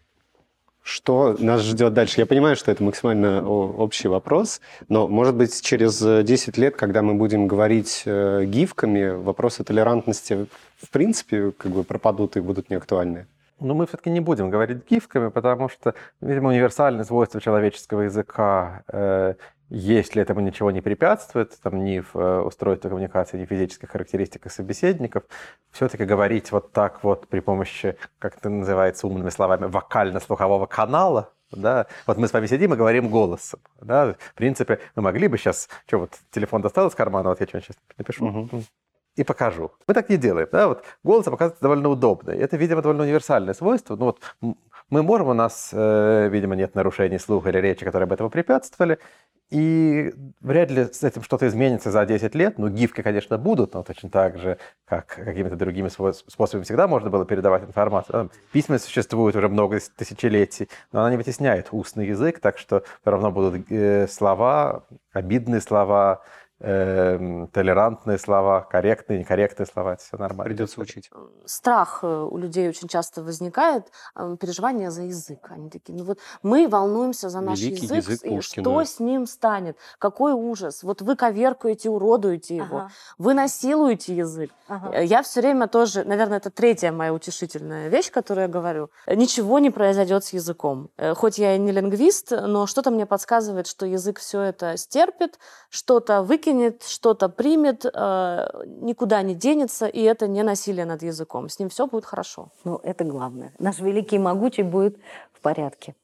Что 0.83 1.37
нас 1.39 1.63
ждет 1.63 1.95
дальше? 1.95 2.21
Я 2.21 2.27
понимаю, 2.27 2.57
что 2.57 2.73
это 2.73 2.83
максимально 2.83 3.49
общий 3.49 4.09
вопрос, 4.09 4.61
но, 4.89 5.07
может 5.07 5.37
быть, 5.37 5.63
через 5.63 6.01
10 6.01 6.59
лет, 6.59 6.75
когда 6.75 7.03
мы 7.03 7.15
будем 7.15 7.47
говорить 7.47 8.03
э, 8.05 8.45
гифками, 8.45 9.11
вопросы 9.11 9.63
толерантности, 9.63 10.47
в 10.83 10.91
принципе, 10.91 11.53
как 11.53 11.71
бы 11.71 11.85
пропадут 11.85 12.37
и 12.37 12.41
будут 12.41 12.69
неактуальны. 12.69 13.27
Но 13.61 13.75
мы 13.75 13.87
все-таки 13.87 14.11
не 14.11 14.19
будем 14.19 14.51
говорить 14.51 14.79
гифками, 14.91 15.29
потому 15.29 15.69
что, 15.69 15.95
видимо, 16.21 16.49
универсальные 16.49 17.05
свойства 17.05 17.41
человеческого 17.41 18.03
языка 18.03 18.83
э, 18.89 19.35
если 19.75 20.21
этому 20.21 20.41
ничего 20.41 20.71
не 20.71 20.83
препятствует, 20.83 21.59
там, 21.63 21.83
ни 21.83 22.01
в 22.01 22.15
э, 22.15 22.41
устройстве 22.43 22.91
коммуникации, 22.91 23.39
ни 23.39 23.47
в 23.47 23.49
физических 23.49 23.89
характеристиках 23.89 24.53
собеседников, 24.53 25.25
все-таки 25.71 26.05
говорить 26.05 26.53
вот 26.53 26.73
так 26.73 27.03
вот 27.03 27.27
при 27.27 27.41
помощи, 27.41 27.97
как 28.19 28.37
это 28.37 28.51
называется 28.51 29.07
умными 29.07 29.31
словами, 29.31 29.65
вокально-слухового 29.65 30.67
канала, 30.67 31.33
да, 31.51 31.87
вот 32.07 32.19
мы 32.19 32.29
с 32.29 32.35
вами 32.35 32.47
сидим 32.47 32.75
и 32.75 32.77
говорим 32.77 33.09
голосом, 33.09 33.61
да, 33.81 34.15
в 34.19 34.35
принципе, 34.35 34.79
мы 34.95 35.03
могли 35.05 35.27
бы 35.27 35.39
сейчас, 35.39 35.71
что 35.87 36.01
вот 36.01 36.19
телефон 36.31 36.61
достал 36.61 36.89
из 36.89 36.95
кармана, 36.95 37.31
вот 37.31 37.41
я 37.41 37.47
что 37.47 37.61
сейчас 37.63 37.77
напишу, 37.97 38.27
угу. 38.27 38.63
и 39.17 39.25
покажу. 39.25 39.73
Мы 39.87 39.95
так 39.95 40.11
не 40.11 40.19
делаем, 40.19 40.49
да, 40.53 40.69
вот 40.69 40.85
голосом 41.03 41.33
показывается 41.33 41.63
довольно 41.63 41.89
удобно, 41.89 42.31
это, 42.31 42.59
видимо, 42.59 42.83
довольно 42.83 43.05
универсальное 43.05 43.55
свойство, 43.55 43.97
ну 43.97 44.05
вот 44.05 44.57
мы 44.93 45.03
можем, 45.03 45.29
у 45.29 45.33
нас, 45.33 45.71
э, 45.73 46.29
видимо, 46.31 46.55
нет 46.55 46.75
нарушений 46.75 47.19
слуха 47.19 47.49
или 47.49 47.59
речи, 47.59 47.83
которые 47.83 48.07
бы 48.07 48.15
этого 48.15 48.29
препятствовали, 48.29 48.99
и 49.49 50.13
вряд 50.43 50.71
ли 50.71 50.85
с 50.85 51.03
этим 51.03 51.23
что-то 51.23 51.49
изменится 51.49 51.91
за 51.91 52.05
10 52.05 52.35
лет. 52.35 52.59
Ну, 52.59 52.69
гифки, 52.69 53.01
конечно, 53.01 53.39
будут, 53.39 53.73
но 53.73 53.83
точно 53.83 54.11
так 54.11 54.39
же, 54.39 54.59
как 54.85 55.07
какими-то 55.07 55.57
другими 55.57 55.89
способами 55.89 56.65
всегда 56.65 56.89
можно 56.89 57.09
было 57.09 57.25
передавать 57.25 57.63
информацию. 57.63 58.31
Письменность 58.53 58.85
существует 58.85 59.35
уже 59.35 59.49
много 59.49 59.79
тысячелетий, 59.97 60.69
но 60.93 61.01
она 61.01 61.11
не 61.11 61.17
вытесняет 61.17 61.69
устный 61.71 62.07
язык, 62.09 62.41
так 62.41 62.59
что 62.59 62.83
все 63.01 63.11
равно 63.11 63.31
будут 63.31 63.71
э, 63.71 64.07
слова, 64.09 64.85
обидные 65.15 65.63
слова, 65.63 66.23
э, 66.63 67.47
толерантные 67.53 68.19
слова, 68.19 68.61
корректные, 68.63 69.19
некорректные 69.21 69.67
слова, 69.67 69.95
это 69.95 70.03
все 70.03 70.17
нормально. 70.17 70.45
Придется 70.45 70.81
учить. 70.81 71.11
Страх 71.45 72.01
э, 72.03 72.07
у 72.31 72.37
людей 72.39 72.69
очень 72.69 72.89
часто 72.89 73.23
возникает, 73.23 73.87
э, 74.17 74.37
переживание 74.41 74.91
за 74.91 75.03
язык. 75.03 75.51
Они 75.51 75.69
такие, 75.71 75.99
ну 75.99 76.05
вот 76.05 76.19
мы 76.43 76.69
волнуемся 76.69 77.29
за 77.29 77.41
наш 77.41 77.61
Великий 77.61 77.87
язык, 77.87 77.97
язык 78.09 78.25
и 78.25 78.41
что 78.41 78.81
с 78.85 79.01
ним 79.01 79.27
станет, 79.27 79.77
какой 79.99 80.33
ужас. 80.33 80.83
Вот 80.83 81.03
вы 81.03 81.17
коверкаете, 81.17 81.91
уродуете 81.91 82.57
его, 82.57 82.77
Ага. 82.79 82.91
вы 83.19 83.35
насилуете 83.35 84.15
язык. 84.15 84.51
Ага. 84.69 84.91
Э, 84.95 85.05
Я 85.05 85.23
все 85.23 85.41
время 85.41 85.67
тоже, 85.67 86.05
наверное, 86.05 86.39
это 86.39 86.51
третья 86.51 86.93
моя 86.93 87.13
утешительная 87.13 87.89
вещь, 87.89 88.11
которую 88.11 88.43
я 88.47 88.49
говорю. 88.49 88.91
Ничего 89.07 89.59
не 89.59 89.71
произойдет 89.71 90.25
с 90.25 90.33
языком. 90.33 90.91
Э, 90.97 91.15
Хоть 91.15 91.39
я 91.39 91.57
и 91.57 91.59
не 91.59 91.73
лингвист, 91.73 92.31
но 92.31 92.67
что-то 92.67 92.91
мне 92.91 93.07
подсказывает, 93.07 93.67
что 93.67 93.87
язык 93.87 94.19
все 94.21 94.41
это 94.43 94.77
стерпит, 94.77 95.39
что-то 95.69 96.23
выкинет, 96.23 96.52
что-то 96.85 97.29
примет, 97.29 97.85
э, 97.85 98.49
никуда 98.67 99.23
не 99.23 99.35
денется, 99.35 99.87
и 99.87 100.01
это 100.03 100.29
не 100.29 100.43
насилие 100.43 100.85
над 100.85 101.03
языком. 101.03 101.49
С 101.49 101.59
ним 101.59 101.69
все 101.69 101.87
будет 101.87 102.05
хорошо. 102.05 102.51
Ну, 102.65 102.81
это 102.83 103.05
главное. 103.05 103.53
Наш 103.59 103.79
великий 103.81 104.17
и 104.17 104.19
могучий 104.19 104.63
будет 104.63 104.99
в 105.33 105.41
порядке. 105.41 105.95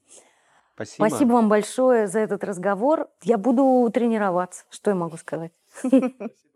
Спасибо. 0.74 1.08
Спасибо 1.08 1.32
вам 1.32 1.48
большое 1.48 2.06
за 2.06 2.20
этот 2.20 2.44
разговор. 2.44 3.08
Я 3.22 3.36
буду 3.36 3.90
тренироваться. 3.92 4.64
Что 4.70 4.90
я 4.90 4.96
могу 4.96 5.16
сказать? 5.16 5.52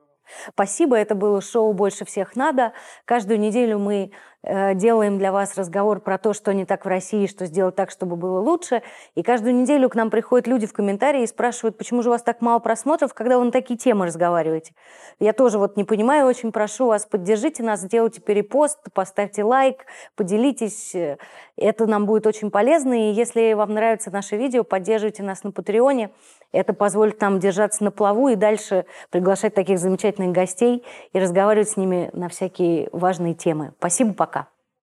Спасибо, 0.54 0.96
это 0.96 1.14
было 1.14 1.40
шоу 1.40 1.72
«Больше 1.72 2.04
всех 2.04 2.36
надо». 2.36 2.72
Каждую 3.04 3.40
неделю 3.40 3.78
мы 3.78 4.10
э, 4.42 4.74
делаем 4.74 5.18
для 5.18 5.32
вас 5.32 5.56
разговор 5.56 6.00
про 6.00 6.18
то, 6.18 6.32
что 6.32 6.52
не 6.52 6.64
так 6.64 6.84
в 6.84 6.88
России, 6.88 7.26
что 7.26 7.46
сделать 7.46 7.76
так, 7.76 7.90
чтобы 7.90 8.16
было 8.16 8.40
лучше. 8.40 8.82
И 9.14 9.22
каждую 9.22 9.54
неделю 9.54 9.88
к 9.88 9.94
нам 9.94 10.10
приходят 10.10 10.46
люди 10.46 10.66
в 10.66 10.72
комментарии 10.72 11.22
и 11.22 11.26
спрашивают, 11.26 11.78
почему 11.78 12.02
же 12.02 12.08
у 12.08 12.12
вас 12.12 12.22
так 12.22 12.40
мало 12.40 12.58
просмотров, 12.58 13.14
когда 13.14 13.38
вы 13.38 13.44
на 13.44 13.52
такие 13.52 13.78
темы 13.78 14.06
разговариваете. 14.06 14.74
Я 15.18 15.32
тоже 15.32 15.58
вот 15.58 15.76
не 15.76 15.84
понимаю, 15.84 16.26
очень 16.26 16.52
прошу 16.52 16.86
вас, 16.86 17.06
поддержите 17.06 17.62
нас, 17.62 17.80
сделайте 17.80 18.20
перепост, 18.20 18.78
поставьте 18.92 19.44
лайк, 19.44 19.86
поделитесь. 20.16 20.94
Э, 20.94 21.18
Это 21.56 21.86
нам 21.86 22.06
будет 22.06 22.26
очень 22.26 22.50
полезно. 22.50 23.10
И 23.10 23.12
если 23.12 23.52
вам 23.52 23.74
нравятся 23.74 24.10
наши 24.10 24.36
видео, 24.36 24.64
поддерживайте 24.64 25.22
нас 25.22 25.44
на 25.44 25.52
Патреоне. 25.52 26.10
Это 26.52 26.74
позволит 26.74 27.20
нам 27.20 27.38
держаться 27.38 27.82
на 27.82 27.90
плаву 27.90 28.28
и 28.28 28.36
дальше 28.36 28.84
приглашать 29.10 29.54
таких 29.54 29.78
замечательных 29.78 30.32
гостей 30.32 30.84
и 31.12 31.18
разговаривать 31.18 31.70
с 31.70 31.76
ними 31.76 32.10
на 32.12 32.28
всякие 32.28 32.88
важные 32.92 33.34
темы. 33.34 33.72
Спасибо, 33.78 34.12
пока. 34.12 34.51